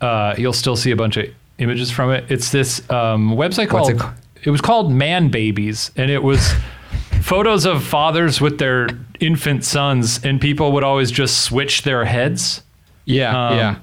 uh, 0.00 0.34
you'll 0.38 0.52
still 0.52 0.76
see 0.76 0.90
a 0.92 0.96
bunch 0.96 1.16
of 1.16 1.26
images 1.58 1.90
from 1.90 2.10
it. 2.12 2.24
It's 2.30 2.50
this 2.50 2.80
um, 2.90 3.32
website 3.32 3.70
What's 3.72 3.88
called. 3.98 4.14
it 4.36 4.46
It, 4.48 4.50
was 4.50 4.60
called 4.60 4.90
Man 4.92 5.28
Babies, 5.28 5.90
and 5.96 6.10
it 6.10 6.22
was 6.22 6.52
photos 7.22 7.64
of 7.64 7.82
fathers 7.84 8.40
with 8.40 8.58
their 8.58 8.88
infant 9.20 9.64
sons, 9.64 10.24
and 10.24 10.40
people 10.40 10.72
would 10.72 10.84
always 10.84 11.10
just 11.10 11.42
switch 11.42 11.82
their 11.82 12.04
heads. 12.04 12.62
Yeah. 13.06 13.48
Um, 13.48 13.58
yeah. 13.58 13.76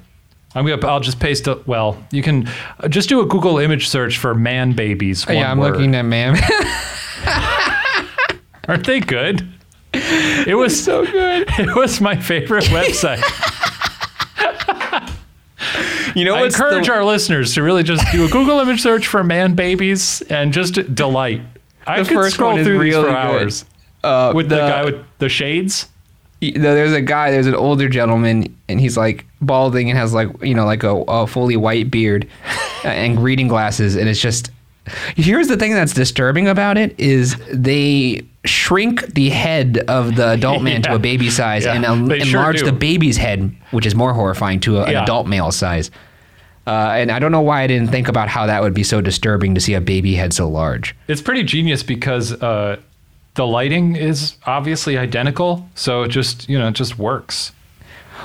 I'm 0.53 0.65
gonna. 0.65 0.85
I'll 0.85 0.99
just 0.99 1.19
paste 1.19 1.47
it. 1.47 1.65
Well, 1.65 2.03
you 2.11 2.21
can 2.21 2.49
just 2.89 3.09
do 3.09 3.21
a 3.21 3.25
Google 3.25 3.57
image 3.57 3.87
search 3.87 4.17
for 4.17 4.35
man 4.35 4.73
babies. 4.73 5.25
Yeah, 5.29 5.49
I'm 5.49 5.59
looking 5.59 5.95
at 5.95 6.03
man. 6.03 6.35
Aren't 8.67 8.85
they 8.85 8.99
good? 8.99 9.47
It 9.93 10.55
was 10.55 10.81
so 10.81 11.05
good. 11.05 11.47
It 11.59 11.75
was 11.75 12.01
my 12.01 12.15
favorite 12.15 12.65
website. 12.65 13.21
you 16.15 16.25
know 16.25 16.35
I 16.35 16.41
what's 16.41 16.55
encourage 16.55 16.87
the, 16.87 16.93
our 16.93 17.03
listeners 17.03 17.53
to 17.55 17.63
really 17.63 17.83
just 17.83 18.09
do 18.11 18.25
a 18.25 18.29
Google 18.29 18.59
image 18.59 18.81
search 18.81 19.07
for 19.07 19.23
man 19.23 19.55
babies 19.55 20.21
and 20.23 20.53
just 20.53 20.95
delight. 20.95 21.41
I 21.85 22.01
The 22.01 22.09
could 22.09 22.31
scroll 22.31 22.63
through 22.63 22.79
these 22.79 22.95
for 22.95 23.09
hours 23.09 23.65
uh, 24.03 24.31
with 24.35 24.49
the, 24.49 24.57
guy 24.57 24.85
with 24.85 25.03
the 25.19 25.29
shades. 25.29 25.87
Y- 26.41 26.53
there's 26.55 26.93
a 26.93 27.01
guy, 27.01 27.31
there's 27.31 27.47
an 27.47 27.55
older 27.55 27.87
gentleman, 27.89 28.55
and 28.69 28.79
he's 28.79 28.97
like 28.97 29.25
balding 29.41 29.89
and 29.89 29.97
has 29.97 30.13
like 30.13 30.29
you 30.43 30.53
know 30.55 30.65
like 30.65 30.83
a, 30.83 30.89
a 31.07 31.27
fully 31.27 31.57
white 31.57 31.91
beard 31.91 32.27
and 32.83 33.21
reading 33.23 33.47
glasses, 33.47 33.95
and 33.95 34.07
it's 34.09 34.21
just. 34.21 34.51
Here's 35.15 35.47
the 35.47 35.57
thing 35.57 35.73
that's 35.75 35.93
disturbing 35.93 36.47
about 36.47 36.75
it 36.75 36.99
is 36.99 37.35
they 37.53 38.23
shrink 38.45 39.13
the 39.13 39.29
head 39.29 39.77
of 39.87 40.15
the 40.15 40.29
adult 40.31 40.63
man 40.63 40.81
to 40.81 40.95
a 40.95 40.99
baby 41.11 41.29
size 41.29 41.65
Yeah, 41.65 41.75
and 41.75 41.85
en- 41.85 42.05
they 42.07 42.21
sure 42.21 42.39
enlarge 42.39 42.63
the 42.63 42.71
baby's 42.71 43.15
head, 43.15 43.55
which 43.69 43.85
is 43.85 43.93
more 43.93 44.11
horrifying, 44.11 44.59
to 44.61 44.79
a, 44.79 44.85
an 44.85 44.95
adult 44.95 45.27
male 45.27 45.51
size. 45.51 45.91
Uh, 46.65 46.93
and 46.95 47.11
I 47.11 47.19
don't 47.19 47.31
know 47.31 47.41
why 47.41 47.61
I 47.61 47.67
didn't 47.67 47.89
think 47.91 48.07
about 48.07 48.27
how 48.27 48.47
that 48.47 48.63
would 48.63 48.73
be 48.73 48.83
so 48.83 49.01
disturbing 49.01 49.53
to 49.53 49.61
see 49.61 49.75
a 49.75 49.81
baby 49.81 50.15
head 50.15 50.33
so 50.33 50.49
large. 50.49 50.95
It's 51.07 51.21
pretty 51.21 51.43
genius 51.43 51.83
because 51.83 52.33
uh, 52.41 52.81
the 53.35 53.45
lighting 53.47 53.95
is 53.95 54.35
obviously 54.45 54.97
identical, 54.97 55.67
so 55.75 56.03
it 56.03 56.09
just 56.09 56.47
you 56.49 56.57
know 56.59 56.67
it 56.67 56.73
just 56.75 56.97
works. 56.99 57.51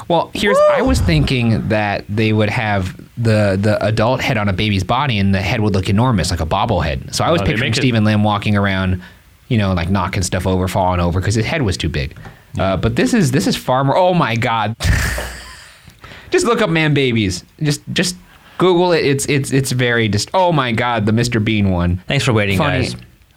Well, 0.09 0.31
here's 0.35 0.59
I 0.73 0.83
was 0.83 1.01
thinking 1.01 1.69
that 1.69 2.05
they 2.09 2.33
would 2.33 2.51
have 2.51 2.97
the 3.17 3.57
the 3.61 3.79
adult 3.85 4.21
head 4.21 4.37
on 4.37 4.49
a 4.49 4.53
baby's 4.53 4.85
body 4.85 5.19
and 5.19 5.35
the 5.35 5.41
head 5.41 5.61
would 5.61 5.73
look 5.75 5.89
enormous 5.89 6.31
like 6.31 6.41
a 6.41 6.47
bobblehead. 6.47 7.15
So 7.15 7.25
I 7.25 7.31
was 7.31 7.41
No, 7.41 7.47
they 7.47 7.53
picturing 7.53 7.71
make 7.71 7.79
it- 7.79 7.81
Steven 7.81 8.05
Lim 8.05 8.23
walking 8.23 8.57
around, 8.57 9.01
you 9.49 9.57
know, 9.59 9.73
like 9.73 9.89
knocking 9.89 10.23
stuff 10.23 10.47
over, 10.47 10.69
falling 10.69 11.01
over 11.01 11.19
because 11.21 11.35
his 11.35 11.47
head 11.47 11.63
was 11.63 11.77
too 11.79 11.89
big. 11.89 12.15
Uh, 12.59 12.77
but 12.77 12.97
this 12.97 13.15
is 13.15 13.31
this 13.33 13.47
is 13.47 13.57
far 13.57 13.85
more. 13.85 13.97
Oh 13.97 14.13
my 14.15 14.37
god! 14.37 14.77
just 16.31 16.47
look 16.47 16.61
up 16.61 16.71
man 16.71 16.95
babies. 16.95 17.45
Just 17.63 17.81
just 17.93 18.17
Google 18.59 18.93
it. 18.93 19.05
It's 19.05 19.27
it's 19.27 19.53
it's 19.53 19.73
very 19.73 20.09
just. 20.09 20.31
Oh 20.35 20.53
my 20.53 20.73
god, 20.73 21.07
the 21.07 21.13
Mr. 21.13 21.43
Bean 21.43 21.71
one. 21.71 21.99
Thanks 22.09 22.25
for 22.25 22.33
waiting, 22.33 22.59
Funny. 22.59 22.83
guys. 22.85 22.97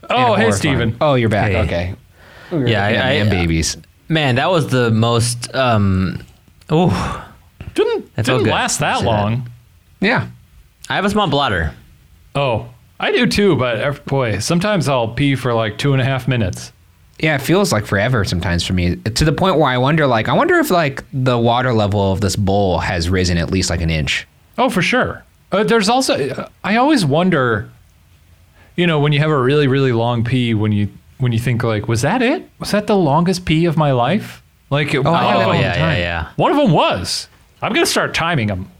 And 0.09 0.17
Oh, 0.17 0.33
hey 0.35 0.41
horrifying. 0.43 0.53
Steven. 0.53 0.97
Oh, 1.01 1.13
you're 1.15 1.29
back. 1.29 1.51
Hey. 1.51 1.59
Okay. 1.61 1.95
We 2.51 2.57
were 2.59 2.67
Yeah, 2.67 2.85
looking 2.87 3.01
I- 3.01 3.09
I- 3.19 3.23
man 3.23 3.29
babies. 3.29 3.77
Man, 4.07 4.35
that 4.35 4.49
was 4.49 4.67
the 4.69 4.89
most. 4.91 5.53
Um, 5.55 6.19
oh, 6.69 7.25
Didn't 7.75 8.13
That 8.15 8.25
felt 8.25 8.39
didn't 8.39 8.51
last 8.53 8.79
that 8.79 8.97
See 8.99 9.03
that? 9.03 9.09
long. 9.09 9.49
Yeah. 10.01 10.27
I 10.89 10.95
have 10.95 11.05
a 11.05 11.09
small 11.09 11.27
bladder. 11.27 11.73
Oh, 12.35 12.65
I 12.99 13.11
do 13.11 13.27
too, 13.27 13.55
but 13.55 13.79
uh, 13.81 13.91
boy, 14.07 14.39
sometimes 14.39 14.89
I'll 14.89 15.09
pee 15.09 15.35
for 15.35 15.53
like 15.53 15.77
two 15.77 15.93
and 15.93 16.01
a 16.01 16.05
half 16.05 16.27
minutes. 16.27 16.71
Yeah, 17.19 17.35
it 17.35 17.41
feels 17.41 17.71
like 17.71 17.85
forever 17.85 18.23
sometimes 18.25 18.65
for 18.65 18.73
me. 18.73 18.95
To 18.95 19.23
the 19.25 19.31
point 19.31 19.57
where 19.57 19.69
I 19.69 19.77
wonder, 19.77 20.07
like, 20.07 20.27
I 20.27 20.33
wonder 20.33 20.55
if 20.57 20.71
like 20.71 21.03
the 21.13 21.37
water 21.37 21.71
level 21.73 22.11
of 22.11 22.21
this 22.21 22.35
bowl 22.35 22.79
has 22.79 23.09
risen 23.09 23.37
at 23.37 23.51
least 23.51 23.69
like 23.69 23.81
an 23.81 23.89
inch. 23.89 24.27
Oh, 24.57 24.69
for 24.69 24.81
sure. 24.81 25.23
Uh, 25.51 25.63
there's 25.63 25.89
also, 25.89 26.49
I 26.63 26.77
always 26.77 27.05
wonder, 27.05 27.69
you 28.79 28.87
know, 28.87 28.99
when 29.01 29.11
you 29.11 29.19
have 29.19 29.29
a 29.29 29.37
really, 29.37 29.67
really 29.67 29.91
long 29.91 30.23
pee, 30.23 30.53
when 30.53 30.71
you 30.71 30.87
when 31.17 31.33
you 31.33 31.39
think 31.39 31.63
like, 31.63 31.89
was 31.89 32.01
that 32.03 32.21
it? 32.21 32.49
Was 32.59 32.71
that 32.71 32.87
the 32.87 32.95
longest 32.95 33.45
pee 33.45 33.65
of 33.65 33.75
my 33.75 33.91
life? 33.91 34.41
Like, 34.69 34.95
oh, 34.95 35.01
I 35.01 35.43
Oh 35.43 35.51
yeah, 35.51 35.75
yeah, 35.75 35.97
yeah. 35.97 36.31
One 36.37 36.51
of 36.51 36.57
them 36.57 36.71
was. 36.71 37.27
I'm 37.61 37.73
gonna 37.73 37.85
start 37.85 38.13
timing 38.13 38.47
them. 38.47 38.71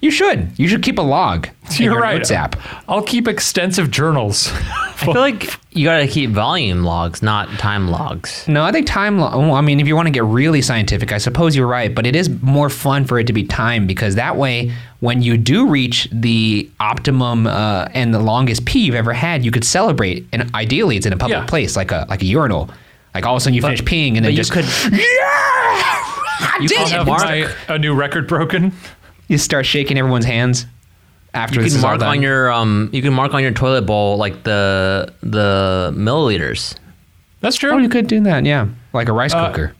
You 0.00 0.10
should. 0.10 0.50
You 0.58 0.68
should 0.68 0.82
keep 0.82 0.98
a 0.98 1.02
log. 1.02 1.46
in 1.70 1.76
You're 1.84 1.94
your 1.94 2.02
right. 2.02 2.18
Notes 2.18 2.30
app. 2.30 2.56
I'll 2.88 3.02
keep 3.02 3.26
extensive 3.28 3.90
journals. 3.90 4.50
I 4.52 4.92
feel 4.96 5.14
like 5.14 5.50
you 5.72 5.84
gotta 5.84 6.06
keep 6.06 6.30
volume 6.30 6.84
logs, 6.84 7.22
not 7.22 7.48
time 7.58 7.88
logs. 7.88 8.46
No, 8.46 8.62
I 8.64 8.70
think 8.72 8.86
time. 8.86 9.18
Lo- 9.18 9.38
well, 9.38 9.54
I 9.54 9.60
mean, 9.60 9.80
if 9.80 9.86
you 9.88 9.96
want 9.96 10.06
to 10.06 10.12
get 10.12 10.24
really 10.24 10.62
scientific, 10.62 11.10
I 11.12 11.18
suppose 11.18 11.56
you're 11.56 11.66
right. 11.66 11.94
But 11.94 12.06
it 12.06 12.14
is 12.14 12.28
more 12.42 12.68
fun 12.70 13.04
for 13.04 13.18
it 13.18 13.26
to 13.26 13.32
be 13.32 13.44
timed 13.44 13.88
because 13.88 14.14
that 14.14 14.36
way, 14.36 14.72
when 15.00 15.20
you 15.22 15.36
do 15.36 15.68
reach 15.68 16.08
the 16.12 16.70
optimum 16.80 17.46
uh, 17.46 17.88
and 17.92 18.14
the 18.14 18.20
longest 18.20 18.64
pee 18.66 18.80
you've 18.86 18.94
ever 18.94 19.12
had, 19.12 19.44
you 19.44 19.50
could 19.50 19.64
celebrate. 19.64 20.26
And 20.32 20.54
ideally, 20.54 20.96
it's 20.96 21.06
in 21.06 21.12
a 21.12 21.16
public 21.16 21.38
Yeah. 21.40 21.46
place, 21.46 21.76
like 21.76 21.90
a 21.92 22.06
like 22.08 22.22
a 22.22 22.26
urinal. 22.26 22.70
Like 23.14 23.26
all 23.26 23.34
of 23.34 23.38
a 23.38 23.40
sudden, 23.40 23.54
you 23.54 23.62
finish 23.62 23.80
peeing 23.82 24.16
and 24.16 24.24
then 24.24 24.24
But 24.24 24.30
you 24.32 24.36
just 24.38 24.52
could. 24.52 24.64
yeah, 24.92 26.58
You 26.60 26.68
did 26.68 26.78
can 26.78 26.86
it! 26.86 26.92
have 26.92 27.06
Mark- 27.06 27.22
my, 27.22 27.48
a 27.68 27.78
new 27.78 27.94
record 27.94 28.26
broken. 28.28 28.72
You 29.28 29.38
start 29.38 29.66
shaking 29.66 29.98
everyone's 29.98 30.24
hands 30.26 30.66
after 31.32 31.56
You 31.56 31.62
this 31.64 31.72
can 31.72 31.78
is 31.78 31.84
all 31.84 31.90
mark 31.90 32.00
done. 32.00 32.08
on 32.10 32.22
your 32.22 32.52
um. 32.52 32.90
You 32.92 33.02
can 33.02 33.12
mark 33.12 33.34
on 33.34 33.42
your 33.42 33.52
toilet 33.52 33.82
bowl 33.82 34.16
like 34.16 34.42
the 34.44 35.12
the 35.22 35.92
milliliters. 35.96 36.76
That's 37.40 37.56
true. 37.56 37.72
Oh, 37.72 37.78
you 37.78 37.88
could 37.88 38.06
do 38.06 38.20
that, 38.22 38.44
yeah, 38.46 38.68
like 38.92 39.08
a 39.08 39.12
rice 39.12 39.34
Uh, 39.34 39.48
cooker. 39.48 39.74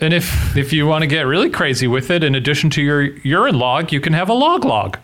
And 0.00 0.14
if 0.14 0.56
if 0.56 0.72
you 0.72 0.86
want 0.86 1.02
to 1.02 1.06
get 1.06 1.22
really 1.22 1.50
crazy 1.50 1.86
with 1.86 2.10
it, 2.10 2.22
in 2.24 2.34
addition 2.34 2.70
to 2.70 2.82
your 2.82 3.02
urine 3.02 3.58
log, 3.58 3.92
you 3.92 4.00
can 4.00 4.12
have 4.12 4.28
a 4.28 4.32
log 4.34 4.64
log. 4.64 4.98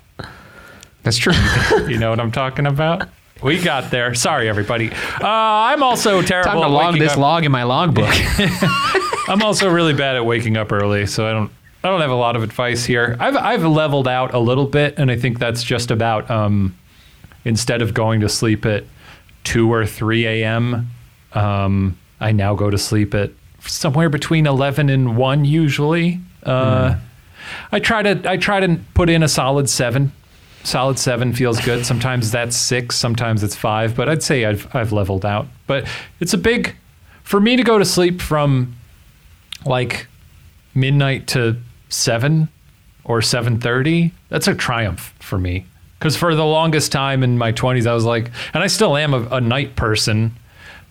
That's 1.02 1.16
true. 1.18 1.32
You 1.88 1.98
know 1.98 2.10
what 2.10 2.18
I'm 2.20 2.32
talking 2.32 2.66
about? 2.66 3.08
We 3.42 3.60
got 3.62 3.90
there. 3.90 4.14
Sorry, 4.14 4.48
everybody. 4.48 4.90
Uh, 4.90 5.26
I'm 5.28 5.82
also 5.82 6.22
terrible. 6.22 6.50
Time 6.52 6.60
to 6.60 6.64
at 6.66 6.70
log 6.70 6.98
this 6.98 7.12
up. 7.12 7.18
log 7.18 7.44
in 7.44 7.52
my 7.52 7.62
logbook. 7.64 8.08
I'm 9.28 9.42
also 9.42 9.68
really 9.70 9.92
bad 9.92 10.16
at 10.16 10.24
waking 10.24 10.56
up 10.56 10.72
early, 10.72 11.06
so 11.06 11.26
I 11.28 11.32
don't. 11.32 11.50
I 11.86 11.90
don't 11.90 12.00
have 12.00 12.10
a 12.10 12.14
lot 12.16 12.34
of 12.34 12.42
advice 12.42 12.84
here. 12.84 13.16
I've 13.20 13.36
I've 13.36 13.64
leveled 13.64 14.08
out 14.08 14.34
a 14.34 14.40
little 14.40 14.66
bit, 14.66 14.98
and 14.98 15.08
I 15.08 15.16
think 15.16 15.38
that's 15.38 15.62
just 15.62 15.92
about 15.92 16.28
um, 16.28 16.76
instead 17.44 17.80
of 17.80 17.94
going 17.94 18.20
to 18.22 18.28
sleep 18.28 18.66
at 18.66 18.82
two 19.44 19.72
or 19.72 19.86
three 19.86 20.26
a.m. 20.26 20.90
Um, 21.32 21.96
I 22.18 22.32
now 22.32 22.56
go 22.56 22.70
to 22.70 22.78
sleep 22.78 23.14
at 23.14 23.30
somewhere 23.60 24.08
between 24.08 24.48
eleven 24.48 24.88
and 24.88 25.16
one 25.16 25.44
usually. 25.44 26.18
Uh, 26.42 26.96
I 27.70 27.78
try 27.78 28.02
to 28.02 28.28
I 28.28 28.36
try 28.36 28.58
to 28.58 28.80
put 28.94 29.08
in 29.08 29.22
a 29.22 29.28
solid 29.28 29.70
seven. 29.70 30.10
Solid 30.64 30.98
seven 30.98 31.32
feels 31.32 31.60
good. 31.60 31.86
Sometimes 31.86 32.32
that's 32.32 32.56
six, 32.56 32.96
sometimes 32.96 33.44
it's 33.44 33.54
five, 33.54 33.94
but 33.94 34.08
I'd 34.08 34.24
say 34.24 34.44
I've 34.44 34.74
I've 34.74 34.90
leveled 34.90 35.24
out. 35.24 35.46
But 35.68 35.86
it's 36.18 36.34
a 36.34 36.38
big 36.38 36.74
for 37.22 37.38
me 37.38 37.54
to 37.54 37.62
go 37.62 37.78
to 37.78 37.84
sleep 37.84 38.20
from 38.20 38.74
like 39.64 40.08
midnight 40.74 41.28
to 41.28 41.56
seven 41.88 42.48
or 43.04 43.22
seven 43.22 43.60
thirty. 43.60 44.12
That's 44.28 44.48
a 44.48 44.54
triumph 44.54 45.14
for 45.20 45.38
me. 45.38 45.66
Because 45.98 46.16
for 46.16 46.34
the 46.34 46.44
longest 46.44 46.92
time 46.92 47.22
in 47.22 47.38
my 47.38 47.52
twenties, 47.52 47.86
I 47.86 47.94
was 47.94 48.04
like, 48.04 48.30
and 48.52 48.62
I 48.62 48.66
still 48.66 48.96
am 48.96 49.14
a, 49.14 49.22
a 49.36 49.40
night 49.40 49.76
person, 49.76 50.32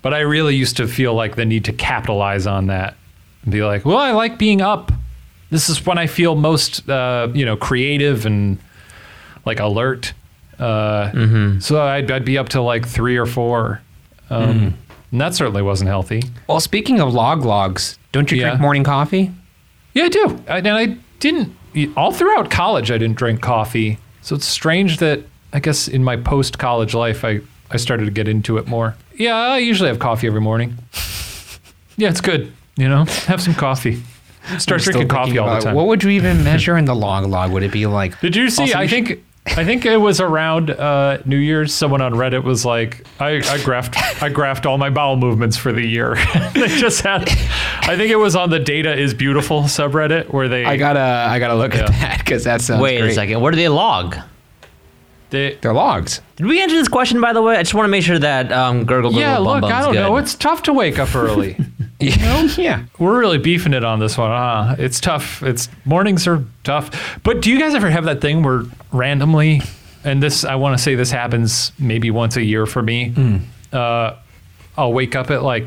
but 0.02 0.14
I 0.14 0.20
really 0.22 0.56
used 0.56 0.78
to 0.78 0.88
feel 0.88 1.14
like 1.14 1.36
the 1.36 1.46
need 1.46 1.66
to 1.66 1.74
capitalize 1.74 2.48
on 2.48 2.68
that 2.68 2.96
and 3.44 3.52
be 3.52 3.64
like, 3.64 3.86
well, 3.86 3.98
I 3.98 4.12
like 4.12 4.38
being 4.40 4.62
up. 4.62 4.92
This 5.52 5.70
is 5.70 5.86
when 5.86 5.98
I 6.00 6.08
feel 6.08 6.36
most, 6.36 6.90
uh, 6.90 7.28
you 7.34 7.46
know, 7.46 7.56
creative 7.56 8.26
and 8.26 8.58
like 9.46 9.60
alert. 9.60 10.14
Uh, 10.58 11.12
So 11.60 11.82
I'd, 11.82 12.10
I'd 12.10 12.26
be 12.26 12.38
up 12.38 12.50
till 12.50 12.64
like 12.64 12.88
three 12.88 13.18
or 13.18 13.26
four. 13.28 13.82
Um, 14.32 14.76
And 15.12 15.22
that 15.22 15.36
certainly 15.36 15.62
wasn't 15.62 15.90
healthy. 15.90 16.24
well, 16.48 16.60
speaking 16.60 17.00
of 17.00 17.14
log 17.14 17.46
logs, 17.46 18.00
don't 18.12 18.32
you 18.32 18.40
Yeah. 18.40 18.48
drink 18.50 18.62
morning 18.62 18.84
coffee? 18.84 19.32
Yeah, 19.96 20.04
I 20.04 20.10
do. 20.10 20.44
I, 20.48 20.58
and 20.60 20.68
I 20.68 20.98
didn't, 21.20 21.56
all 21.98 22.12
throughout 22.12 22.52
college, 22.52 22.92
I 22.92 22.98
didn't 23.00 23.18
drink 23.18 23.42
coffee. 23.42 23.98
So 24.22 24.36
it's 24.36 24.46
strange 24.46 24.98
that 24.98 25.22
I 25.54 25.60
guess 25.60 25.88
in 25.88 26.04
my 26.04 26.18
post 26.18 26.60
college 26.60 26.94
life, 26.94 27.26
I, 27.26 27.42
I 27.72 27.78
started 27.78 28.06
to 28.06 28.12
get 28.12 28.28
into 28.28 28.58
it 28.58 28.68
more. 28.68 28.96
Yeah, 29.16 29.36
I 29.36 29.58
usually 29.58 29.90
have 29.90 29.98
coffee 30.00 30.28
every 30.28 30.42
morning. 30.42 30.78
Yeah, 31.98 32.10
it's 32.10 32.20
good. 32.22 32.52
You 32.76 32.90
know, 32.90 33.06
have 33.06 33.42
some 33.42 33.54
coffee. 33.54 34.04
Start 34.58 34.82
I'm 34.82 34.84
drinking 34.84 35.08
coffee 35.08 35.38
all 35.38 35.56
the 35.56 35.62
time. 35.62 35.76
What 35.76 35.88
would 35.88 36.04
you 36.04 36.10
even 36.10 36.44
measure 36.44 36.78
in 36.78 36.86
the 36.86 36.96
log 36.96 37.26
log? 37.26 37.52
Would 37.52 37.64
it 37.64 37.72
be 37.72 37.86
like? 37.88 38.20
Did 38.20 38.36
you 38.36 38.50
see? 38.50 38.74
I 38.74 38.86
think 38.88 39.24
I 39.48 39.64
think 39.64 39.86
it 39.86 39.98
was 39.98 40.20
around 40.20 40.72
uh, 40.72 41.20
New 41.26 41.38
Year's. 41.38 41.74
Someone 41.74 42.02
on 42.02 42.14
Reddit 42.14 42.44
was 42.44 42.66
like, 42.66 43.06
I, 43.20 43.38
I 43.38 43.60
graphed 43.60 43.96
I 44.22 44.30
graphed 44.30 44.66
all 44.66 44.78
my 44.78 44.90
bowel 44.90 45.18
movements 45.18 45.56
for 45.56 45.72
the 45.72 45.86
year. 45.86 46.16
they 46.54 46.68
just 46.68 47.02
had. 47.02 47.30
I 47.84 47.96
think 47.96 48.12
it 48.12 48.18
was 48.18 48.36
on 48.36 48.50
the 48.50 48.60
Data 48.60 48.94
is 48.96 49.14
Beautiful 49.14 49.62
subreddit 49.64 50.34
where 50.34 50.50
they 50.50 50.66
I 50.66 50.78
gotta, 50.78 51.00
I 51.00 51.40
gotta 51.40 51.56
look 51.56 51.76
at 51.76 51.88
that 51.88 52.20
because 52.20 52.44
that 52.46 52.62
sounds 52.62 52.82
Wait 52.82 53.00
great. 53.00 53.12
a 53.12 53.14
second. 53.14 53.42
Where 53.42 53.52
do 53.52 53.56
they 53.58 53.70
log? 53.70 54.18
they 55.30 55.56
They're 55.62 55.74
logs. 55.74 56.22
Did 56.36 56.48
we 56.48 56.62
answer 56.62 56.76
this 56.76 56.88
question 56.88 57.22
by 57.22 57.34
the 57.34 57.42
way? 57.42 57.56
I 57.56 57.62
just 57.62 57.74
want 57.74 57.86
to 57.86 57.92
make 57.92 58.04
sure 58.04 58.20
that 58.20 58.52
um, 58.52 58.86
gurgle 58.86 59.12
gurgle 59.12 59.22
yeah. 59.22 59.38
Look, 59.38 59.62
bum's 59.62 59.74
I 59.74 59.82
don't 59.82 59.94
good. 59.94 60.00
know. 60.02 60.18
It's 60.18 60.36
tough 60.36 60.64
to 60.64 60.74
wake 60.74 61.00
up 61.00 61.16
early. 61.16 61.58
yeah. 62.58 62.84
We're 63.00 63.20
really 63.20 63.38
beefing 63.38 63.74
it 63.74 63.84
on 63.84 64.00
this 64.00 64.18
one. 64.18 64.30
Huh? 64.30 64.76
It's 64.78 65.00
tough. 65.00 65.42
It's 65.44 65.70
mornings 65.86 66.28
are 66.28 66.44
tough. 66.64 67.20
But 67.24 67.42
do 67.42 67.50
you 67.52 67.60
guys 67.60 67.74
ever 67.74 67.90
have 67.90 68.04
that 68.06 68.22
thing 68.22 68.44
where 68.44 68.64
randomly, 68.92 69.62
and 70.04 70.22
this 70.22 70.44
I 70.44 70.56
want 70.56 70.78
to 70.78 70.84
say 70.84 70.96
this 70.96 71.12
happens 71.12 71.72
maybe 71.80 72.12
once 72.12 72.36
a 72.36 72.44
year 72.44 72.66
for 72.66 72.82
me. 72.82 73.14
Uh, 73.72 74.16
I'll 74.78 74.94
wake 74.94 75.16
up 75.16 75.32
at 75.32 75.42
like 75.44 75.66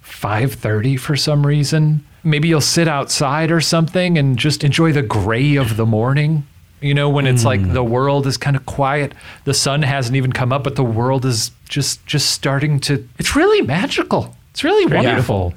five 0.00 0.54
thirty 0.54 0.96
for 0.96 1.14
some 1.16 1.46
reason. 1.46 2.04
Maybe 2.24 2.48
you'll 2.48 2.60
sit 2.60 2.88
outside 2.88 3.50
or 3.52 3.60
something 3.60 4.18
and 4.18 4.36
just 4.38 4.64
enjoy 4.64 4.92
the 4.92 5.02
gray 5.02 5.56
of 5.56 5.76
the 5.76 5.86
morning. 5.86 6.46
You 6.80 6.92
know, 6.94 7.08
when 7.08 7.26
it's 7.26 7.44
like 7.44 7.72
the 7.72 7.84
world 7.84 8.26
is 8.26 8.36
kind 8.36 8.56
of 8.56 8.66
quiet, 8.66 9.12
the 9.44 9.54
sun 9.54 9.82
hasn't 9.82 10.16
even 10.16 10.32
come 10.32 10.52
up, 10.52 10.64
but 10.64 10.76
the 10.76 10.84
world 10.84 11.24
is 11.24 11.50
just 11.68 12.04
just 12.06 12.30
starting 12.32 12.80
to. 12.80 13.06
It's 13.18 13.36
really 13.36 13.62
magical. 13.62 14.34
It's 14.50 14.64
really 14.64 14.86
wonderful. 14.86 15.54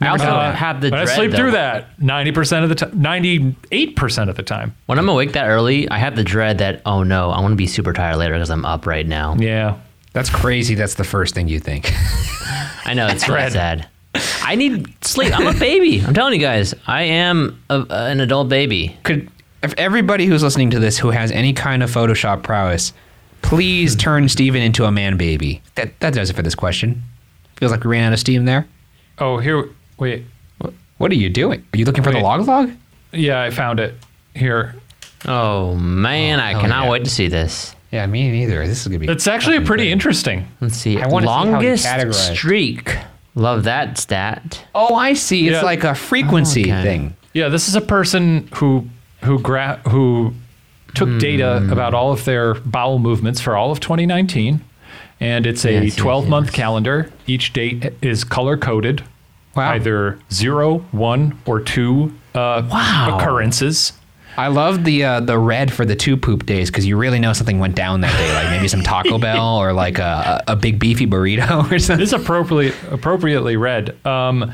I 0.00 0.08
also 0.08 0.24
Uh, 0.26 0.52
have 0.52 0.80
the 0.80 0.90
but 0.90 0.98
I 1.00 1.04
dread, 1.04 1.16
sleep 1.16 1.30
though. 1.30 1.36
through 1.36 1.50
that 1.52 2.00
ninety 2.00 2.32
percent 2.32 2.62
of 2.64 2.68
the 2.68 2.74
time, 2.74 3.00
ninety-eight 3.00 3.96
percent 3.96 4.28
of 4.30 4.36
the 4.36 4.42
time. 4.42 4.74
When 4.86 4.98
I'm 4.98 5.08
awake 5.08 5.32
that 5.32 5.46
early, 5.48 5.88
I 5.88 5.98
have 5.98 6.16
the 6.16 6.24
dread 6.24 6.58
that 6.58 6.82
oh 6.86 7.02
no, 7.02 7.30
I 7.30 7.40
want 7.40 7.52
to 7.52 7.56
be 7.56 7.66
super 7.66 7.92
tired 7.92 8.16
later 8.16 8.34
because 8.34 8.50
I'm 8.50 8.64
up 8.64 8.86
right 8.86 9.06
now. 9.06 9.36
Yeah, 9.38 9.76
That's 10.12 10.30
crazy. 10.30 10.74
That's 10.74 10.94
the 10.94 11.04
first 11.04 11.34
thing 11.34 11.48
you 11.48 11.58
think. 11.60 11.90
I 12.84 12.94
know 12.94 13.06
it's 13.06 13.26
really 13.28 13.40
Dread. 13.50 13.52
sad. 13.52 13.88
I 14.42 14.54
need 14.54 14.92
sleep. 15.04 15.36
I'm 15.36 15.46
a 15.46 15.58
baby. 15.58 16.00
I'm 16.04 16.14
telling 16.14 16.34
you 16.34 16.40
guys, 16.40 16.74
I 16.86 17.02
am 17.02 17.60
a, 17.70 17.84
an 17.90 18.20
adult 18.20 18.48
baby. 18.48 18.96
Could 19.02 19.30
if 19.62 19.72
everybody 19.78 20.26
who's 20.26 20.42
listening 20.42 20.70
to 20.70 20.78
this 20.78 20.98
who 20.98 21.10
has 21.10 21.30
any 21.32 21.52
kind 21.54 21.82
of 21.82 21.90
Photoshop 21.90 22.42
prowess, 22.42 22.92
please 23.42 23.96
turn 23.96 24.28
Steven 24.28 24.60
into 24.62 24.84
a 24.84 24.92
man 24.92 25.16
baby. 25.16 25.62
That 25.76 25.98
that 26.00 26.12
does 26.14 26.30
it 26.30 26.34
for 26.36 26.42
this 26.42 26.54
question. 26.54 27.02
Feels 27.56 27.72
like 27.72 27.82
we 27.84 27.90
ran 27.90 28.04
out 28.04 28.12
of 28.12 28.18
steam 28.18 28.44
there. 28.44 28.66
Oh, 29.18 29.38
here. 29.38 29.68
Wait. 29.98 30.24
What 30.98 31.10
are 31.10 31.16
you 31.16 31.28
doing? 31.28 31.64
Are 31.72 31.76
you 31.76 31.84
looking 31.84 32.04
for 32.04 32.12
the 32.12 32.20
log 32.20 32.46
log? 32.46 32.70
Yeah, 33.12 33.42
I 33.42 33.50
found 33.50 33.80
it. 33.80 33.94
Here. 34.34 34.74
Oh 35.26 35.74
man, 35.76 36.40
I 36.40 36.52
cannot 36.60 36.84
yeah. 36.84 36.90
wait 36.90 37.04
to 37.04 37.10
see 37.10 37.28
this. 37.28 37.74
Yeah, 37.90 38.06
me 38.06 38.30
neither. 38.30 38.66
This 38.66 38.80
is 38.82 38.86
gonna 38.88 38.98
be. 39.00 39.08
It's 39.08 39.26
actually 39.26 39.60
pretty 39.60 39.90
interesting. 39.90 40.46
Let's 40.60 40.76
see. 40.76 41.00
I 41.00 41.06
wanna 41.08 41.26
see 41.26 41.32
how 41.32 41.44
you 41.44 41.50
Longest 41.52 41.86
categorize. 41.86 42.34
streak. 42.34 42.96
Love 43.34 43.64
that 43.64 43.98
stat. 43.98 44.64
Oh, 44.74 44.94
I 44.94 45.14
see. 45.14 45.48
It's 45.48 45.54
Yeah. 45.56 45.62
like 45.62 45.84
a 45.84 45.94
frequency 45.94 46.62
Okay. 46.72 46.82
thing. 46.82 47.16
Yeah, 47.32 47.48
this 47.48 47.68
is 47.68 47.74
a 47.74 47.80
person 47.80 48.48
who 48.54 48.88
who 49.22 49.38
gra- 49.38 49.80
who 49.88 50.34
took 50.94 51.18
data 51.18 51.60
Hmm. 51.64 51.72
about 51.72 51.94
all 51.94 52.12
of 52.12 52.24
their 52.24 52.54
bowel 52.54 52.98
movements 52.98 53.40
for 53.40 53.56
all 53.56 53.72
of 53.72 53.80
2019, 53.80 54.60
and 55.20 55.46
it's 55.46 55.64
a 55.64 55.72
Yes, 55.72 55.84
yes, 55.84 55.96
12 55.96 56.28
month 56.28 56.46
yes. 56.48 56.54
calendar. 56.54 57.10
Each 57.26 57.52
date 57.52 57.92
is 58.02 58.22
color 58.22 58.56
coded, 58.56 59.02
Wow. 59.56 59.70
either 59.72 60.18
zero, 60.32 60.78
one, 60.92 61.38
or 61.46 61.60
two 61.60 62.12
uh, 62.34 62.62
Wow. 62.70 63.18
occurrences. 63.18 63.92
I 64.36 64.48
love 64.48 64.82
the 64.82 65.04
uh, 65.04 65.20
the 65.20 65.38
red 65.38 65.72
for 65.72 65.84
the 65.84 65.94
two 65.94 66.16
poop 66.16 66.44
days 66.44 66.68
because 66.68 66.84
you 66.84 66.96
really 66.96 67.20
know 67.20 67.32
something 67.32 67.60
went 67.60 67.76
down 67.76 68.00
that 68.00 68.16
day, 68.18 68.34
like 68.34 68.50
maybe 68.50 68.66
some 68.66 68.82
Taco 68.82 69.16
Bell 69.26 69.58
or 69.58 69.72
like 69.72 69.98
a, 69.98 70.42
a 70.48 70.56
big 70.56 70.80
beefy 70.80 71.06
burrito 71.06 71.70
or 71.72 71.78
something. 71.78 72.00
It 72.00 72.04
is 72.04 72.12
appropriately 72.12 72.72
appropriately 72.90 73.56
read. 73.56 73.94
Um, 74.04 74.52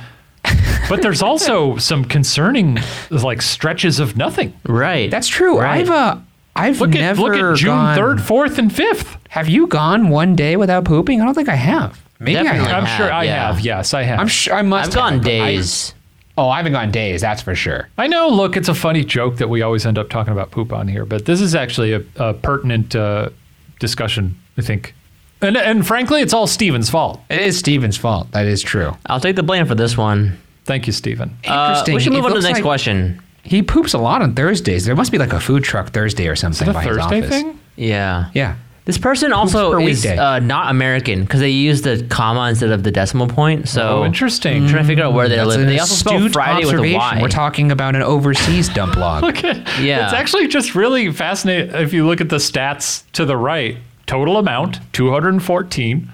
but 0.89 1.01
there's 1.01 1.23
also 1.23 1.77
some 1.79 2.05
concerning 2.05 2.79
like 3.11 3.41
stretches 3.41 4.01
of 4.01 4.19
nothing. 4.19 4.53
Right. 4.67 5.11
That's 5.11 5.29
true. 5.29 5.59
Right. 5.59 5.81
I've 5.81 5.91
uh, 5.91 6.19
I've 6.55 6.81
Look 6.81 6.95
at 6.95 7.01
never 7.01 7.23
look 7.23 7.35
at 7.35 7.57
June 7.57 7.95
third, 7.95 8.21
fourth, 8.21 8.59
and 8.59 8.71
fifth. 8.75 9.17
Have 9.31 9.49
you 9.49 9.67
gone 9.67 10.11
one 10.11 10.37
day 10.37 10.57
without 10.57 10.85
pooping? 10.85 11.23
I 11.23 11.25
don't 11.25 11.33
think 11.35 11.49
I 11.49 11.55
have. 11.55 11.99
Maybe 12.21 12.35
Definitely. 12.35 12.61
I 12.61 12.69
have. 12.69 12.77
I'm 12.77 12.85
have, 12.85 12.97
sure 12.99 13.13
I 13.13 13.25
yeah. 13.25 13.47
have. 13.53 13.61
Yes, 13.61 13.95
I 13.95 14.03
have. 14.03 14.21
I'm 14.21 14.29
sure 14.29 14.55
I 14.55 14.63
must. 14.63 14.91
I've 14.91 14.95
gone 14.95 15.13
have, 15.15 15.23
but 15.23 15.31
I- 15.31 15.53
days. 15.57 15.95
oh, 16.39 16.49
I 16.51 16.59
haven't 16.59 16.73
gone 16.73 16.91
days. 16.91 17.23
That's 17.23 17.41
for 17.43 17.55
sure. 17.55 17.89
I 17.99 18.07
know. 18.07 18.29
Look, 18.29 18.57
it's 18.57 18.69
a 18.69 18.75
funny 18.75 19.05
joke 19.05 19.37
that 19.39 19.49
we 19.49 19.63
always 19.63 19.87
end 19.87 19.97
up 19.99 20.11
talking 20.11 20.33
about 20.33 20.51
poop 20.51 20.73
on 20.73 20.87
here, 20.87 21.05
but 21.07 21.25
this 21.25 21.41
is 21.41 21.55
actually 21.55 21.93
a, 21.95 22.03
a 22.17 22.35
pertinent 22.35 22.95
uh, 22.95 23.31
discussion. 23.79 24.37
I 24.59 24.63
think, 24.63 24.95
and 25.41 25.57
and 25.57 25.87
frankly, 25.87 26.21
it's 26.21 26.35
all 26.35 26.47
Steven's 26.47 26.91
fault. 26.91 27.21
It 27.31 27.41
is 27.41 27.59
Steven's 27.59 27.97
fault. 27.97 28.31
That 28.33 28.45
is 28.47 28.61
true. 28.63 28.97
I'll 29.07 29.21
take 29.21 29.37
the 29.37 29.43
blame 29.43 29.65
for 29.67 29.75
this 29.75 29.97
one. 29.97 30.39
Thank 30.67 30.87
you, 30.87 30.93
Steven. 30.93 31.31
Uh, 31.49 31.69
Interesting. 31.71 31.95
we 31.95 32.01
should 32.03 32.13
It 32.13 32.17
move 32.17 32.27
on 32.27 32.33
to 32.35 32.39
the 32.41 32.43
next 32.43 32.59
like- 32.59 32.63
question. 32.63 33.23
He 33.43 33.63
poops 33.63 33.95
a 33.95 33.99
lot 33.99 34.21
on 34.21 34.35
Thursdays. 34.35 34.85
There 34.85 34.95
must 34.95 35.11
be 35.11 35.17
like 35.17 35.33
a 35.33 35.41
food 35.41 35.65
truck 35.65 35.89
Thursday 35.89 36.29
or 36.29 36.37
something 36.37 36.69
Is 36.69 36.75
by 36.75 36.83
a 36.85 36.87
his 36.87 36.97
Thursday 36.99 37.19
office. 37.23 37.31
thing? 37.31 37.59
Yeah. 37.75 38.27
Yeah. 38.35 38.57
This 38.87 38.99
person 38.99 39.33
also 39.33 39.79
is 39.79 40.03
weekday. 40.05 40.17
uh, 40.19 40.39
not 40.41 40.71
American 40.71 41.23
because 41.23 41.41
they 41.41 41.51
use 41.51 41.83
the 41.83 42.05
comma 42.11 42.49
instead 42.49 42.71
of 42.71 42.83
the 42.83 42.91
decimal 42.91 43.29
point. 43.29 43.69
So 43.69 44.01
Oh, 44.01 44.05
interesting. 44.05 44.63
I'm 44.65 44.69
trying 44.69 44.83
to 44.83 44.89
figure 44.89 45.05
out 45.05 45.13
where 45.13 45.29
they 45.29 45.37
That's 45.37 45.49
live. 45.49 45.61
an 45.61 45.67
They 45.67 45.79
also 45.79 45.95
spell 45.95 46.17
astute 46.17 46.33
Friday 46.33 46.65
with 46.65 46.75
a 46.75 46.77
observation. 46.77 46.99
Y. 46.99 47.19
We're 47.23 47.29
talking 47.29 47.71
about 47.71 47.95
an 47.95 48.03
overseas 48.03 48.69
dump 48.71 48.97
log. 48.97 49.23
Okay. 49.31 49.63
Yeah. 49.81 50.05
It's 50.07 50.15
actually 50.15 50.49
just 50.49 50.75
really 50.75 51.13
fascinating 51.13 51.75
if 51.75 51.93
you 51.93 52.07
look 52.07 52.21
at 52.21 52.31
the 52.31 52.37
stats 52.37 53.05
to 53.13 53.25
the 53.25 53.37
right. 53.37 53.77
Total 54.07 54.39
amount 54.39 54.81
214 54.93 56.09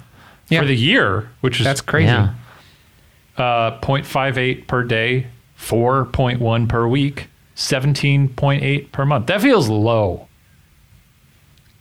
Yeah. 0.49 0.61
for 0.61 0.67
the 0.67 0.77
year, 0.77 1.31
which 1.41 1.61
is 1.61 1.65
That's 1.65 1.81
crazy. 1.81 2.09
Yeah. 2.09 2.35
uh, 3.39 3.81
0.58 3.81 4.67
per 4.67 4.83
day, 4.83 5.29
4.1 5.59 6.69
per 6.69 6.87
week, 6.87 7.29
17.8 7.57 8.93
per 8.93 9.07
month. 9.07 9.27
That 9.29 9.41
feels 9.41 9.69
low. 9.69 10.29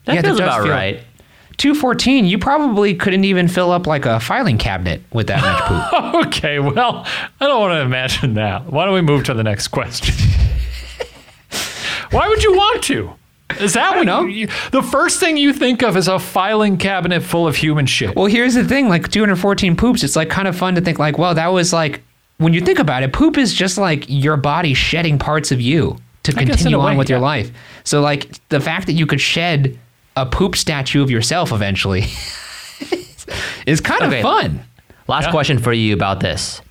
That 0.05 0.15
Yeah, 0.15 0.21
feels 0.21 0.39
about 0.39 0.63
feel- 0.63 0.71
right. 0.71 1.01
214, 1.57 2.25
you 2.25 2.37
probably 2.37 2.93
couldn't 2.95 3.23
even 3.23 3.47
fill 3.47 3.71
up 3.71 3.87
like 3.87 4.05
a 4.05 4.19
filing 4.19 4.57
cabinet 4.57 5.01
with 5.13 5.27
that 5.27 5.41
much 5.41 5.61
poop. 5.63 6.25
Okay, 6.27 6.59
well, 6.59 7.05
I 7.39 7.47
don't 7.47 7.61
want 7.61 7.73
to 7.73 7.81
imagine 7.81 8.33
that. 8.33 8.65
Why 8.65 8.83
don't 8.85 8.93
we 8.93 9.01
move 9.01 9.23
to 9.25 9.33
the 9.33 9.43
next 9.43 9.69
question? 9.69 10.13
Why 12.11 12.27
would 12.27 12.43
you 12.43 12.53
want 12.53 12.83
to? 12.83 13.11
Is 13.59 13.73
that 13.73 13.95
what 13.95 14.05
know. 14.05 14.25
you, 14.25 14.47
the 14.71 14.81
first 14.81 15.19
thing 15.19 15.37
you 15.37 15.53
think 15.53 15.81
of 15.83 15.95
is 15.95 16.07
a 16.07 16.19
filing 16.19 16.77
cabinet 16.77 17.21
full 17.23 17.47
of 17.47 17.55
human 17.55 17.85
shit? 17.85 18.15
well, 18.15 18.25
here's 18.25 18.53
the 18.55 18.63
thing 18.63 18.89
like 18.89 19.09
214 19.09 19.75
poops, 19.77 20.03
it's 20.03 20.15
like 20.15 20.29
kind 20.29 20.47
of 20.47 20.57
fun 20.57 20.75
to 20.75 20.81
think 20.81 20.99
like, 20.99 21.17
well, 21.17 21.33
that 21.35 21.47
was 21.47 21.71
like, 21.71 22.01
when 22.37 22.53
you 22.53 22.61
think 22.61 22.79
about 22.79 23.03
it, 23.03 23.13
poop 23.13 23.37
is 23.37 23.53
just 23.53 23.77
like 23.77 24.05
your 24.07 24.35
body 24.35 24.73
shedding 24.73 25.17
parts 25.19 25.51
of 25.51 25.61
you 25.61 25.97
to 26.23 26.31
I 26.31 26.43
guess 26.43 26.43
in 26.43 26.47
continue 26.57 26.79
on 26.79 26.93
way, 26.93 26.97
with 26.97 27.09
your 27.09 27.19
life. 27.19 27.51
So, 27.83 28.01
like, 28.01 28.29
the 28.49 28.59
fact 28.59 28.87
that 28.87 28.93
you 28.93 29.05
could 29.05 29.21
shed 29.21 29.79
a 30.15 30.25
poop 30.25 30.55
statue 30.55 31.01
of 31.03 31.09
yourself 31.11 31.51
eventually 31.51 32.01
is 33.65 33.81
kind 33.81 34.03
Okay. 34.03 34.17
of 34.19 34.23
fun. 34.23 34.63
Last 35.07 35.25
Yeah. 35.25 35.31
question 35.31 35.57
for 35.59 35.73
you 35.73 35.93
about 35.93 36.19
this. 36.19 36.61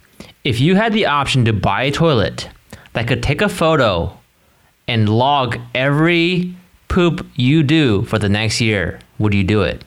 If 0.45 0.61
you 0.61 0.77
had 0.77 0.93
the 0.93 1.07
option 1.07 1.45
to 1.47 1.53
buy 1.53 1.85
a 1.85 1.91
toilet 1.91 2.49
that 2.93 3.07
could 3.07 3.23
take 3.23 3.41
a 3.41 3.49
photo 3.49 4.17
and 4.87 5.09
log 5.09 5.59
every 5.75 6.55
poop 6.89 7.27
you 7.35 7.63
do 7.63 8.03
for 8.03 8.19
the 8.19 8.29
next 8.29 8.61
year, 8.61 8.99
would 9.19 9.33
you 9.35 9.45
do 9.45 9.63
it? 9.63 9.83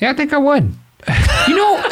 Yeah, 0.00 0.10
I 0.10 0.14
think 0.14 0.32
I 0.32 0.38
would. 0.38 0.74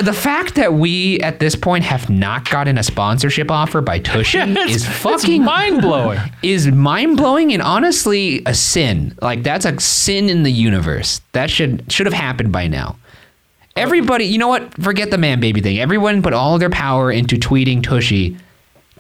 The 0.01 0.13
fact 0.13 0.55
that 0.55 0.75
we 0.75 1.19
at 1.21 1.41
this 1.41 1.57
point 1.57 1.83
have 1.85 2.09
not 2.09 2.49
gotten 2.49 2.79
a 2.79 2.83
sponsorship 2.85 3.51
offer 3.51 3.81
by 3.81 3.99
Tushy 3.99 4.39
is 4.71 4.87
fucking 4.87 5.43
mind 5.45 5.83
blowing. 5.83 6.21
is 6.43 6.69
mind 6.69 7.17
blowing 7.17 7.53
and 7.53 7.61
honestly 7.61 8.43
a 8.47 8.55
sin. 8.55 9.17
Like 9.21 9.43
that's 9.43 9.65
a 9.65 9.79
sin 9.81 10.29
in 10.29 10.45
the 10.45 10.53
universe. 10.53 11.21
That 11.33 11.51
should 11.51 11.91
should 11.91 12.07
have 12.07 12.15
happened 12.15 12.53
by 12.53 12.69
now. 12.69 12.97
Everybody, 13.77 14.25
you 14.25 14.39
know 14.39 14.49
what? 14.49 14.73
Forget 14.83 15.11
the 15.11 15.19
man 15.19 15.41
baby 15.41 15.61
thing. 15.61 15.79
Everyone 15.79 16.23
put 16.23 16.33
all 16.33 16.59
their 16.59 16.71
power 16.71 17.11
into 17.13 17.37
tweeting 17.37 17.83
Tushy 17.83 18.37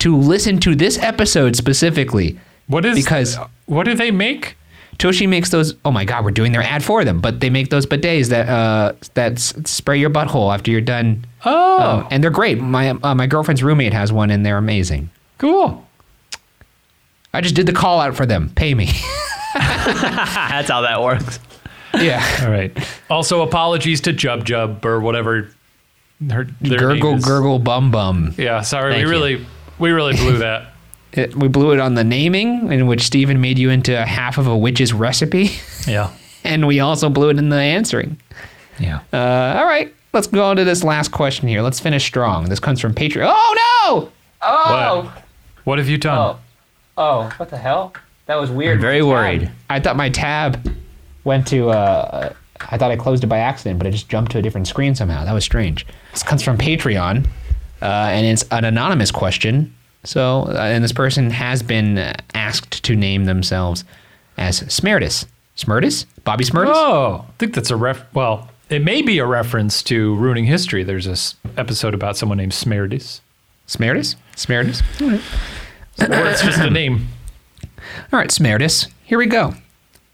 to 0.00 0.16
listen 0.16 0.58
to 0.60 0.74
this 0.74 0.98
episode 0.98 1.56
specifically. 1.56 2.38
What 2.66 2.84
is 2.84 2.96
Because- 2.96 3.38
what 3.66 3.84
do 3.84 3.94
they 3.94 4.10
make? 4.10 4.56
Tushy 4.98 5.26
makes 5.28 5.50
those. 5.50 5.74
Oh 5.84 5.90
my 5.92 6.04
God, 6.04 6.24
we're 6.24 6.32
doing 6.32 6.50
their 6.52 6.62
ad 6.62 6.82
for 6.84 7.04
them. 7.04 7.20
But 7.20 7.38
they 7.40 7.50
make 7.50 7.70
those 7.70 7.86
bidets 7.86 8.28
that 8.30 8.48
uh 8.48 8.92
that 9.14 9.38
spray 9.38 9.98
your 9.98 10.10
butthole 10.10 10.52
after 10.52 10.70
you're 10.70 10.80
done. 10.80 11.24
Oh, 11.44 12.00
Um, 12.00 12.08
and 12.10 12.22
they're 12.22 12.30
great. 12.30 12.58
My 12.60 12.90
uh, 12.90 13.14
my 13.14 13.26
girlfriend's 13.28 13.62
roommate 13.62 13.92
has 13.92 14.12
one, 14.12 14.30
and 14.30 14.44
they're 14.44 14.58
amazing. 14.58 15.10
cool. 15.38 15.84
I 17.32 17.40
just 17.42 17.54
did 17.54 17.66
the 17.66 17.72
call 17.72 18.00
out 18.00 18.16
for 18.16 18.24
them. 18.26 18.50
Pay 18.56 18.74
me. 18.74 18.86
That's 19.54 20.68
how 20.70 20.80
that 20.80 21.02
works. 21.02 21.38
yeah. 21.94 22.24
All 22.42 22.50
right. 22.50 22.72
Also, 23.10 23.42
apologies 23.42 24.00
to 24.02 24.12
Jub 24.12 24.42
Jub 24.44 24.84
or 24.84 25.00
whatever. 25.00 25.50
Her, 26.30 26.44
their 26.60 26.78
Gurgle, 26.80 27.10
name 27.10 27.18
is. 27.18 27.24
gurgle, 27.24 27.58
bum, 27.60 27.90
bum. 27.92 28.34
Yeah, 28.36 28.62
sorry. 28.62 28.92
Thank 28.94 29.04
we 29.06 29.10
you. 29.10 29.10
really, 29.10 29.46
we 29.78 29.90
really 29.92 30.14
blew 30.14 30.38
that. 30.38 30.72
It, 31.12 31.34
we 31.34 31.48
blew 31.48 31.72
it 31.72 31.80
on 31.80 31.94
the 31.94 32.04
naming, 32.04 32.70
in 32.72 32.86
which 32.86 33.02
Steven 33.02 33.40
made 33.40 33.58
you 33.58 33.70
into 33.70 34.04
half 34.04 34.36
of 34.38 34.46
a 34.46 34.56
witch's 34.56 34.92
recipe, 34.92 35.50
Yeah. 35.86 36.10
and 36.44 36.66
we 36.66 36.80
also 36.80 37.08
blew 37.08 37.30
it 37.30 37.38
in 37.38 37.48
the 37.48 37.56
answering. 37.56 38.18
Yeah. 38.78 39.00
Uh, 39.12 39.58
all 39.58 39.64
right, 39.64 39.92
let's 40.12 40.26
go 40.26 40.44
on 40.44 40.56
to 40.56 40.64
this 40.64 40.84
last 40.84 41.10
question 41.10 41.48
here. 41.48 41.62
Let's 41.62 41.80
finish 41.80 42.04
strong. 42.04 42.48
This 42.48 42.60
comes 42.60 42.80
from 42.80 42.94
Patreon. 42.94 43.26
Oh 43.34 43.54
no! 43.90 44.12
Oh, 44.42 45.02
What? 45.14 45.22
What 45.64 45.78
have 45.78 45.88
you 45.88 45.98
done? 45.98 46.36
oh, 46.96 47.32
what 47.38 47.48
the 47.50 47.58
hell? 47.58 47.94
That 48.26 48.36
was 48.36 48.50
weird. 48.50 48.76
I'm 48.76 48.80
very 48.82 49.02
worried. 49.02 49.50
I 49.70 49.80
thought 49.80 49.96
my 49.96 50.10
tab 50.10 50.74
went 51.24 51.46
to. 51.48 51.70
Uh, 51.70 52.32
I 52.70 52.76
thought 52.76 52.90
I 52.90 52.96
closed 52.96 53.24
it 53.24 53.28
by 53.28 53.38
accident, 53.38 53.78
but 53.78 53.86
it 53.86 53.92
just 53.92 54.08
jumped 54.08 54.32
to 54.32 54.38
a 54.38 54.42
different 54.42 54.66
screen 54.68 54.94
somehow. 54.94 55.24
That 55.24 55.32
was 55.32 55.44
strange. 55.44 55.86
This 56.12 56.22
comes 56.22 56.42
from 56.42 56.58
Patreon, 56.58 57.26
uh, 57.80 57.84
and 57.84 58.26
it's 58.26 58.42
an 58.50 58.64
anonymous 58.64 59.10
question. 59.10 59.74
So, 60.04 60.42
uh, 60.48 60.52
and 60.52 60.82
this 60.82 60.92
person 60.92 61.30
has 61.30 61.62
been 61.62 61.98
asked 62.34 62.84
to 62.84 62.96
name 62.96 63.24
themselves 63.24 63.84
as 64.36 64.60
Smertis. 64.62 65.26
Smertis? 65.56 66.06
Bobby 66.24 66.44
Smertis? 66.44 66.72
Oh, 66.72 67.24
I 67.28 67.32
think 67.38 67.54
that's 67.54 67.70
a 67.70 67.76
ref. 67.76 68.04
Well, 68.14 68.48
it 68.70 68.84
may 68.84 69.02
be 69.02 69.18
a 69.18 69.26
reference 69.26 69.82
to 69.84 70.14
ruining 70.16 70.44
history. 70.44 70.84
There's 70.84 71.06
this 71.06 71.34
episode 71.56 71.94
about 71.94 72.16
someone 72.16 72.38
named 72.38 72.52
Smerdis, 72.52 73.20
Smertis? 73.66 74.14
Smertis? 74.36 74.82
or 76.00 76.26
it's 76.28 76.42
just 76.42 76.60
a 76.60 76.70
name. 76.70 77.08
All 78.12 78.18
right, 78.18 78.30
Smertis, 78.30 78.88
here 79.04 79.18
we 79.18 79.26
go. 79.26 79.54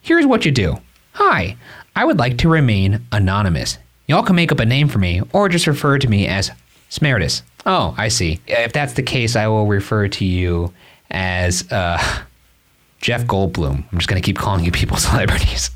Here's 0.01 0.27
what 0.27 0.45
you 0.45 0.51
do. 0.51 0.79
Hi, 1.13 1.57
I 1.95 2.05
would 2.05 2.19
like 2.19 2.39
to 2.39 2.49
remain 2.49 3.05
anonymous. 3.13 3.79
Y'all 4.07 4.23
can 4.23 4.37
make 4.37 4.53
up 4.53 4.61
a 4.61 4.65
name 4.65 4.89
for 4.89 4.99
me 4.99 5.21
or 5.33 5.49
just 5.49 5.67
refer 5.67 5.99
to 5.99 6.09
me 6.09 6.27
as 6.27 6.51
Smertis. 6.91 7.43
Oh, 7.67 7.95
I 7.97 8.09
see. 8.09 8.41
If 8.47 8.73
that's 8.73 8.95
the 8.95 9.03
case, 9.03 9.37
I 9.37 9.47
will 9.49 9.67
refer 9.67 10.09
to 10.09 10.25
you 10.25 10.73
as 11.11 11.71
uh, 11.73 11.99
Jeff 13.01 13.25
Goldblum. 13.27 13.85
I'm 13.91 13.99
just 13.99 14.09
going 14.09 14.21
to 14.21 14.25
keep 14.25 14.39
calling 14.39 14.65
you 14.65 14.71
people 14.71 14.97
celebrities. 14.99 15.71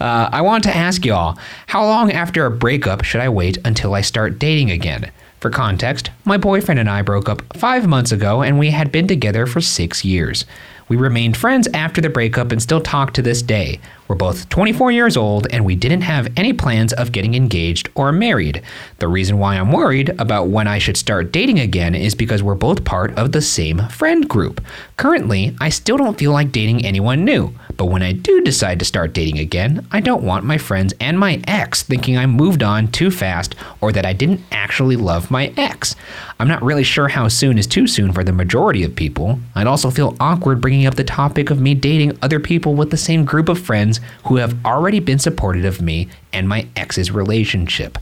Uh, 0.00 0.28
I 0.32 0.42
want 0.42 0.64
to 0.64 0.76
ask 0.76 1.04
y'all 1.04 1.38
how 1.66 1.84
long 1.84 2.12
after 2.12 2.46
a 2.46 2.50
breakup 2.50 3.04
should 3.04 3.20
I 3.20 3.28
wait 3.28 3.58
until 3.64 3.94
I 3.94 4.00
start 4.00 4.38
dating 4.38 4.70
again? 4.70 5.10
For 5.40 5.50
context, 5.50 6.10
my 6.24 6.36
boyfriend 6.36 6.80
and 6.80 6.90
I 6.90 7.02
broke 7.02 7.28
up 7.28 7.56
five 7.56 7.86
months 7.86 8.10
ago 8.10 8.42
and 8.42 8.58
we 8.58 8.70
had 8.70 8.90
been 8.90 9.06
together 9.06 9.46
for 9.46 9.60
six 9.60 10.04
years. 10.04 10.44
We 10.88 10.96
remained 10.96 11.36
friends 11.36 11.68
after 11.74 12.00
the 12.00 12.08
breakup 12.08 12.50
and 12.50 12.60
still 12.60 12.80
talk 12.80 13.12
to 13.14 13.22
this 13.22 13.40
day. 13.40 13.78
We're 14.08 14.14
both 14.14 14.48
24 14.48 14.90
years 14.90 15.18
old 15.18 15.46
and 15.50 15.66
we 15.66 15.76
didn't 15.76 16.00
have 16.00 16.32
any 16.34 16.54
plans 16.54 16.94
of 16.94 17.12
getting 17.12 17.34
engaged 17.34 17.90
or 17.94 18.10
married. 18.10 18.62
The 19.00 19.08
reason 19.08 19.38
why 19.38 19.56
I'm 19.56 19.70
worried 19.70 20.08
about 20.18 20.48
when 20.48 20.66
I 20.66 20.78
should 20.78 20.96
start 20.96 21.30
dating 21.30 21.58
again 21.60 21.94
is 21.94 22.14
because 22.14 22.42
we're 22.42 22.54
both 22.54 22.84
part 22.84 23.16
of 23.18 23.32
the 23.32 23.42
same 23.42 23.86
friend 23.88 24.26
group. 24.26 24.64
Currently, 24.96 25.54
I 25.60 25.68
still 25.68 25.98
don't 25.98 26.18
feel 26.18 26.32
like 26.32 26.52
dating 26.52 26.86
anyone 26.86 27.24
new, 27.24 27.52
But 27.76 27.86
when 27.86 28.02
I 28.02 28.12
do 28.12 28.40
decide 28.40 28.78
to 28.78 28.84
start 28.84 29.12
dating 29.12 29.38
again, 29.38 29.86
I 29.92 30.00
don't 30.00 30.24
want 30.24 30.44
my 30.44 30.58
friends 30.58 30.94
and 30.98 31.18
my 31.18 31.40
ex 31.46 31.82
thinking 31.82 32.16
I 32.16 32.26
moved 32.26 32.62
on 32.62 32.88
too 32.88 33.10
fast 33.10 33.54
or 33.80 33.92
that 33.92 34.06
I 34.06 34.14
didn't 34.14 34.40
actually 34.50 34.96
love 34.96 35.30
my 35.30 35.52
ex. 35.56 35.94
I'm 36.40 36.48
not 36.48 36.62
really 36.62 36.82
sure 36.82 37.08
how 37.08 37.28
soon 37.28 37.58
is 37.58 37.66
too 37.66 37.86
soon 37.86 38.12
for 38.12 38.24
the 38.24 38.32
majority 38.32 38.82
of 38.82 38.96
people. 38.96 39.38
I'd 39.54 39.66
also 39.66 39.90
feel 39.90 40.16
awkward 40.18 40.60
bringing 40.60 40.86
up 40.86 40.94
the 40.94 41.04
topic 41.04 41.50
of 41.50 41.60
me 41.60 41.74
dating 41.74 42.18
other 42.22 42.40
people 42.40 42.74
with 42.74 42.90
the 42.90 42.96
same 42.96 43.24
group 43.24 43.48
of 43.48 43.58
friends 43.60 43.97
who 44.24 44.36
have 44.36 44.56
already 44.64 45.00
been 45.00 45.18
supportive 45.18 45.64
of 45.64 45.80
me 45.80 46.08
and 46.32 46.48
my 46.48 46.66
ex's 46.76 47.10
relationship. 47.10 47.98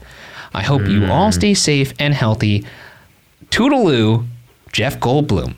I 0.55 0.63
hope 0.63 0.87
you 0.87 1.05
hmm. 1.05 1.11
all 1.11 1.33
stay 1.33 1.55
safe 1.55 1.93
and 1.99 2.15
healthy. 2.15 2.65
Toodaloo, 3.51 4.27
Jeff 4.73 4.99
Goldblum. 4.99 5.55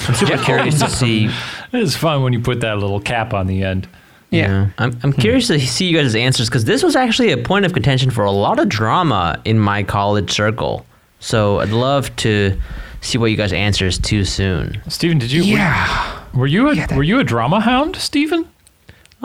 I'm 0.00 0.14
super 0.14 0.38
curious 0.38 0.78
to 0.80 0.90
see. 0.90 1.30
It's 1.72 1.96
fun 1.96 2.22
when 2.22 2.32
you 2.32 2.40
put 2.40 2.60
that 2.60 2.78
little 2.78 3.00
cap 3.00 3.34
on 3.34 3.48
the 3.48 3.62
end. 3.64 3.88
Yeah, 4.30 4.70
I'm, 4.78 4.98
I'm 5.02 5.12
hmm. 5.12 5.20
curious 5.20 5.48
to 5.48 5.58
see 5.60 5.88
you 5.88 5.96
guys' 5.96 6.14
answers 6.14 6.48
because 6.48 6.64
this 6.64 6.82
was 6.82 6.96
actually 6.96 7.32
a 7.32 7.36
point 7.36 7.66
of 7.66 7.72
contention 7.72 8.10
for 8.10 8.24
a 8.24 8.30
lot 8.30 8.58
of 8.58 8.68
drama 8.68 9.40
in 9.44 9.58
my 9.58 9.82
college 9.82 10.30
circle. 10.30 10.86
So 11.20 11.60
I'd 11.60 11.70
love 11.70 12.14
to 12.16 12.58
see 13.00 13.18
what 13.18 13.30
you 13.30 13.36
guys' 13.36 13.52
answers 13.52 13.98
too 13.98 14.24
soon. 14.24 14.80
Steven, 14.88 15.18
did 15.18 15.32
you? 15.32 15.42
Yeah. 15.42 16.22
Were 16.34 16.46
you 16.46 16.68
a 16.68 16.74
Yeah, 16.74 16.86
that- 16.86 16.96
Were 16.96 17.02
you 17.02 17.18
a 17.18 17.24
drama 17.24 17.60
hound, 17.60 17.96
Steven? 17.96 18.46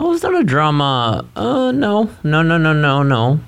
Oh, 0.04 0.12
is 0.14 0.22
that 0.22 0.34
a 0.34 0.42
drama? 0.42 1.24
Uh, 1.36 1.70
no, 1.70 2.10
no, 2.24 2.42
no, 2.42 2.58
no, 2.58 2.72
no, 2.72 3.02
no, 3.04 3.38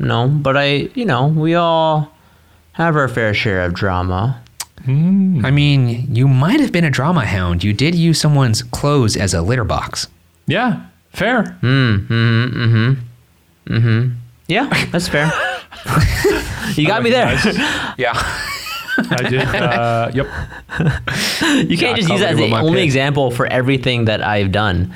no. 0.00 0.26
But 0.28 0.56
I, 0.56 0.88
you 0.94 1.04
know, 1.04 1.28
we 1.28 1.54
all 1.54 2.10
have 2.72 2.96
our 2.96 3.06
fair 3.06 3.32
share 3.34 3.62
of 3.64 3.72
drama. 3.74 4.42
I 4.84 5.52
mean, 5.52 6.12
you 6.12 6.26
might 6.26 6.58
have 6.58 6.72
been 6.72 6.82
a 6.84 6.90
drama 6.90 7.24
hound. 7.24 7.62
You 7.62 7.72
did 7.72 7.94
use 7.94 8.20
someone's 8.20 8.64
clothes 8.64 9.16
as 9.16 9.32
a 9.32 9.40
litter 9.40 9.62
box. 9.62 10.08
Yeah, 10.48 10.86
fair. 11.12 11.56
Mm, 11.62 12.08
mm-hmm, 12.08 13.72
mm-hmm, 13.72 14.10
Yeah, 14.48 14.86
that's 14.90 15.06
fair. 15.06 15.30
you 16.74 16.84
got 16.88 17.04
me 17.04 17.10
there. 17.10 17.38
Yeah. 17.96 18.12
I 18.98 19.28
did. 19.28 19.40
Uh, 19.42 20.10
yep. 20.12 20.26
You 21.70 21.78
can't 21.78 21.94
Got 21.94 21.96
just 21.96 22.08
use 22.08 22.20
that 22.20 22.30
as 22.34 22.40
with 22.40 22.50
the 22.50 22.56
only 22.56 22.80
pick. 22.80 22.84
example 22.86 23.30
for 23.30 23.46
everything 23.46 24.06
that 24.06 24.20
I've 24.22 24.50
done. 24.50 24.92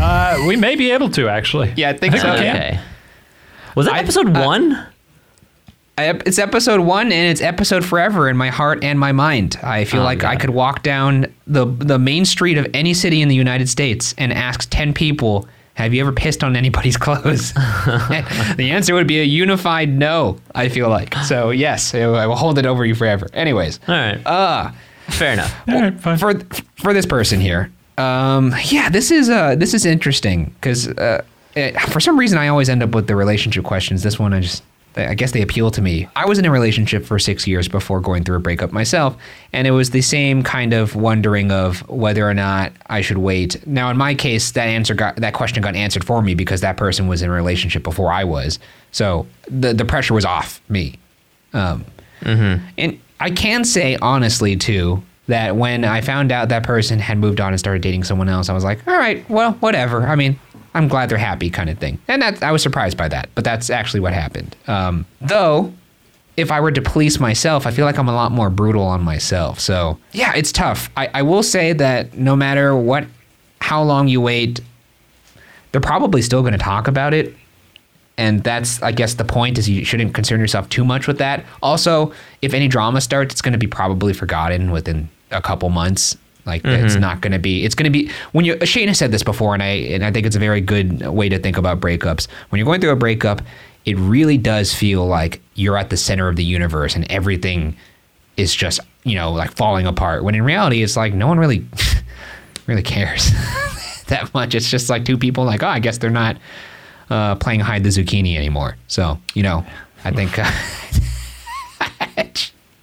Uh, 0.00 0.44
we 0.46 0.56
may 0.56 0.76
be 0.76 0.90
able 0.92 1.10
to 1.10 1.28
actually. 1.28 1.72
Yeah, 1.76 1.90
I 1.90 1.92
think 1.96 2.16
so. 2.16 2.30
we 2.32 2.38
can. 2.38 2.56
Okay. 2.56 2.80
Was 3.76 3.86
that 3.86 3.94
I- 3.94 3.98
episode 4.00 4.36
uh, 4.36 4.42
one? 4.44 4.86
Ep- 5.98 6.26
It's 6.26 6.38
episode 6.38 6.80
one, 6.80 7.12
and 7.12 7.28
it's 7.30 7.42
episode 7.42 7.84
forever 7.84 8.28
in 8.28 8.36
my 8.36 8.48
heart 8.48 8.82
and 8.82 8.98
my 8.98 9.12
mind. 9.12 9.58
I 9.62 9.84
feel 9.84 10.00
Oh, 10.00 10.04
like 10.04 10.24
I 10.24 10.36
could 10.36 10.50
walk 10.50 10.82
down 10.82 11.26
the 11.46 11.66
the 11.66 11.98
main 11.98 12.24
street 12.24 12.56
of 12.56 12.66
any 12.72 12.94
city 12.94 13.20
in 13.20 13.28
the 13.28 13.34
United 13.34 13.68
States 13.68 14.14
and 14.16 14.32
ask 14.32 14.68
ten 14.70 14.94
people, 14.94 15.46
"Have 15.74 15.92
you 15.92 16.00
ever 16.00 16.10
pissed 16.10 16.42
on 16.42 16.56
anybody's 16.56 16.96
clothes?" 17.04 17.52
the 17.54 18.68
answer 18.72 18.94
would 18.94 19.06
be 19.06 19.20
a 19.20 19.24
unified 19.24 19.90
no. 19.90 20.38
I 20.54 20.70
feel 20.70 20.88
like 20.88 21.14
so. 21.26 21.50
Yes, 21.50 21.94
I 21.94 22.26
will 22.26 22.36
hold 22.36 22.58
it 22.58 22.64
over 22.64 22.86
you 22.86 22.94
forever. 22.94 23.28
Anyways, 23.34 23.78
All 23.86 23.94
right. 23.94 24.26
uh 24.26 24.70
Fair 25.08 25.34
enough. 25.34 25.54
All 25.68 25.78
right, 25.80 26.00
fine. 26.00 26.16
for 26.16 26.34
for 26.76 26.94
this 26.94 27.04
person 27.04 27.38
here. 27.38 27.70
Um, 27.98 28.54
yeah, 28.64 28.88
this 28.88 29.10
is 29.10 29.28
uh 29.28 29.54
this 29.54 29.74
is 29.74 29.84
interesting 29.84 30.46
because 30.60 30.88
uh, 30.88 31.22
for 31.88 32.00
some 32.00 32.18
reason 32.18 32.38
I 32.38 32.48
always 32.48 32.68
end 32.68 32.82
up 32.82 32.94
with 32.94 33.06
the 33.06 33.16
relationship 33.16 33.64
questions. 33.64 34.02
This 34.02 34.18
one 34.18 34.32
I 34.32 34.40
just 34.40 34.62
I 34.96 35.14
guess 35.14 35.32
they 35.32 35.42
appeal 35.42 35.70
to 35.70 35.80
me. 35.80 36.08
I 36.16 36.26
was 36.26 36.38
in 36.38 36.44
a 36.44 36.50
relationship 36.50 37.04
for 37.04 37.18
six 37.18 37.46
years 37.46 37.66
before 37.68 38.00
going 38.00 38.24
through 38.24 38.36
a 38.36 38.40
breakup 38.40 38.72
myself, 38.72 39.16
and 39.52 39.66
it 39.66 39.70
was 39.70 39.90
the 39.90 40.02
same 40.02 40.42
kind 40.42 40.74
of 40.74 40.94
wondering 40.94 41.50
of 41.50 41.88
whether 41.88 42.28
or 42.28 42.34
not 42.34 42.72
I 42.86 43.00
should 43.00 43.18
wait. 43.18 43.66
Now, 43.66 43.90
in 43.90 43.96
my 43.96 44.14
case, 44.14 44.52
that 44.52 44.66
answer 44.66 44.94
got 44.94 45.16
that 45.16 45.34
question 45.34 45.62
got 45.62 45.76
answered 45.76 46.04
for 46.04 46.20
me 46.22 46.34
because 46.34 46.60
that 46.60 46.76
person 46.76 47.08
was 47.08 47.22
in 47.22 47.30
a 47.30 47.32
relationship 47.32 47.82
before 47.82 48.12
I 48.12 48.24
was, 48.24 48.58
so 48.90 49.26
the 49.48 49.72
the 49.72 49.84
pressure 49.84 50.14
was 50.14 50.24
off 50.24 50.60
me. 50.68 50.98
Um, 51.54 51.84
and 52.78 53.00
I 53.20 53.30
can 53.30 53.64
say 53.64 53.96
honestly 53.96 54.56
too 54.56 55.02
that 55.32 55.56
when 55.56 55.84
I 55.84 56.02
found 56.02 56.30
out 56.30 56.50
that 56.50 56.62
person 56.62 56.98
had 56.98 57.16
moved 57.16 57.40
on 57.40 57.52
and 57.52 57.58
started 57.58 57.80
dating 57.80 58.04
someone 58.04 58.28
else, 58.28 58.50
I 58.50 58.52
was 58.52 58.64
like, 58.64 58.86
all 58.86 58.98
right, 58.98 59.28
well, 59.30 59.52
whatever. 59.54 60.06
I 60.06 60.14
mean, 60.14 60.38
I'm 60.74 60.88
glad 60.88 61.08
they're 61.08 61.16
happy, 61.16 61.48
kind 61.48 61.70
of 61.70 61.78
thing. 61.78 61.98
And 62.06 62.20
that 62.20 62.42
I 62.42 62.52
was 62.52 62.62
surprised 62.62 62.98
by 62.98 63.08
that, 63.08 63.30
but 63.34 63.42
that's 63.42 63.70
actually 63.70 64.00
what 64.00 64.12
happened. 64.12 64.54
Um, 64.66 65.06
though, 65.22 65.72
if 66.36 66.50
I 66.50 66.60
were 66.60 66.70
to 66.70 66.82
police 66.82 67.18
myself, 67.18 67.66
I 67.66 67.70
feel 67.70 67.86
like 67.86 67.98
I'm 67.98 68.08
a 68.08 68.14
lot 68.14 68.30
more 68.30 68.50
brutal 68.50 68.82
on 68.82 69.02
myself. 69.02 69.58
So 69.58 69.98
yeah, 70.12 70.34
it's 70.34 70.52
tough. 70.52 70.90
I, 70.98 71.08
I 71.14 71.22
will 71.22 71.42
say 71.42 71.72
that 71.72 72.14
no 72.14 72.36
matter 72.36 72.76
what, 72.76 73.06
how 73.62 73.82
long 73.82 74.08
you 74.08 74.20
wait, 74.20 74.60
they're 75.72 75.80
probably 75.80 76.20
still 76.20 76.42
going 76.42 76.52
to 76.52 76.58
talk 76.58 76.88
about 76.88 77.14
it 77.14 77.34
and 78.18 78.44
that's 78.44 78.82
i 78.82 78.92
guess 78.92 79.14
the 79.14 79.24
point 79.24 79.58
is 79.58 79.68
you 79.68 79.84
shouldn't 79.84 80.14
concern 80.14 80.40
yourself 80.40 80.68
too 80.68 80.84
much 80.84 81.06
with 81.06 81.18
that 81.18 81.44
also 81.62 82.12
if 82.42 82.54
any 82.54 82.68
drama 82.68 83.00
starts 83.00 83.32
it's 83.32 83.42
going 83.42 83.52
to 83.52 83.58
be 83.58 83.66
probably 83.66 84.12
forgotten 84.12 84.70
within 84.70 85.08
a 85.32 85.40
couple 85.42 85.68
months 85.70 86.16
like 86.44 86.64
it's 86.64 86.96
not 86.96 87.20
going 87.20 87.32
to 87.32 87.38
be 87.38 87.64
it's 87.64 87.74
going 87.74 87.84
to 87.84 87.90
be 87.90 88.10
when 88.32 88.44
you 88.44 88.58
shane 88.66 88.88
has 88.88 88.98
said 88.98 89.12
this 89.12 89.22
before 89.22 89.54
and 89.54 89.62
i 89.62 89.68
and 89.68 90.04
i 90.04 90.10
think 90.10 90.26
it's 90.26 90.34
a 90.34 90.40
very 90.40 90.60
good 90.60 91.06
way 91.06 91.28
to 91.28 91.38
think 91.38 91.56
about 91.56 91.80
breakups. 91.80 92.26
When 92.48 92.58
you're 92.58 92.66
going 92.66 92.80
through 92.80 92.90
a 92.90 92.96
breakup 92.96 93.42
it 93.84 93.96
really 93.98 94.38
does 94.38 94.74
feel 94.74 95.06
like 95.06 95.40
you're 95.54 95.76
at 95.76 95.90
the 95.90 95.96
center 95.96 96.28
of 96.28 96.36
the 96.36 96.44
universe 96.44 96.94
and 96.94 97.10
everything 97.10 97.76
is 98.36 98.54
just 98.54 98.80
you 99.04 99.14
know 99.14 99.32
like 99.32 99.52
falling 99.52 99.86
apart. 99.86 100.24
When 100.24 100.34
in 100.34 100.42
reality 100.42 100.82
it's 100.82 100.96
like 100.96 101.14
no 101.14 101.28
one 101.28 101.38
really 101.38 101.64
really 102.66 102.82
cares 102.82 103.30
that 104.08 104.30
much. 104.34 104.54
It's 104.54 104.68
just 104.68 104.90
like 104.90 105.04
two 105.04 105.18
people 105.18 105.44
like 105.44 105.62
oh 105.62 105.68
i 105.68 105.78
guess 105.78 105.98
they're 105.98 106.10
not 106.10 106.38
uh, 107.08 107.34
playing 107.36 107.60
hide 107.60 107.84
the 107.84 107.90
zucchini 107.90 108.36
anymore. 108.36 108.76
So 108.88 109.18
you 109.34 109.44
know, 109.44 109.64
I 110.04 110.10
think 110.10 110.38
uh, 110.38 110.50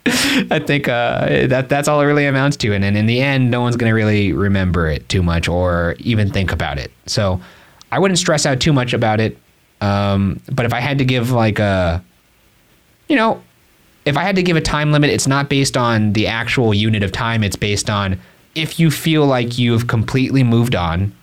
I 0.52 0.60
think 0.60 0.88
uh, 0.88 1.48
that 1.48 1.70
that's 1.70 1.88
all 1.88 2.02
it 2.02 2.06
really 2.06 2.26
amounts 2.26 2.58
to, 2.58 2.74
and, 2.74 2.84
and 2.84 2.98
in 2.98 3.06
the 3.06 3.22
end, 3.22 3.52
no 3.52 3.62
one's 3.62 3.76
gonna 3.76 3.94
really 3.94 4.34
remember 4.34 4.88
it 4.88 5.08
too 5.10 5.24
much 5.24 5.48
or 5.48 5.96
even 6.00 6.32
think 6.32 6.52
about 6.52 6.78
it. 6.78 6.92
So 7.06 7.42
I 7.92 8.00
wouldn't 8.00 8.18
stress 8.20 8.46
out 8.46 8.60
too 8.60 8.74
much 8.74 8.94
about 8.94 9.20
it. 9.20 9.38
Um, 9.82 10.42
but 10.52 10.66
if 10.66 10.74
I 10.74 10.80
had 10.80 10.98
to 10.98 11.06
give 11.06 11.32
like 11.32 11.60
a, 11.60 12.04
you 13.08 13.16
know, 13.16 13.42
if 14.06 14.18
I 14.18 14.24
had 14.24 14.36
to 14.36 14.44
give 14.44 14.58
a 14.58 14.62
time 14.62 14.92
limit, 14.92 15.10
it's 15.10 15.28
not 15.28 15.50
based 15.50 15.78
on 15.78 16.14
the 16.14 16.28
actual 16.28 16.74
unit 16.74 17.04
of 17.04 17.12
time. 17.12 17.44
It's 17.44 17.56
based 17.56 17.90
on 17.90 18.20
if 18.56 18.80
you 18.80 18.92
feel 18.92 19.26
like 19.26 19.58
you've 19.58 19.88
completely 19.88 20.44
moved 20.44 20.76
on 20.76 21.14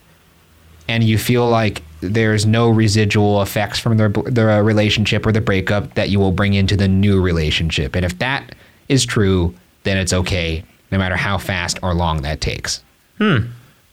and 0.88 1.02
you 1.02 1.18
feel 1.18 1.48
like 1.48 1.82
there's 2.00 2.46
no 2.46 2.68
residual 2.68 3.42
effects 3.42 3.78
from 3.78 3.96
the, 3.96 4.08
the 4.26 4.44
relationship 4.62 5.26
or 5.26 5.32
the 5.32 5.40
breakup 5.40 5.94
that 5.94 6.10
you 6.10 6.18
will 6.18 6.32
bring 6.32 6.54
into 6.54 6.76
the 6.76 6.88
new 6.88 7.20
relationship. 7.20 7.96
And 7.96 8.04
if 8.04 8.18
that 8.18 8.54
is 8.88 9.04
true, 9.04 9.54
then 9.84 9.96
it's 9.96 10.12
okay, 10.12 10.64
no 10.90 10.98
matter 10.98 11.16
how 11.16 11.38
fast 11.38 11.78
or 11.82 11.94
long 11.94 12.22
that 12.22 12.40
takes. 12.40 12.82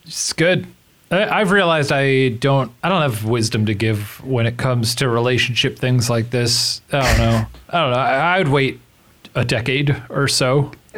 It's 0.05 0.33
good. 0.33 0.67
I, 1.11 1.41
I've 1.41 1.51
realized 1.51 1.91
I 1.91 2.29
don't. 2.29 2.71
I 2.83 2.89
don't 2.89 3.01
have 3.01 3.23
wisdom 3.25 3.65
to 3.67 3.73
give 3.73 4.23
when 4.25 4.45
it 4.45 4.57
comes 4.57 4.95
to 4.95 5.07
relationship 5.07 5.77
things 5.77 6.09
like 6.09 6.29
this. 6.31 6.81
I 6.91 6.99
don't 7.01 7.17
know. 7.17 7.45
I 7.69 7.81
don't 7.81 7.91
know. 7.91 7.97
I, 7.97 8.35
I 8.35 8.37
would 8.39 8.49
wait 8.49 8.79
a 9.35 9.45
decade 9.45 9.95
or 10.09 10.27
so. 10.27 10.71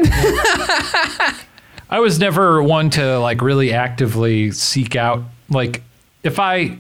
I 1.89 2.00
was 2.00 2.20
never 2.20 2.62
one 2.64 2.89
to 2.91 3.20
like 3.20 3.41
really 3.41 3.72
actively 3.74 4.52
seek 4.52 4.96
out 4.96 5.24
like 5.50 5.84
if 6.24 6.39
I 6.39 6.78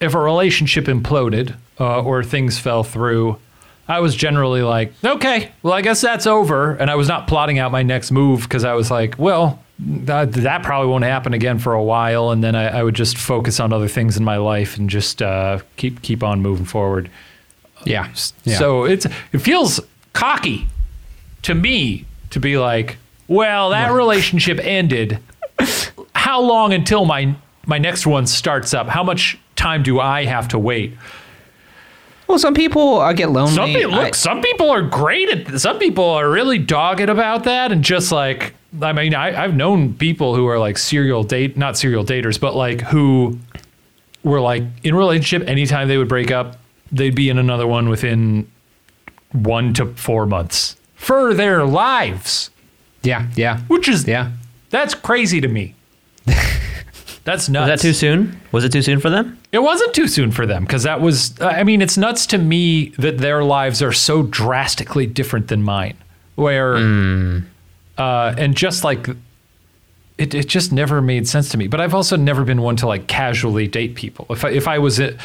if 0.00 0.14
a 0.14 0.18
relationship 0.18 0.86
imploded 0.86 1.56
uh, 1.78 2.02
or 2.02 2.22
things 2.24 2.58
fell 2.58 2.82
through. 2.84 3.38
I 3.86 4.00
was 4.00 4.14
generally 4.14 4.62
like, 4.62 4.92
okay, 5.04 5.52
well, 5.62 5.74
I 5.74 5.82
guess 5.82 6.00
that's 6.00 6.26
over. 6.26 6.72
And 6.72 6.90
I 6.90 6.94
was 6.94 7.08
not 7.08 7.28
plotting 7.28 7.58
out 7.58 7.70
my 7.70 7.82
next 7.82 8.10
move 8.10 8.42
because 8.42 8.64
I 8.64 8.72
was 8.74 8.90
like, 8.90 9.18
well, 9.18 9.62
that, 9.78 10.32
that 10.32 10.62
probably 10.62 10.88
won't 10.88 11.04
happen 11.04 11.34
again 11.34 11.58
for 11.58 11.74
a 11.74 11.82
while. 11.82 12.30
And 12.30 12.42
then 12.42 12.54
I, 12.54 12.78
I 12.78 12.82
would 12.82 12.94
just 12.94 13.18
focus 13.18 13.60
on 13.60 13.72
other 13.72 13.88
things 13.88 14.16
in 14.16 14.24
my 14.24 14.38
life 14.38 14.78
and 14.78 14.88
just 14.88 15.20
uh, 15.20 15.58
keep 15.76 16.00
keep 16.02 16.22
on 16.22 16.40
moving 16.40 16.64
forward. 16.64 17.10
Yeah. 17.84 18.08
yeah. 18.44 18.58
So 18.58 18.84
it's 18.84 19.06
it 19.32 19.38
feels 19.38 19.80
cocky 20.12 20.68
to 21.42 21.54
me 21.54 22.06
to 22.30 22.40
be 22.40 22.56
like, 22.56 22.96
well, 23.28 23.70
that 23.70 23.92
relationship 23.92 24.58
ended. 24.62 25.18
How 26.14 26.40
long 26.40 26.72
until 26.72 27.04
my 27.04 27.34
my 27.66 27.78
next 27.78 28.06
one 28.06 28.26
starts 28.26 28.72
up? 28.72 28.88
How 28.88 29.02
much 29.02 29.38
time 29.56 29.82
do 29.82 30.00
I 30.00 30.24
have 30.24 30.48
to 30.48 30.58
wait? 30.58 30.96
Well, 32.26 32.38
some 32.38 32.54
people 32.54 33.00
uh, 33.00 33.12
get 33.12 33.30
lonely. 33.30 33.54
Some 33.54 33.70
people, 33.70 33.94
I- 33.94 34.04
look, 34.04 34.14
some 34.14 34.40
people 34.42 34.70
are 34.70 34.82
great 34.82 35.28
at. 35.28 35.60
Some 35.60 35.78
people 35.78 36.04
are 36.04 36.28
really 36.28 36.58
dogged 36.58 37.08
about 37.08 37.44
that, 37.44 37.72
and 37.72 37.84
just 37.84 38.12
like 38.12 38.54
I 38.82 38.92
mean, 38.92 39.14
I, 39.14 39.44
I've 39.44 39.54
known 39.54 39.94
people 39.94 40.34
who 40.34 40.46
are 40.46 40.58
like 40.58 40.78
serial 40.78 41.22
date, 41.22 41.56
not 41.56 41.76
serial 41.76 42.04
daters, 42.04 42.40
but 42.40 42.54
like 42.54 42.80
who 42.80 43.38
were 44.22 44.40
like 44.40 44.64
in 44.82 44.94
relationship. 44.94 45.48
Anytime 45.48 45.88
they 45.88 45.98
would 45.98 46.08
break 46.08 46.30
up, 46.30 46.56
they'd 46.90 47.14
be 47.14 47.28
in 47.28 47.38
another 47.38 47.66
one 47.66 47.88
within 47.88 48.50
one 49.32 49.74
to 49.74 49.86
four 49.94 50.26
months 50.26 50.76
for 50.94 51.34
their 51.34 51.64
lives, 51.64 52.50
yeah, 53.02 53.28
yeah, 53.36 53.60
which 53.68 53.88
is 53.88 54.06
yeah. 54.06 54.32
that's 54.70 54.94
crazy 54.94 55.40
to 55.40 55.48
me. 55.48 55.74
That's 57.24 57.48
nuts. 57.48 57.70
Was 57.70 57.80
that 57.80 57.88
too 57.88 57.94
soon? 57.94 58.40
Was 58.52 58.64
it 58.64 58.72
too 58.72 58.82
soon 58.82 59.00
for 59.00 59.08
them? 59.08 59.38
It 59.50 59.60
wasn't 59.60 59.94
too 59.94 60.08
soon 60.08 60.30
for 60.30 60.44
them 60.46 60.64
because 60.64 60.82
that 60.82 61.00
was. 61.00 61.40
Uh, 61.40 61.46
I 61.46 61.64
mean, 61.64 61.80
it's 61.80 61.96
nuts 61.96 62.26
to 62.26 62.38
me 62.38 62.90
that 62.98 63.18
their 63.18 63.42
lives 63.42 63.82
are 63.82 63.92
so 63.92 64.22
drastically 64.24 65.06
different 65.06 65.48
than 65.48 65.62
mine. 65.62 65.96
Where, 66.34 66.76
hmm. 66.76 67.38
uh, 67.96 68.34
and 68.36 68.56
just 68.56 68.82
like, 68.82 69.08
it, 70.18 70.34
it 70.34 70.48
just 70.48 70.72
never 70.72 71.00
made 71.00 71.28
sense 71.28 71.48
to 71.50 71.56
me. 71.56 71.68
But 71.68 71.80
I've 71.80 71.94
also 71.94 72.16
never 72.16 72.44
been 72.44 72.60
one 72.60 72.76
to 72.76 72.88
like 72.88 73.06
casually 73.06 73.68
date 73.68 73.94
people. 73.94 74.26
If 74.28 74.44
I, 74.44 74.50
if 74.50 74.66
I 74.66 74.78
was 74.78 74.98
uh, 74.98 75.16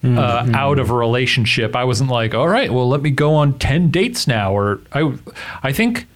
hmm, 0.00 0.16
uh 0.16 0.44
hmm. 0.44 0.54
out 0.54 0.78
of 0.78 0.88
a 0.88 0.94
relationship, 0.94 1.76
I 1.76 1.84
wasn't 1.84 2.10
like, 2.10 2.32
all 2.32 2.48
right, 2.48 2.72
well, 2.72 2.88
let 2.88 3.02
me 3.02 3.10
go 3.10 3.34
on 3.34 3.58
ten 3.58 3.90
dates 3.90 4.26
now. 4.26 4.56
Or 4.56 4.80
I, 4.92 5.12
I 5.64 5.72
think 5.72 6.06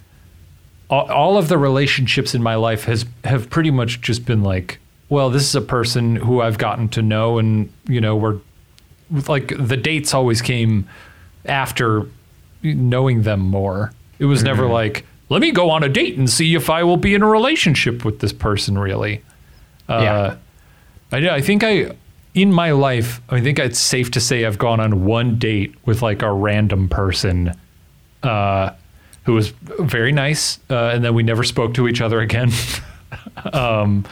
all, 0.88 1.10
all 1.10 1.36
of 1.36 1.48
the 1.48 1.58
relationships 1.58 2.34
in 2.34 2.42
my 2.42 2.54
life 2.54 2.84
has 2.84 3.04
have 3.24 3.50
pretty 3.50 3.72
much 3.72 4.00
just 4.00 4.24
been 4.24 4.42
like, 4.42 4.78
well, 5.08 5.30
this 5.30 5.42
is 5.42 5.54
a 5.54 5.60
person 5.60 6.16
who 6.16 6.40
I've 6.40 6.58
gotten 6.58 6.88
to 6.90 7.02
know, 7.02 7.38
and 7.38 7.72
you 7.88 8.00
know, 8.00 8.16
we're 8.16 8.38
like 9.28 9.52
the 9.56 9.76
dates 9.76 10.14
always 10.14 10.42
came 10.42 10.88
after 11.44 12.06
knowing 12.62 13.22
them 13.22 13.40
more. 13.40 13.92
It 14.18 14.24
was 14.24 14.42
never 14.42 14.66
like, 14.66 15.04
let 15.28 15.40
me 15.40 15.52
go 15.52 15.70
on 15.70 15.82
a 15.84 15.88
date 15.88 16.16
and 16.16 16.28
see 16.28 16.54
if 16.54 16.70
I 16.70 16.82
will 16.82 16.96
be 16.96 17.14
in 17.14 17.22
a 17.22 17.26
relationship 17.26 18.04
with 18.04 18.20
this 18.20 18.32
person. 18.32 18.78
Really, 18.78 19.22
uh, 19.88 20.36
I 21.12 21.28
I 21.28 21.40
think 21.40 21.62
I 21.62 21.94
in 22.34 22.52
my 22.52 22.72
life, 22.72 23.20
I 23.30 23.40
think 23.40 23.58
it's 23.58 23.80
safe 23.80 24.10
to 24.12 24.20
say 24.20 24.44
I've 24.44 24.58
gone 24.58 24.78
on 24.78 25.04
one 25.04 25.38
date 25.38 25.74
with 25.86 26.02
like 26.02 26.22
a 26.22 26.30
random 26.30 26.88
person 26.88 27.54
uh, 28.22 28.72
who 29.24 29.32
was 29.32 29.50
very 29.60 30.12
nice, 30.12 30.58
uh, 30.68 30.90
and 30.94 31.02
then 31.02 31.14
we 31.14 31.22
never 31.22 31.44
spoke 31.44 31.74
to 31.74 31.88
each 31.88 32.00
other 32.00 32.20
again. 32.20 32.50
um, 33.52 34.04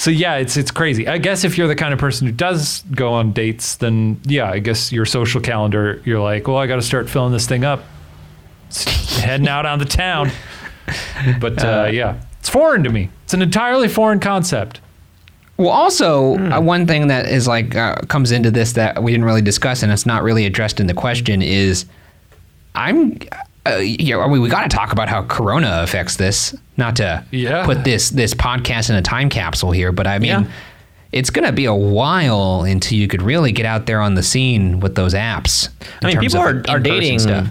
so 0.00 0.10
yeah, 0.10 0.36
it's 0.36 0.56
it's 0.56 0.70
crazy. 0.70 1.06
I 1.06 1.18
guess 1.18 1.44
if 1.44 1.58
you're 1.58 1.68
the 1.68 1.74
kind 1.76 1.92
of 1.92 2.00
person 2.00 2.26
who 2.26 2.32
does 2.32 2.82
go 2.92 3.12
on 3.12 3.32
dates, 3.32 3.76
then 3.76 4.18
yeah, 4.24 4.50
I 4.50 4.58
guess 4.58 4.90
your 4.90 5.04
social 5.04 5.42
calendar, 5.42 6.00
you're 6.06 6.22
like, 6.22 6.48
well, 6.48 6.56
I 6.56 6.66
got 6.66 6.76
to 6.76 6.82
start 6.82 7.10
filling 7.10 7.34
this 7.34 7.46
thing 7.46 7.66
up, 7.66 7.82
heading 9.18 9.46
out 9.46 9.66
on 9.66 9.78
the 9.78 9.84
town. 9.84 10.30
But 11.38 11.62
uh, 11.62 11.90
yeah, 11.92 12.18
it's 12.40 12.48
foreign 12.48 12.82
to 12.82 12.90
me. 12.90 13.10
It's 13.24 13.34
an 13.34 13.42
entirely 13.42 13.86
foreign 13.86 14.18
concept. 14.18 14.80
Well, 15.58 15.68
also 15.68 16.36
uh, 16.36 16.60
one 16.60 16.86
thing 16.86 17.08
that 17.08 17.26
is 17.26 17.46
like 17.46 17.76
uh, 17.76 17.96
comes 18.08 18.32
into 18.32 18.50
this 18.50 18.72
that 18.72 19.02
we 19.02 19.12
didn't 19.12 19.26
really 19.26 19.42
discuss, 19.42 19.82
and 19.82 19.92
it's 19.92 20.06
not 20.06 20.22
really 20.22 20.46
addressed 20.46 20.80
in 20.80 20.86
the 20.86 20.94
question 20.94 21.42
is, 21.42 21.84
I'm, 22.74 23.18
uh, 23.66 23.76
you 23.76 24.14
know, 24.14 24.22
I 24.22 24.28
mean, 24.28 24.40
we 24.40 24.48
got 24.48 24.62
to 24.62 24.74
talk 24.74 24.92
about 24.92 25.08
how 25.10 25.22
Corona 25.24 25.80
affects 25.82 26.16
this. 26.16 26.56
Not 26.80 26.96
to 26.96 27.22
Yeah. 27.30 27.64
put 27.64 27.84
this 27.84 28.10
this 28.10 28.34
podcast 28.34 28.90
in 28.90 28.96
a 28.96 29.02
time 29.02 29.28
capsule 29.28 29.70
here, 29.70 29.92
but 29.92 30.06
I 30.08 30.18
mean, 30.18 30.30
Yeah. 30.30 30.44
it's 31.12 31.30
gonna 31.30 31.52
be 31.52 31.66
a 31.66 31.74
while 31.74 32.62
until 32.62 32.98
you 32.98 33.06
could 33.06 33.22
really 33.22 33.52
get 33.52 33.66
out 33.66 33.86
there 33.86 34.00
on 34.00 34.14
the 34.14 34.22
scene 34.22 34.80
with 34.80 34.94
those 34.96 35.14
apps. 35.14 35.68
I 36.02 36.06
mean, 36.08 36.18
people 36.18 36.40
are, 36.40 36.62
are 36.68 36.80
dating. 36.80 37.18
stuff. 37.20 37.46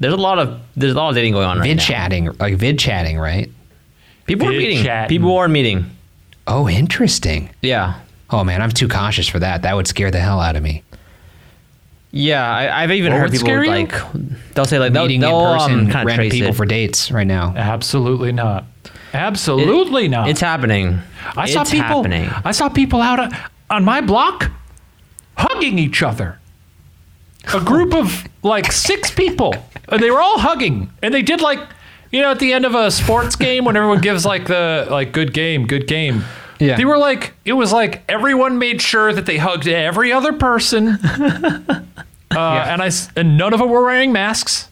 There's 0.00 0.12
a 0.14 0.18
lot 0.18 0.38
of 0.38 0.60
there's 0.76 0.92
a 0.92 0.96
lot 0.96 1.08
of 1.08 1.14
dating 1.16 1.32
going 1.32 1.46
on 1.46 1.58
right 1.58 1.66
vid 1.66 1.78
now. 1.78 1.82
chatting, 1.82 2.30
like 2.38 2.54
vid 2.56 2.78
chatting, 2.78 3.18
right? 3.18 3.50
People 4.26 4.46
are 4.48 4.52
meeting. 4.52 4.84
chatting. 4.84 5.08
People 5.08 5.36
are 5.36 5.48
meeting. 5.48 5.86
Oh, 6.46 6.68
interesting. 6.68 7.50
Yeah. 7.62 7.94
Oh 8.30 8.44
man, 8.44 8.60
I'm 8.62 8.70
too 8.70 8.88
cautious 8.88 9.26
for 9.28 9.38
that. 9.38 9.62
That 9.62 9.74
would 9.76 9.86
scare 9.86 10.10
the 10.10 10.20
hell 10.20 10.40
out 10.40 10.56
of 10.56 10.62
me. 10.62 10.82
Yeah, 12.16 12.48
I, 12.48 12.84
I've 12.84 12.92
even 12.92 13.12
What 13.12 13.22
heard 13.22 13.32
people 13.32 13.46
scare 13.46 13.66
like 13.66 13.92
they'll 14.54 14.64
say 14.66 14.78
like 14.78 14.92
they'll, 14.92 15.02
Meeting 15.02 15.20
they'll 15.20 15.52
in 15.52 15.58
person, 15.58 15.72
um, 15.72 15.90
kind 15.90 16.02
of 16.02 16.06
random 16.06 16.16
trace 16.16 16.32
people 16.32 16.50
it. 16.50 16.56
for 16.56 16.64
dates 16.64 17.10
right 17.10 17.26
now. 17.26 17.52
Absolutely 17.56 18.30
not. 18.30 18.66
Absolutely 19.12 20.06
not. 20.06 20.28
It's 20.28 20.40
happening. 20.40 21.00
I 21.36 21.46
saw 21.46 21.62
it's 21.62 21.72
people. 21.72 21.86
happening. 21.86 22.30
I 22.44 22.52
saw 22.52 22.68
people 22.68 23.02
out 23.02 23.18
on, 23.18 23.36
on 23.68 23.84
my 23.84 24.00
block 24.00 24.52
hugging 25.36 25.76
each 25.80 26.04
other. 26.04 26.38
A 27.52 27.58
group 27.60 27.92
of 27.92 28.24
like 28.44 28.70
six 28.70 29.10
people, 29.10 29.52
and 29.88 30.00
they 30.00 30.10
were 30.12 30.20
all 30.20 30.38
hugging, 30.38 30.92
and 31.02 31.12
they 31.12 31.22
did 31.22 31.40
like, 31.40 31.58
you 32.12 32.22
know, 32.22 32.30
at 32.30 32.38
the 32.38 32.52
end 32.52 32.64
of 32.64 32.76
a 32.76 32.92
sports 32.92 33.34
game 33.34 33.64
when 33.64 33.76
everyone 33.76 34.00
gives 34.00 34.24
like 34.24 34.46
the 34.46 34.86
like 34.88 35.10
good 35.10 35.34
game, 35.34 35.66
good 35.66 35.88
game. 35.88 36.22
Yeah. 36.60 36.76
They 36.76 36.84
were 36.84 36.98
like, 36.98 37.32
it 37.44 37.52
was 37.54 37.72
like 37.72 38.02
everyone 38.08 38.58
made 38.58 38.80
sure 38.82 39.12
that 39.12 39.26
they 39.26 39.36
hugged 39.38 39.66
every 39.68 40.12
other 40.12 40.32
person, 40.32 40.88
uh, 41.06 41.84
and 42.36 42.82
I 42.82 42.90
and 43.16 43.36
none 43.36 43.52
of 43.52 43.60
them 43.60 43.70
were 43.70 43.82
wearing 43.84 44.12
masks. 44.12 44.68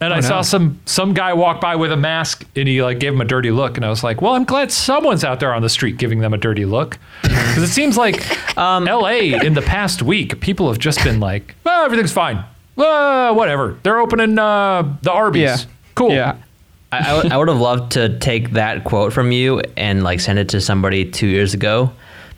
And 0.00 0.12
I 0.12 0.16
Oh, 0.18 0.20
no. 0.20 0.28
saw 0.28 0.42
some 0.42 0.80
some 0.84 1.14
guy 1.14 1.32
walk 1.32 1.60
by 1.60 1.76
with 1.76 1.90
a 1.92 1.96
mask, 1.96 2.44
and 2.56 2.68
he 2.68 2.82
like 2.82 2.98
gave 2.98 3.12
him 3.14 3.20
a 3.20 3.24
dirty 3.24 3.50
look, 3.50 3.76
and 3.76 3.86
I 3.86 3.88
was 3.90 4.02
like, 4.04 4.20
"Well, 4.20 4.34
I'm 4.34 4.44
glad 4.44 4.70
someone's 4.72 5.24
out 5.24 5.40
there 5.40 5.54
on 5.54 5.62
the 5.62 5.68
street 5.68 5.96
giving 5.96 6.18
them 6.18 6.34
a 6.34 6.36
dirty 6.36 6.64
look," 6.64 6.98
because 7.22 7.62
it 7.62 7.68
seems 7.68 7.96
like 7.96 8.20
Um, 8.58 8.86
L.A. 8.86 9.32
in 9.32 9.54
the 9.54 9.62
past 9.62 10.02
week, 10.02 10.40
people 10.40 10.68
have 10.68 10.78
just 10.78 11.02
been 11.04 11.20
like, 11.20 11.54
"Oh, 11.64 11.84
everything's 11.84 12.12
fine, 12.12 12.44
uh, 12.76 13.32
whatever." 13.34 13.78
They're 13.82 13.98
opening 13.98 14.38
uh, 14.38 14.94
the 15.02 15.12
Arby's. 15.12 15.42
Yeah. 15.42 15.56
Cool. 15.94 16.10
Yeah. 16.12 16.36
I, 16.92 17.28
I 17.30 17.36
would- 17.36 17.48
have 17.48 17.58
loved 17.60 17.92
to 17.92 18.18
take 18.18 18.52
that 18.52 18.84
quote 18.84 19.12
from 19.12 19.32
you 19.32 19.60
and 19.76 20.02
like 20.04 20.20
send 20.20 20.38
it 20.38 20.48
to 20.50 20.60
somebody 20.60 21.04
two 21.10 21.26
years 21.26 21.54
ago 21.54 21.90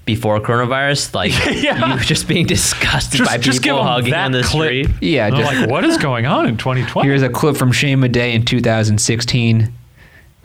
before 0.07 0.41
coronavirus. 0.41 1.15
Like 1.15 1.33
Yeah. 1.63 1.95
you 1.95 2.01
just 2.01 2.27
being 2.29 2.47
disgusted 2.47 3.19
Just, 3.19 3.31
by 3.31 3.37
just 3.39 3.63
people 3.63 3.83
hugging 3.83 4.13
that 4.13 4.25
on 4.27 4.33
the 4.33 4.43
clip. 4.43 4.87
street. 4.87 4.89
Yeah, 5.03 5.31
just- 5.31 5.43
like, 5.55 5.69
what 5.71 5.85
is 5.85 5.99
going 5.99 6.27
on 6.27 6.47
in 6.47 6.57
2020? 6.57 7.07
Here's 7.09 7.23
a 7.23 7.29
clip 7.29 7.57
from 7.57 7.73
Shame 7.73 8.03
Shane 8.03 8.13
Madej 8.13 8.35
in 8.35 8.45
2016 8.45 9.73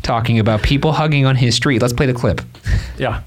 talking 0.02 0.40
about 0.40 0.64
people 0.64 0.92
hugging 0.94 1.26
on 1.26 1.36
his 1.36 1.56
street. 1.56 1.82
Let's 1.82 1.94
play 1.94 2.08
the 2.08 2.14
clip. 2.14 2.42
yeah, 2.98 3.22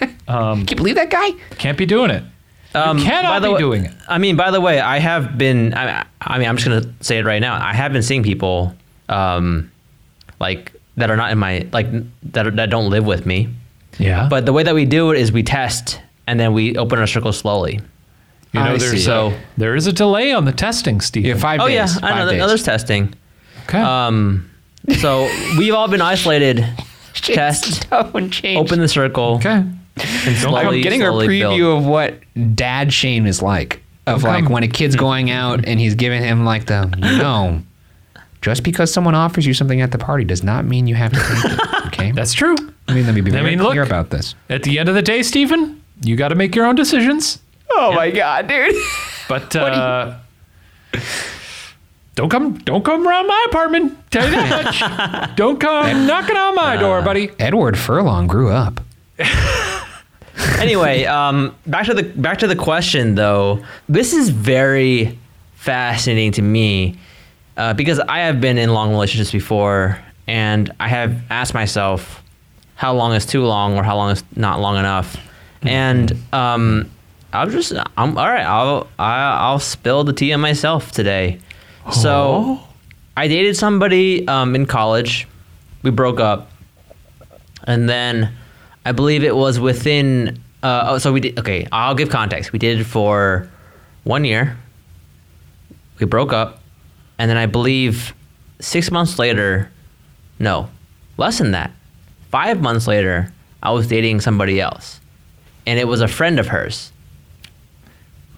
Can 0.26 0.66
you 0.68 0.76
believe 0.76 0.94
that 0.96 1.10
guy? 1.10 1.30
can't 1.58 1.76
be 1.78 1.86
doing 1.86 2.10
it. 2.10 2.22
Um, 2.74 2.98
you 2.98 3.04
cannot 3.04 3.28
by 3.30 3.38
the 3.40 3.48
be 3.48 3.52
way- 3.54 3.58
doing 3.60 3.84
it. 3.84 3.92
I 4.08 4.18
mean, 4.18 4.36
by 4.36 4.50
the 4.50 4.60
way, 4.60 4.80
I 4.80 4.98
have 4.98 5.38
been. 5.38 5.72
I, 5.74 6.04
I 6.20 6.38
mean, 6.38 6.48
I'm 6.48 6.56
just 6.56 6.68
gonna 6.68 6.92
say 7.00 7.18
it 7.18 7.24
right 7.24 7.40
now. 7.40 7.54
I 7.62 7.72
have 7.74 7.92
been 7.92 8.02
seeing 8.02 8.22
people, 8.22 8.74
um, 9.08 9.70
like 10.40 10.72
that 10.96 11.10
are 11.10 11.16
not 11.16 11.30
in 11.32 11.38
my 11.38 11.66
like 11.72 11.86
that 12.32 12.46
are, 12.46 12.50
that 12.52 12.70
don't 12.70 12.90
live 12.90 13.06
with 13.06 13.26
me. 13.26 13.48
Yeah, 13.98 14.28
But 14.28 14.44
the 14.44 14.52
way 14.52 14.62
that 14.62 14.74
we 14.74 14.84
do 14.84 15.10
it 15.12 15.18
is 15.18 15.32
we 15.32 15.42
test 15.42 16.00
and 16.26 16.38
then 16.38 16.52
we 16.52 16.76
open 16.76 16.98
our 16.98 17.06
circle 17.06 17.32
slowly. 17.32 17.74
you 18.52 18.60
know, 18.60 18.74
I 18.74 18.76
there's 18.76 18.90
see. 18.90 18.98
So- 18.98 19.32
there 19.56 19.74
is 19.74 19.86
a 19.86 19.92
delay 19.92 20.32
on 20.32 20.44
the 20.44 20.52
testing, 20.52 21.00
Steve. 21.00 21.24
Yeah, 21.24 21.36
five 21.36 21.60
oh 21.60 21.66
days. 21.68 21.74
yeah, 21.74 22.06
I 22.06 22.18
know. 22.24 22.30
days. 22.30 22.42
Others 22.42 22.62
testing. 22.64 23.14
okay. 23.64 23.78
Um, 23.80 24.50
so 24.98 25.24
we've 25.58 25.72
all 25.74 25.88
been 25.88 26.02
isolated. 26.02 26.66
Test. 27.14 27.90
Open 27.90 28.28
the 28.30 28.88
circle. 28.88 29.36
okay. 29.36 29.50
And 29.98 30.36
I'm 30.46 30.80
getting 30.82 31.00
a 31.02 31.06
preview 31.06 31.56
build. 31.58 31.78
of 31.78 31.86
what 31.86 32.14
Dad 32.54 32.92
Shane 32.92 33.26
is 33.26 33.40
like. 33.40 33.80
Of 34.06 34.22
Okay. 34.22 34.42
like 34.42 34.50
when 34.50 34.62
a 34.62 34.68
kid's 34.68 34.94
going 34.94 35.30
out 35.30 35.64
and 35.66 35.80
he's 35.80 35.94
giving 35.94 36.22
him 36.22 36.44
like 36.44 36.66
the 36.66 36.92
you 36.98 37.16
know, 37.18 37.62
just 38.46 38.62
because 38.62 38.92
someone 38.92 39.16
offers 39.16 39.44
you 39.44 39.52
something 39.52 39.80
at 39.80 39.90
the 39.90 39.98
party 39.98 40.22
does 40.22 40.44
not 40.44 40.64
mean 40.64 40.86
you 40.86 40.94
have 40.94 41.12
to 41.12 41.18
take 41.18 41.52
it. 41.52 41.60
Okay. 41.86 42.12
That's 42.12 42.32
true. 42.34 42.54
I 42.88 42.94
mean, 42.94 43.06
let 43.06 43.14
me 43.14 43.22
be 43.22 43.30
I 43.30 43.34
very 43.34 43.56
mean, 43.56 43.58
clear 43.58 43.82
look. 43.82 43.88
about 43.88 44.10
this. 44.10 44.34
At 44.50 44.64
the 44.64 44.78
end 44.78 44.88
of 44.90 44.94
the 44.94 45.00
day, 45.02 45.22
Steven, 45.22 45.82
you 46.02 46.14
got 46.14 46.28
to 46.28 46.34
make 46.34 46.54
your 46.54 46.66
own 46.66 46.74
decisions. 46.74 47.38
Oh 47.70 47.92
my 47.92 48.10
god, 48.10 48.46
dude. 48.48 48.74
But 49.28 49.56
uh, 49.56 50.18
don't 52.16 52.28
come, 52.28 52.58
don't 52.58 52.84
come 52.84 53.08
around 53.08 53.28
my 53.28 53.46
apartment. 53.48 53.96
Tell 54.10 54.26
you 54.26 54.32
that 54.32 54.64
much. 54.64 55.36
don't 55.36 55.58
come 55.58 56.06
knocking 56.06 56.36
on 56.36 56.54
my 56.54 56.76
door, 56.76 57.00
buddy. 57.00 57.30
Edward 57.38 57.78
Furlong 57.78 58.26
grew 58.26 58.50
up. 58.50 58.80
anyway, 60.58 61.04
um, 61.06 61.56
back 61.66 61.86
to 61.86 61.94
the 61.94 62.02
back 62.02 62.38
to 62.40 62.46
the 62.46 62.56
question 62.56 63.14
though. 63.14 63.64
This 63.88 64.12
is 64.12 64.28
very 64.28 65.18
fascinating 65.54 66.32
to 66.32 66.42
me 66.42 66.98
uh, 67.56 67.74
because 67.74 67.98
I 68.00 68.20
have 68.20 68.40
been 68.40 68.58
in 68.58 68.72
long 68.72 68.90
relationships 68.90 69.32
before, 69.32 69.98
and 70.26 70.72
I 70.78 70.88
have 70.88 71.22
asked 71.30 71.54
myself 71.54 72.22
how 72.74 72.92
long 72.94 73.14
is 73.14 73.24
too 73.24 73.44
long 73.44 73.78
or 73.78 73.82
how 73.82 73.96
long 73.96 74.10
is 74.10 74.22
not 74.34 74.60
long 74.60 74.76
enough, 74.76 75.16
and 75.62 76.12
um, 76.32 76.90
I'm 77.32 77.50
just 77.50 77.72
I'm 77.96 78.18
all 78.18 78.28
right. 78.28 78.44
I'll 78.44 78.88
I, 78.98 79.38
I'll 79.38 79.58
spill 79.58 80.04
the 80.04 80.12
tea 80.12 80.32
on 80.32 80.40
myself 80.40 80.92
today. 80.92 81.38
So 81.92 82.58
I 83.16 83.28
dated 83.28 83.56
somebody 83.56 84.26
um, 84.26 84.54
in 84.54 84.66
college. 84.66 85.28
We 85.82 85.90
broke 85.90 86.18
up, 86.18 86.50
and 87.64 87.88
then 87.88 88.32
I 88.84 88.92
believe 88.92 89.24
it 89.24 89.34
was 89.34 89.60
within. 89.60 90.42
Uh, 90.62 90.86
oh, 90.88 90.98
so 90.98 91.12
we 91.12 91.20
did. 91.20 91.38
Okay, 91.38 91.68
I'll 91.70 91.94
give 91.94 92.10
context. 92.10 92.52
We 92.52 92.58
did 92.58 92.86
for 92.86 93.48
one 94.04 94.24
year. 94.24 94.56
We 96.00 96.06
broke 96.06 96.32
up, 96.32 96.60
and 97.18 97.30
then 97.30 97.36
I 97.36 97.46
believe 97.46 98.14
six 98.60 98.90
months 98.90 99.18
later, 99.18 99.70
no, 100.38 100.68
less 101.16 101.38
than 101.38 101.50
that, 101.52 101.70
five 102.30 102.60
months 102.60 102.86
later, 102.86 103.32
I 103.62 103.70
was 103.72 103.86
dating 103.86 104.20
somebody 104.20 104.60
else, 104.60 105.00
and 105.66 105.78
it 105.78 105.88
was 105.88 106.00
a 106.00 106.08
friend 106.08 106.38
of 106.38 106.46
hers, 106.48 106.92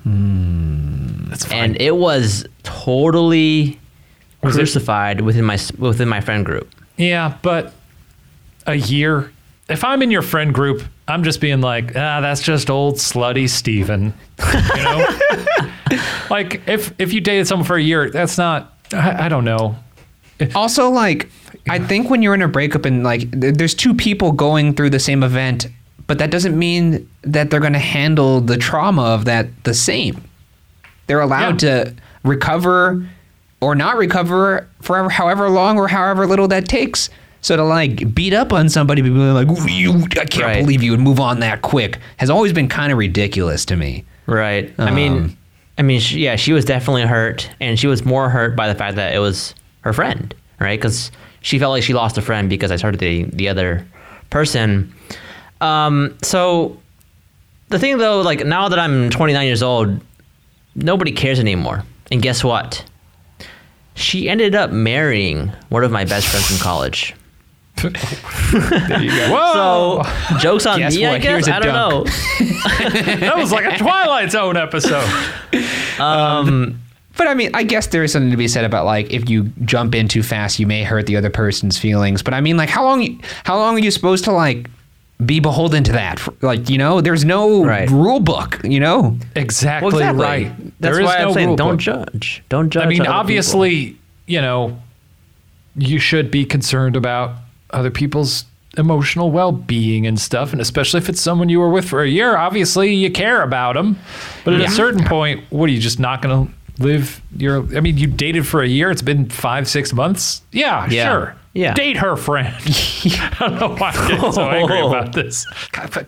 hmm. 0.05 1.29
That's 1.29 1.45
fine. 1.45 1.59
and 1.59 1.81
it 1.83 1.97
was 1.97 2.47
totally 2.63 3.79
Was 4.43 4.57
it- 4.57 4.61
crucified 4.61 5.21
within 5.21 5.45
my 5.45 5.59
within 5.79 6.09
my 6.09 6.21
friend 6.21 6.45
group. 6.45 6.75
yeah, 6.97 7.37
but 7.43 7.73
a 8.67 8.75
year 8.77 9.31
if 9.69 9.85
I'm 9.85 10.03
in 10.03 10.11
your 10.11 10.23
friend 10.23 10.55
group, 10.55 10.83
I'm 11.09 11.25
just 11.25 11.41
being 11.41 11.61
like, 11.61 11.97
ah, 11.97 12.21
that's 12.21 12.43
just 12.43 12.71
old 12.71 12.97
slutty 12.97 13.49
Steven. 13.49 14.13
You 14.77 14.83
know? 14.85 15.19
like 16.31 16.69
if 16.69 16.95
if 17.01 17.13
you 17.13 17.21
dated 17.21 17.47
someone 17.47 17.67
for 17.67 17.77
a 17.77 17.83
year, 17.83 18.11
that's 18.11 18.39
not 18.39 18.75
I, 18.93 19.27
I 19.27 19.29
don't 19.29 19.45
know. 19.45 19.77
Also, 20.55 20.89
like, 20.89 21.29
I 21.69 21.81
think 21.81 22.11
when 22.11 22.23
you're 22.23 22.35
in 22.35 22.43
a 22.43 22.49
breakup 22.49 22.85
and 22.85 23.03
like 23.03 23.29
th- 23.41 23.55
there's 23.55 23.75
two 23.75 23.95
people 23.95 24.33
going 24.33 24.75
through 24.75 24.91
the 24.91 25.01
same 25.01 25.23
event, 25.23 25.67
but 26.07 26.19
that 26.19 26.31
doesn't 26.31 26.57
mean 26.57 27.09
that 27.23 27.51
they're 27.51 27.61
going 27.61 27.73
to 27.73 27.79
handle 27.79 28.41
the 28.41 28.57
trauma 28.57 29.03
of 29.03 29.25
that 29.25 29.49
the 29.65 29.75
same. 29.75 30.23
They're 31.07 31.21
allowed 31.21 31.59
to 31.61 31.95
recover 32.23 33.05
or 33.61 33.75
not 33.75 33.97
recover 33.97 34.69
forever, 34.81 35.09
however 35.09 35.49
long 35.51 35.79
or 35.79 35.89
however 35.89 36.27
little 36.27 36.49
that 36.49 36.69
takes. 36.69 37.11
So 37.41 37.57
to 37.57 37.63
like 37.65 38.15
beat 38.15 38.33
up 38.35 38.53
on 38.53 38.69
somebody, 38.69 39.01
be 39.03 39.11
like, 39.11 39.49
"Ooh, 39.49 39.71
you, 39.71 39.93
I 40.21 40.25
can't 40.25 40.43
Right. 40.45 40.61
believe 40.61 40.83
you 40.83 40.91
would 40.91 41.01
move 41.01 41.21
on 41.21 41.41
that 41.41 41.63
quick, 41.63 41.99
has 42.17 42.31
always 42.31 42.53
been 42.53 42.69
kind 42.69 42.91
of 42.93 42.99
ridiculous 42.99 43.65
to 43.67 43.77
me. 43.77 44.05
Right. 44.27 44.73
I 44.79 44.91
mean, 44.91 45.13
Um, 45.13 45.37
I 45.79 45.83
mean, 45.83 46.01
she, 46.01 46.19
yeah, 46.21 46.35
she 46.37 46.53
was 46.53 46.65
definitely 46.65 47.03
hurt, 47.03 47.49
and 47.61 47.79
she 47.79 47.87
was 47.87 48.05
more 48.05 48.29
hurt 48.29 48.57
by 48.57 48.67
the 48.69 48.75
fact 48.75 48.97
that 48.97 49.15
it 49.15 49.21
was 49.21 49.55
her 49.83 49.93
friend, 49.93 50.35
right? 50.59 50.79
Because 50.79 51.13
she 51.41 51.59
felt 51.61 51.71
like 51.71 51.85
she 51.85 51.95
lost 51.95 52.19
a 52.19 52.23
friend 52.23 52.51
because 52.51 52.73
I 52.73 52.77
started 52.77 52.99
dating 52.99 53.31
the 53.35 53.49
other 53.49 53.87
person. 54.31 54.93
Um, 55.61 56.17
so 56.23 56.77
the 57.69 57.79
thing 57.79 57.99
though, 57.99 58.21
like 58.23 58.45
now 58.45 58.69
that 58.69 58.79
I'm 58.81 59.11
29 59.11 59.47
years 59.47 59.63
old, 59.63 60.01
nobody 60.75 61.13
cares 61.13 61.39
anymore. 61.39 61.85
And 62.11 62.21
guess 62.21 62.43
what? 62.43 62.85
She 63.95 64.29
ended 64.29 64.55
up 64.55 64.71
marrying 64.71 65.53
one 65.69 65.85
of 65.85 65.91
my 65.91 66.05
best 66.05 66.27
friends 66.29 66.47
from 66.49 66.59
college. 66.59 67.15
Whoa! 68.53 70.03
So 70.03 70.39
jokes 70.39 70.67
on 70.67 70.79
Guess 70.79 70.97
me, 70.97 71.07
I 71.07 71.19
guess. 71.19 71.25
Here's 71.47 71.49
a 71.49 71.55
I 71.57 71.61
don't 71.61 71.75
dunk. 71.75 72.07
know. 72.07 72.13
that 73.21 73.37
was 73.37 73.53
like 73.53 73.65
a 73.73 73.79
Twilight 73.79 74.31
Zone 74.31 74.57
episode. 74.57 75.07
Um, 75.99 76.05
um, 76.49 76.81
but 77.17 77.27
I 77.27 77.35
mean, 77.35 77.51
I 77.55 77.65
guess 77.65 77.89
there 77.89 78.05
is 78.05 78.13
something 78.13 78.31
to 78.31 78.37
be 78.37 78.47
said 78.47 78.65
about 78.65 78.85
like 78.85 79.11
if 79.13 79.29
you 79.29 79.45
jump 79.65 79.97
in 79.97 80.07
too 80.07 80.23
fast, 80.23 80.61
you 80.61 80.67
may 80.69 80.85
hurt 80.85 81.07
the 81.07 81.17
other 81.17 81.29
person's 81.31 81.77
feelings. 81.77 82.23
But 82.23 82.35
I 82.35 82.41
mean, 82.41 82.57
like 82.57 82.69
how 82.69 82.85
long? 82.85 83.21
How 83.43 83.57
long 83.59 83.75
are 83.75 83.81
you 83.81 83.91
supposed 83.91 84.23
to 84.27 84.31
like 84.31 84.71
be 85.27 85.41
beholden 85.41 85.83
to 85.83 85.93
that? 85.93 86.21
Like 86.41 86.71
you 86.71 86.79
know, 86.79 87.01
there's 87.01 87.25
no 87.25 87.65
Right. 87.65 87.91
rule 87.91 88.21
book. 88.21 88.61
You 88.63 88.79
know, 88.79 89.19
Exactly, 89.35 89.89
Well, 89.91 89.97
exactly. 89.99 90.25
right. 90.25 90.57
That's 90.79 90.95
There 90.97 91.01
is 91.01 91.07
why 91.07 91.17
I'm 91.17 91.29
no 91.29 91.35
saying 91.35 91.57
don't 91.57 91.71
book. 91.73 91.81
judge. 91.81 92.45
Don't 92.49 92.71
judge. 92.71 92.85
I 92.85 92.89
mean, 92.89 93.01
other 93.01 93.07
people. 93.09 93.19
obviously, 93.19 93.97
you 94.27 94.41
know, 94.41 94.79
you 95.75 95.99
should 95.99 96.31
be 96.31 96.45
concerned 96.45 96.95
about 96.95 97.33
other 97.71 97.91
people's 97.91 98.45
emotional 98.77 99.31
well-being 99.31 100.07
and 100.07 100.21
stuff, 100.21 100.53
and 100.53 100.61
especially 100.61 100.99
if 100.99 101.09
it's 101.09 101.21
someone 101.21 101.49
you 101.49 101.59
were 101.59 101.71
with 101.71 101.89
for 101.89 102.03
a 102.03 102.09
year. 102.09 102.37
Obviously, 102.37 102.95
you 102.95 103.11
care 103.11 103.43
about 103.43 103.75
them, 103.75 103.99
but 104.45 104.55
at 104.55 104.61
a 104.61 104.71
certain 104.71 105.05
point, 105.05 105.45
what 105.51 105.69
are 105.69 105.73
you 105.73 105.81
just 105.81 105.99
not 105.99 106.23
going 106.23 106.47
to 106.47 106.83
live 106.83 107.21
your? 107.37 107.63
I 107.77 107.81
mean, 107.81 107.99
you 107.99 108.07
dated 108.07 108.47
for 108.47 108.63
a 108.63 108.69
year. 108.69 108.91
It's 108.91 109.03
been 109.03 109.29
five, 109.29 109.69
six 109.69 109.93
months. 109.93 110.43
Yeah, 110.53 110.89
Yeah. 110.91 111.11
sure. 111.11 111.35
Yeah. 111.55 111.75
Date 111.75 111.97
her 111.97 112.15
friend. 112.15 112.55
I 112.65 113.37
don't 113.41 113.59
know 113.59 113.75
why 113.75 113.91
I'm 113.91 114.09
getting 114.09 114.33
so 114.33 114.49
angry 114.49 114.79
oh. 114.81 114.89
about 114.91 115.13
this. 115.13 115.45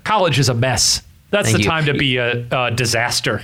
College 0.05 0.39
is 0.39 0.49
a 0.49 0.55
mess. 0.55 1.03
That's 1.31 1.47
Thank 1.47 1.57
the 1.57 1.63
you. 1.65 1.69
time 1.69 1.85
to 1.87 1.95
be 1.95 2.19
a, 2.19 2.47
a 2.53 2.71
disaster. 2.71 3.43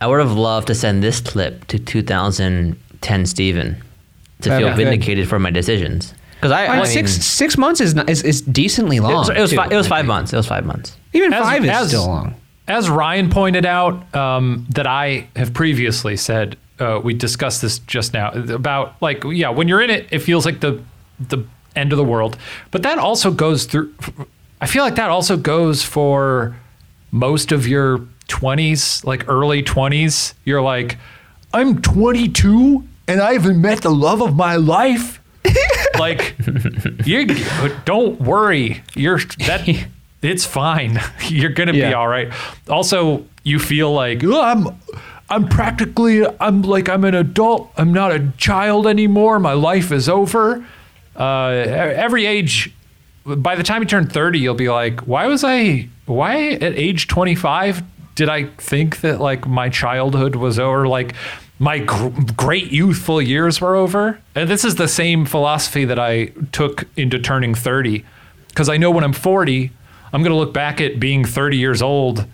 I 0.00 0.06
would 0.06 0.20
have 0.20 0.32
loved 0.36 0.68
to 0.68 0.74
send 0.76 1.02
this 1.02 1.20
clip 1.20 1.66
to 1.68 1.78
2010 1.78 3.26
Steven 3.26 3.82
to 4.42 4.56
feel 4.58 4.74
vindicated 4.74 5.28
for 5.28 5.38
my 5.38 5.50
decisions. 5.50 6.14
Because 6.44 6.52
I, 6.52 6.64
I 6.66 6.68
Well, 6.68 6.76
mean, 6.82 6.92
six 6.92 7.12
six 7.24 7.56
months 7.56 7.80
is 7.80 7.94
not, 7.94 8.10
is, 8.10 8.22
is 8.22 8.42
decently 8.42 8.98
It 8.98 9.02
long. 9.02 9.14
was, 9.14 9.30
it 9.30 9.40
was, 9.40 9.48
too, 9.48 9.56
fi- 9.56 9.68
it 9.70 9.76
was 9.76 9.88
five 9.88 10.04
months. 10.04 10.30
It 10.30 10.36
was 10.36 10.46
five 10.46 10.66
months. 10.66 10.94
Even 11.14 11.32
As- 11.32 11.42
five 11.42 11.64
is 11.64 11.70
as- 11.70 11.88
still 11.88 12.06
long. 12.06 12.34
As 12.68 12.90
Ryan 12.90 13.30
pointed 13.30 13.64
out, 13.64 14.14
um, 14.14 14.66
that 14.70 14.86
I 14.86 15.26
have 15.36 15.54
previously 15.54 16.18
said, 16.18 16.58
uh, 16.78 17.00
we 17.02 17.14
discussed 17.14 17.62
this 17.62 17.78
just 17.78 18.12
now 18.12 18.30
about 18.32 19.00
like, 19.00 19.24
yeah, 19.24 19.48
when 19.48 19.68
you're 19.68 19.80
in 19.80 19.88
it, 19.88 20.06
it 20.10 20.18
feels 20.18 20.44
like 20.44 20.60
the 20.60 20.82
the 21.18 21.38
end 21.74 21.92
of 21.92 21.96
the 21.96 22.04
world. 22.04 22.36
But 22.70 22.82
that 22.82 22.98
also 22.98 23.30
goes 23.30 23.64
through. 23.64 23.94
I 24.60 24.66
feel 24.66 24.84
like 24.84 24.96
that 24.96 25.08
also 25.08 25.38
goes 25.38 25.82
for 25.82 26.54
most 27.10 27.52
of 27.52 27.66
your 27.66 28.00
20s, 28.28 29.02
like 29.04 29.28
early 29.28 29.62
20s. 29.62 30.34
You're 30.44 30.60
like, 30.62 30.98
I'm 31.54 31.80
22 31.80 32.86
and 33.08 33.20
I 33.22 33.32
haven't 33.32 33.60
met 33.62 33.80
the 33.80 33.90
love 33.90 34.20
of 34.20 34.36
my 34.36 34.56
life. 34.56 35.20
like, 35.98 36.34
you 37.04 37.26
don't 37.84 38.20
worry. 38.20 38.82
You're 38.94 39.20
that. 39.46 39.68
It's 40.22 40.46
fine. 40.46 40.98
You're 41.28 41.50
gonna 41.50 41.74
be 41.74 41.92
all 41.92 42.08
right. 42.08 42.32
Also, 42.66 43.26
you 43.42 43.58
feel 43.58 43.92
like 43.92 44.24
"Oh, 44.24 44.40
I'm. 44.40 44.68
I'm 45.28 45.48
practically. 45.48 46.24
I'm 46.40 46.62
like 46.62 46.88
I'm 46.88 47.04
an 47.04 47.14
adult. 47.14 47.70
I'm 47.76 47.92
not 47.92 48.10
a 48.12 48.32
child 48.38 48.86
anymore. 48.86 49.38
My 49.38 49.52
life 49.52 49.92
is 49.92 50.08
over. 50.08 50.64
Uh, 51.14 51.48
every 51.48 52.24
age. 52.24 52.72
By 53.26 53.54
the 53.54 53.62
time 53.62 53.82
you 53.82 53.86
turn 53.88 54.06
30, 54.06 54.38
you'll 54.38 54.54
be 54.54 54.68
like, 54.68 55.00
why 55.00 55.26
was 55.26 55.44
I? 55.44 55.88
Why 56.06 56.50
at 56.50 56.74
age 56.74 57.08
25 57.08 57.82
did 58.14 58.28
I 58.28 58.44
think 58.44 59.00
that 59.00 59.20
like 59.20 59.46
my 59.46 59.68
childhood 59.70 60.36
was 60.36 60.58
over? 60.58 60.86
Like 60.86 61.14
my 61.58 61.78
gr- 61.78 62.08
great 62.36 62.72
youthful 62.72 63.22
years 63.22 63.60
were 63.60 63.76
over. 63.76 64.20
And 64.34 64.48
this 64.48 64.64
is 64.64 64.74
the 64.74 64.88
same 64.88 65.24
philosophy 65.24 65.84
that 65.84 65.98
I 65.98 66.26
took 66.52 66.84
into 66.96 67.18
turning 67.18 67.54
30, 67.54 68.04
because 68.48 68.68
I 68.68 68.76
know 68.76 68.90
when 68.90 69.04
I'm 69.04 69.12
40, 69.12 69.70
I'm 70.12 70.22
gonna 70.22 70.36
look 70.36 70.52
back 70.52 70.80
at 70.80 70.98
being 71.00 71.24
30 71.24 71.56
years 71.56 71.82
old 71.82 72.26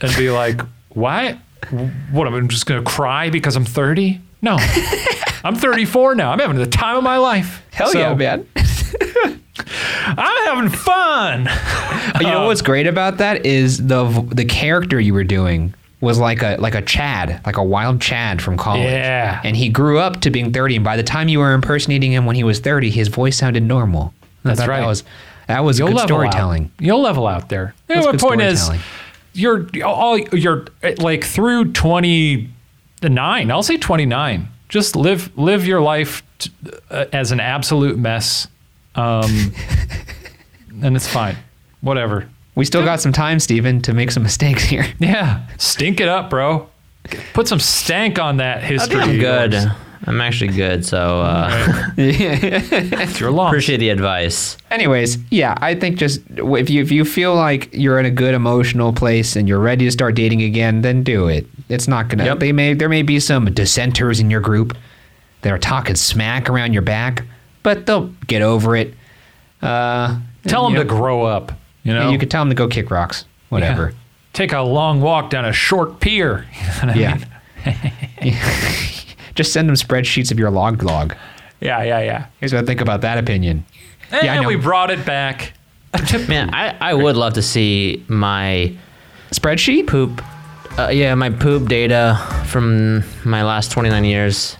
and 0.00 0.16
be 0.16 0.30
like, 0.30 0.60
why? 0.90 1.38
What? 2.10 2.26
I'm 2.26 2.48
just 2.48 2.66
gonna 2.66 2.82
cry 2.82 3.30
because 3.30 3.56
I'm 3.56 3.64
30? 3.64 4.20
No, 4.42 4.56
I'm 5.44 5.54
34 5.56 6.14
now. 6.14 6.32
I'm 6.32 6.38
having 6.38 6.56
the 6.56 6.66
time 6.66 6.96
of 6.98 7.02
my 7.04 7.16
life. 7.16 7.62
Hell 7.72 7.88
So, 7.88 7.98
yeah, 7.98 8.14
man. 8.14 8.46
I'm 10.06 10.46
having 10.54 10.68
fun. 10.70 11.48
you 12.20 12.26
know 12.26 12.46
what's 12.46 12.60
um, 12.60 12.66
great 12.66 12.86
about 12.86 13.18
that 13.18 13.46
is 13.46 13.86
the 13.86 14.04
the 14.32 14.44
character 14.44 15.00
you 15.00 15.14
were 15.14 15.24
doing 15.24 15.72
was 16.04 16.18
like 16.18 16.42
a 16.42 16.56
like 16.58 16.74
a 16.74 16.82
Chad, 16.82 17.40
like 17.44 17.56
a 17.56 17.62
wild 17.64 18.00
Chad 18.00 18.40
from 18.40 18.56
college. 18.56 18.84
Yeah. 18.84 19.40
And 19.42 19.56
he 19.56 19.68
grew 19.68 19.98
up 19.98 20.20
to 20.20 20.30
being 20.30 20.52
30 20.52 20.76
and 20.76 20.84
by 20.84 20.96
the 20.96 21.02
time 21.02 21.28
you 21.28 21.40
were 21.40 21.52
impersonating 21.52 22.12
him 22.12 22.26
when 22.26 22.36
he 22.36 22.44
was 22.44 22.60
30, 22.60 22.90
his 22.90 23.08
voice 23.08 23.36
sounded 23.36 23.62
normal. 23.62 24.14
That's 24.44 24.60
right. 24.60 24.80
That 24.80 24.86
was 24.86 25.04
that 25.48 25.64
was 25.64 25.78
You'll 25.78 25.88
good 25.92 26.00
storytelling. 26.00 26.64
Out. 26.64 26.84
You'll 26.84 27.02
level 27.02 27.26
out 27.26 27.48
there. 27.48 27.74
Yeah, 27.88 28.02
That's 28.02 28.22
my 28.22 28.28
point 28.28 28.42
is, 28.42 28.70
you're 29.32 29.66
all 29.84 30.18
you're 30.18 30.66
like 30.98 31.24
through 31.24 31.72
29. 31.72 33.50
I'll 33.50 33.62
say 33.62 33.76
29. 33.76 34.48
Just 34.68 34.96
live 34.96 35.36
live 35.36 35.66
your 35.66 35.80
life 35.80 36.22
t- 36.38 36.50
uh, 36.90 37.06
as 37.12 37.30
an 37.32 37.40
absolute 37.40 37.98
mess, 37.98 38.48
um, 38.94 39.52
and 40.82 40.96
it's 40.96 41.08
fine. 41.08 41.36
Whatever. 41.80 42.28
We 42.54 42.64
still 42.64 42.84
got 42.84 43.00
some 43.00 43.12
time, 43.12 43.40
Steven, 43.40 43.80
to 43.82 43.92
make 43.92 44.10
some 44.10 44.22
mistakes 44.22 44.62
here. 44.64 44.86
Yeah, 44.98 45.46
stink 45.58 46.00
it 46.00 46.08
up, 46.08 46.30
bro. 46.30 46.68
Put 47.34 47.48
some 47.48 47.58
stank 47.60 48.18
on 48.18 48.38
that 48.38 48.62
history. 48.62 49.00
I'm 49.00 49.18
good. 49.18 49.54
I'm 50.06 50.20
actually 50.20 50.52
good. 50.52 50.84
So 50.84 51.20
uh, 51.20 51.90
It's 51.96 53.20
your 53.20 53.30
loss. 53.30 53.50
appreciate 53.50 53.78
the 53.78 53.88
advice. 53.90 54.56
Anyways, 54.70 55.18
yeah, 55.30 55.56
I 55.60 55.74
think 55.74 55.98
just 55.98 56.20
if 56.30 56.70
you 56.70 56.82
if 56.82 56.90
you 56.90 57.04
feel 57.04 57.34
like 57.34 57.68
you're 57.72 57.98
in 57.98 58.06
a 58.06 58.10
good 58.10 58.34
emotional 58.34 58.92
place 58.92 59.36
and 59.36 59.48
you're 59.48 59.60
ready 59.60 59.84
to 59.86 59.90
start 59.90 60.14
dating 60.14 60.42
again, 60.42 60.82
then 60.82 61.02
do 61.02 61.28
it. 61.28 61.46
It's 61.68 61.88
not 61.88 62.08
gonna. 62.08 62.24
Yep. 62.24 62.40
They 62.40 62.52
may 62.52 62.74
there 62.74 62.88
may 62.88 63.02
be 63.02 63.18
some 63.20 63.46
dissenters 63.52 64.20
in 64.20 64.30
your 64.30 64.40
group 64.40 64.76
that 65.42 65.52
are 65.52 65.58
talking 65.58 65.96
smack 65.96 66.48
around 66.48 66.72
your 66.72 66.82
back, 66.82 67.24
but 67.62 67.86
they'll 67.86 68.08
get 68.26 68.42
over 68.42 68.76
it. 68.76 68.94
Uh, 69.62 70.18
Tell 70.46 70.66
and, 70.66 70.74
them 70.74 70.82
you 70.82 70.88
to 70.88 70.94
grow 70.94 71.24
up. 71.24 71.52
You 71.84 71.94
know, 71.94 72.10
You 72.10 72.18
could 72.18 72.30
tell 72.30 72.40
them 72.42 72.48
to 72.50 72.54
go 72.54 72.66
kick 72.66 72.90
rocks, 72.90 73.24
whatever. 73.50 73.90
Yeah. 73.90 73.96
Take 74.32 74.52
a 74.52 74.60
long 74.60 75.00
walk 75.00 75.30
down 75.30 75.44
a 75.44 75.52
short 75.52 76.00
pier. 76.00 76.46
You 76.54 76.86
know 76.86 76.92
what 76.92 76.96
I 76.96 76.98
Yeah. 76.98 77.14
mean? 78.22 78.34
Just 79.34 79.52
send 79.52 79.68
them 79.68 79.76
spreadsheets 79.76 80.30
of 80.32 80.38
your 80.38 80.50
log 80.50 80.82
log. 80.82 81.14
Yeah, 81.60 81.82
yeah, 81.82 82.00
yeah. 82.00 82.26
Here's 82.40 82.52
what 82.52 82.62
I 82.62 82.66
think 82.66 82.80
about 82.80 83.00
that 83.02 83.18
opinion. 83.18 83.64
And 84.10 84.24
Yeah, 84.24 84.34
I 84.34 84.40
know. 84.42 84.48
we 84.48 84.56
brought 84.56 84.90
it 84.90 85.04
back. 85.04 85.52
Man, 86.28 86.52
I, 86.54 86.76
I 86.80 86.94
would 86.94 87.16
love 87.16 87.34
to 87.34 87.42
see 87.42 88.04
my 88.08 88.74
Spreadsheet? 89.30 89.86
poop. 89.86 90.22
Uh, 90.78 90.88
yeah, 90.88 91.14
my 91.14 91.30
poop 91.30 91.68
data 91.68 92.18
from 92.46 93.04
my 93.24 93.44
last 93.44 93.70
29 93.70 94.04
years. 94.04 94.56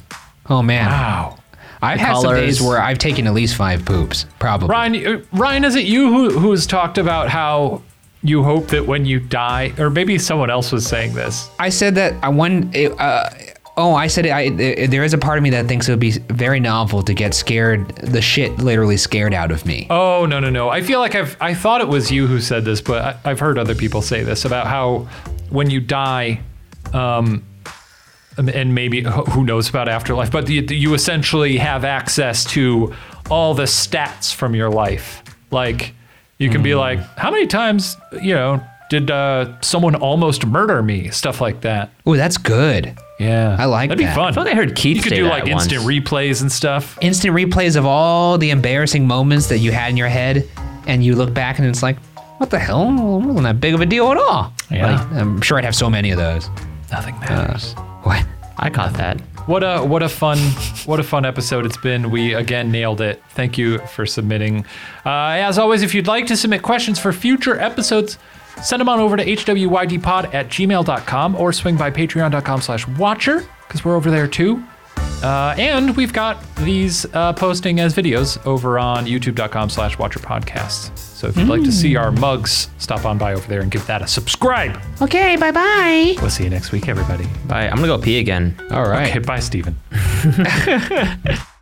Oh 0.49 0.63
man, 0.63 0.87
Wow. 0.91 1.39
I've 1.85 1.99
the 1.99 2.05
had 2.05 2.17
some 2.19 2.35
days 2.35 2.61
where 2.63 2.81
I've 2.81 2.99
taken 2.99 3.27
at 3.27 3.35
least 3.35 3.55
five 3.57 3.85
poops, 3.85 4.27
probably. 4.39 4.69
Ryan, 4.69 5.07
uh, 5.07 5.21
Ryan, 5.33 5.65
is 5.65 5.75
it 5.77 5.85
you 5.85 6.13
who 6.13 6.39
who 6.39 6.51
has 6.51 6.67
talked 6.67 6.99
about 6.99 7.29
how 7.29 7.83
you 8.23 8.43
hope 8.43 8.69
that 8.69 8.87
when 8.87 9.05
you 9.05 9.21
die, 9.21 9.73
or 9.79 9.91
maybe 9.91 10.19
someone 10.19 10.51
else 10.51 10.73
was 10.73 10.87
saying 10.87 11.15
this? 11.15 11.51
I 11.59 11.69
said 11.69 11.95
that 11.97 12.15
I 12.23 12.29
one 12.29 12.73
uh, 12.75 13.31
Oh, 13.77 13.95
I 13.95 14.07
said 14.07 14.27
it, 14.27 14.33
I, 14.33 14.51
there 14.51 14.87
there 14.87 15.05
is 15.05 15.15
a 15.15 15.19
part 15.19 15.37
of 15.37 15.43
me 15.43 15.51
that 15.51 15.67
thinks 15.67 15.89
it 15.89 15.93
would 15.93 15.99
be 16.01 16.13
very 16.13 16.61
novel 16.61 17.03
to 17.03 17.13
get 17.13 17.35
scared, 17.35 17.89
the 17.97 18.23
shit 18.23 18.57
literally 18.59 18.97
scared 18.97 19.35
out 19.35 19.51
of 19.51 19.67
me. 19.67 19.89
Oh 19.91 20.27
no 20.27 20.39
no 20.39 20.49
no! 20.49 20.69
I 20.69 20.81
feel 20.81 21.01
like 21.01 21.17
I've 21.17 21.37
I 21.41 21.55
thought 21.55 21.81
it 21.81 21.89
was 21.89 22.11
you 22.11 22.29
who 22.29 22.41
said 22.41 22.65
this, 22.65 22.81
but 22.81 23.03
I, 23.03 23.31
I've 23.31 23.41
heard 23.41 23.59
other 23.59 23.75
people 23.75 24.01
say 24.01 24.23
this 24.23 24.45
about 24.45 24.69
how 24.69 25.09
when 25.51 25.71
you 25.71 25.81
die, 25.81 26.41
um, 26.93 27.45
Um, 28.37 28.49
and 28.49 28.75
maybe 28.75 29.03
who 29.03 29.45
knows 29.45 29.69
about 29.69 29.89
afterlife, 29.89 30.31
but 30.31 30.49
you, 30.49 30.63
you 30.63 30.95
essentially 30.95 31.57
have 31.59 31.85
access 31.85 32.45
to 32.47 32.93
all 33.31 33.55
the 33.55 33.65
stats 33.65 34.35
from 34.35 34.55
your 34.55 34.71
life. 34.71 35.23
Like 35.51 35.95
you 36.39 36.51
can 36.51 36.63
be 36.63 36.73
hmm. 36.73 36.79
like, 36.79 36.99
how 37.17 37.31
many 37.31 37.47
times 37.47 37.97
you 38.21 38.35
know 38.35 38.63
did 38.91 39.11
uh, 39.11 39.61
someone 39.61 39.95
almost 39.95 40.47
murder 40.47 40.83
me? 40.83 41.11
Stuff 41.11 41.41
like 41.41 41.61
that. 41.63 41.91
Oh, 42.07 42.17
that's 42.17 42.37
good. 42.37 42.97
Yeah, 43.21 43.57
I 43.59 43.67
like 43.67 43.91
that'd 43.91 44.05
that. 44.05 44.11
be 44.11 44.15
fun. 44.15 44.29
I 44.29 44.33
thought 44.33 44.49
I 44.49 44.55
heard 44.55 44.75
Keith 44.75 44.97
you 44.97 45.03
could 45.03 45.15
do 45.15 45.27
like 45.27 45.47
instant 45.47 45.85
once. 45.85 45.95
replays 45.95 46.43
and 46.43 46.51
stuff. 46.51 46.99
Instant 47.01 47.35
replays 47.35 47.77
of 47.77 47.87
all 47.87 48.37
the 48.37 48.51
embarrassing 48.51 49.07
moments 49.07 49.47
that 49.49 49.59
you 49.59 49.71
had 49.71 49.91
in 49.91 49.97
your 49.97 50.09
head, 50.09 50.49
and 50.87 51.05
you 51.05 51.15
look 51.15 51.33
back 51.33 51.59
and 51.59 51.69
it's 51.69 51.83
like, 51.83 51.99
what 52.39 52.51
the 52.51 52.59
hell? 52.59 52.89
It 52.89 53.27
wasn't 53.27 53.45
that 53.45 53.61
big 53.61 53.75
of 53.75 53.81
a 53.81 53.87
deal 53.87 54.11
at 54.11 54.17
all. 54.17 54.53
Yeah. 54.71 54.97
Like, 54.97 55.13
I'm 55.13 55.41
sure 55.41 55.57
I'd 55.57 55.65
have 55.65 55.77
so 55.77 55.89
many 55.89 56.11
of 56.11 56.19
those. 56.19 56.51
Nothing 56.91 57.19
matters. 57.21 57.75
Uh, 57.77 57.94
What? 58.05 58.25
I 58.57 58.71
caught 58.71 58.95
that. 58.95 59.21
What 59.47 59.63
a 59.63 59.85
what 59.85 60.03
a 60.03 60.09
fun 60.09 60.39
what 60.87 61.01
a 61.01 61.03
fun 61.03 61.25
episode 61.27 61.67
it's 61.67 61.77
been. 61.77 62.11
We 62.11 62.35
again 62.35 62.71
nailed 62.71 63.01
it. 63.01 63.23
Thank 63.31 63.59
you 63.59 63.79
for 63.79 64.07
submitting. 64.07 64.65
Uh, 65.05 65.37
as 65.37 65.59
always, 65.59 65.83
if 65.83 65.95
you'd 65.95 66.07
like 66.07 66.27
to 66.29 66.37
submit 66.37 66.63
questions 66.63 66.99
for 66.99 67.13
future 67.13 67.61
episodes, 67.61 68.17
send 68.63 68.81
them 68.81 68.89
on 68.89 69.01
over 69.01 69.17
to 69.17 69.25
hwydpod 69.25 70.33
at 70.33 70.49
gmail.com 70.49 71.37
or 71.37 71.53
swing 71.53 71.77
by 71.77 71.91
patreon.com 71.91 72.61
slash 72.63 72.87
watcher 72.89 73.45
because 73.67 73.85
we're 73.85 73.97
over 73.97 74.11
there 74.11 74.29
too. 74.29 74.63
Uh, 75.23 75.55
and 75.59 75.97
we've 75.97 76.13
got 76.13 76.43
these 76.57 77.07
uh, 77.15 77.33
posting 77.33 77.81
as 77.81 77.95
videos 77.95 78.45
over 78.47 78.79
on 78.79 79.07
youtube.com 79.07 79.69
slash 79.69 79.99
watcher 79.99 80.21
podcasts. 80.21 81.14
So 81.25 81.31
if 81.31 81.39
you'd 81.39 81.49
like 81.49 81.63
to 81.63 81.73
see 81.73 81.97
our 81.97 82.13
mugs, 82.13 82.69
stop 82.77 83.07
on 83.07 83.17
by 83.17 83.33
over 83.33 83.49
there 83.49 83.63
and 83.63 83.71
give 83.71 83.87
that 83.87 84.03
a 84.03 84.07
subscribe. 84.07 84.79
Okay, 85.01 85.37
bye 85.37 85.53
bye. 85.53 86.15
We'll 86.21 86.29
see 86.29 86.45
you 86.45 86.51
next 86.51 86.71
week, 86.71 86.87
everybody. 86.87 87.27
Bye. 87.49 87.67
I'm 87.67 87.77
gonna 87.77 87.87
go 87.87 87.97
pee 87.97 88.19
again. 88.19 88.55
All 88.71 88.85
right. 88.87 89.09
Okay, 89.09 89.21
bye, 89.21 89.41
Steven. 89.41 89.75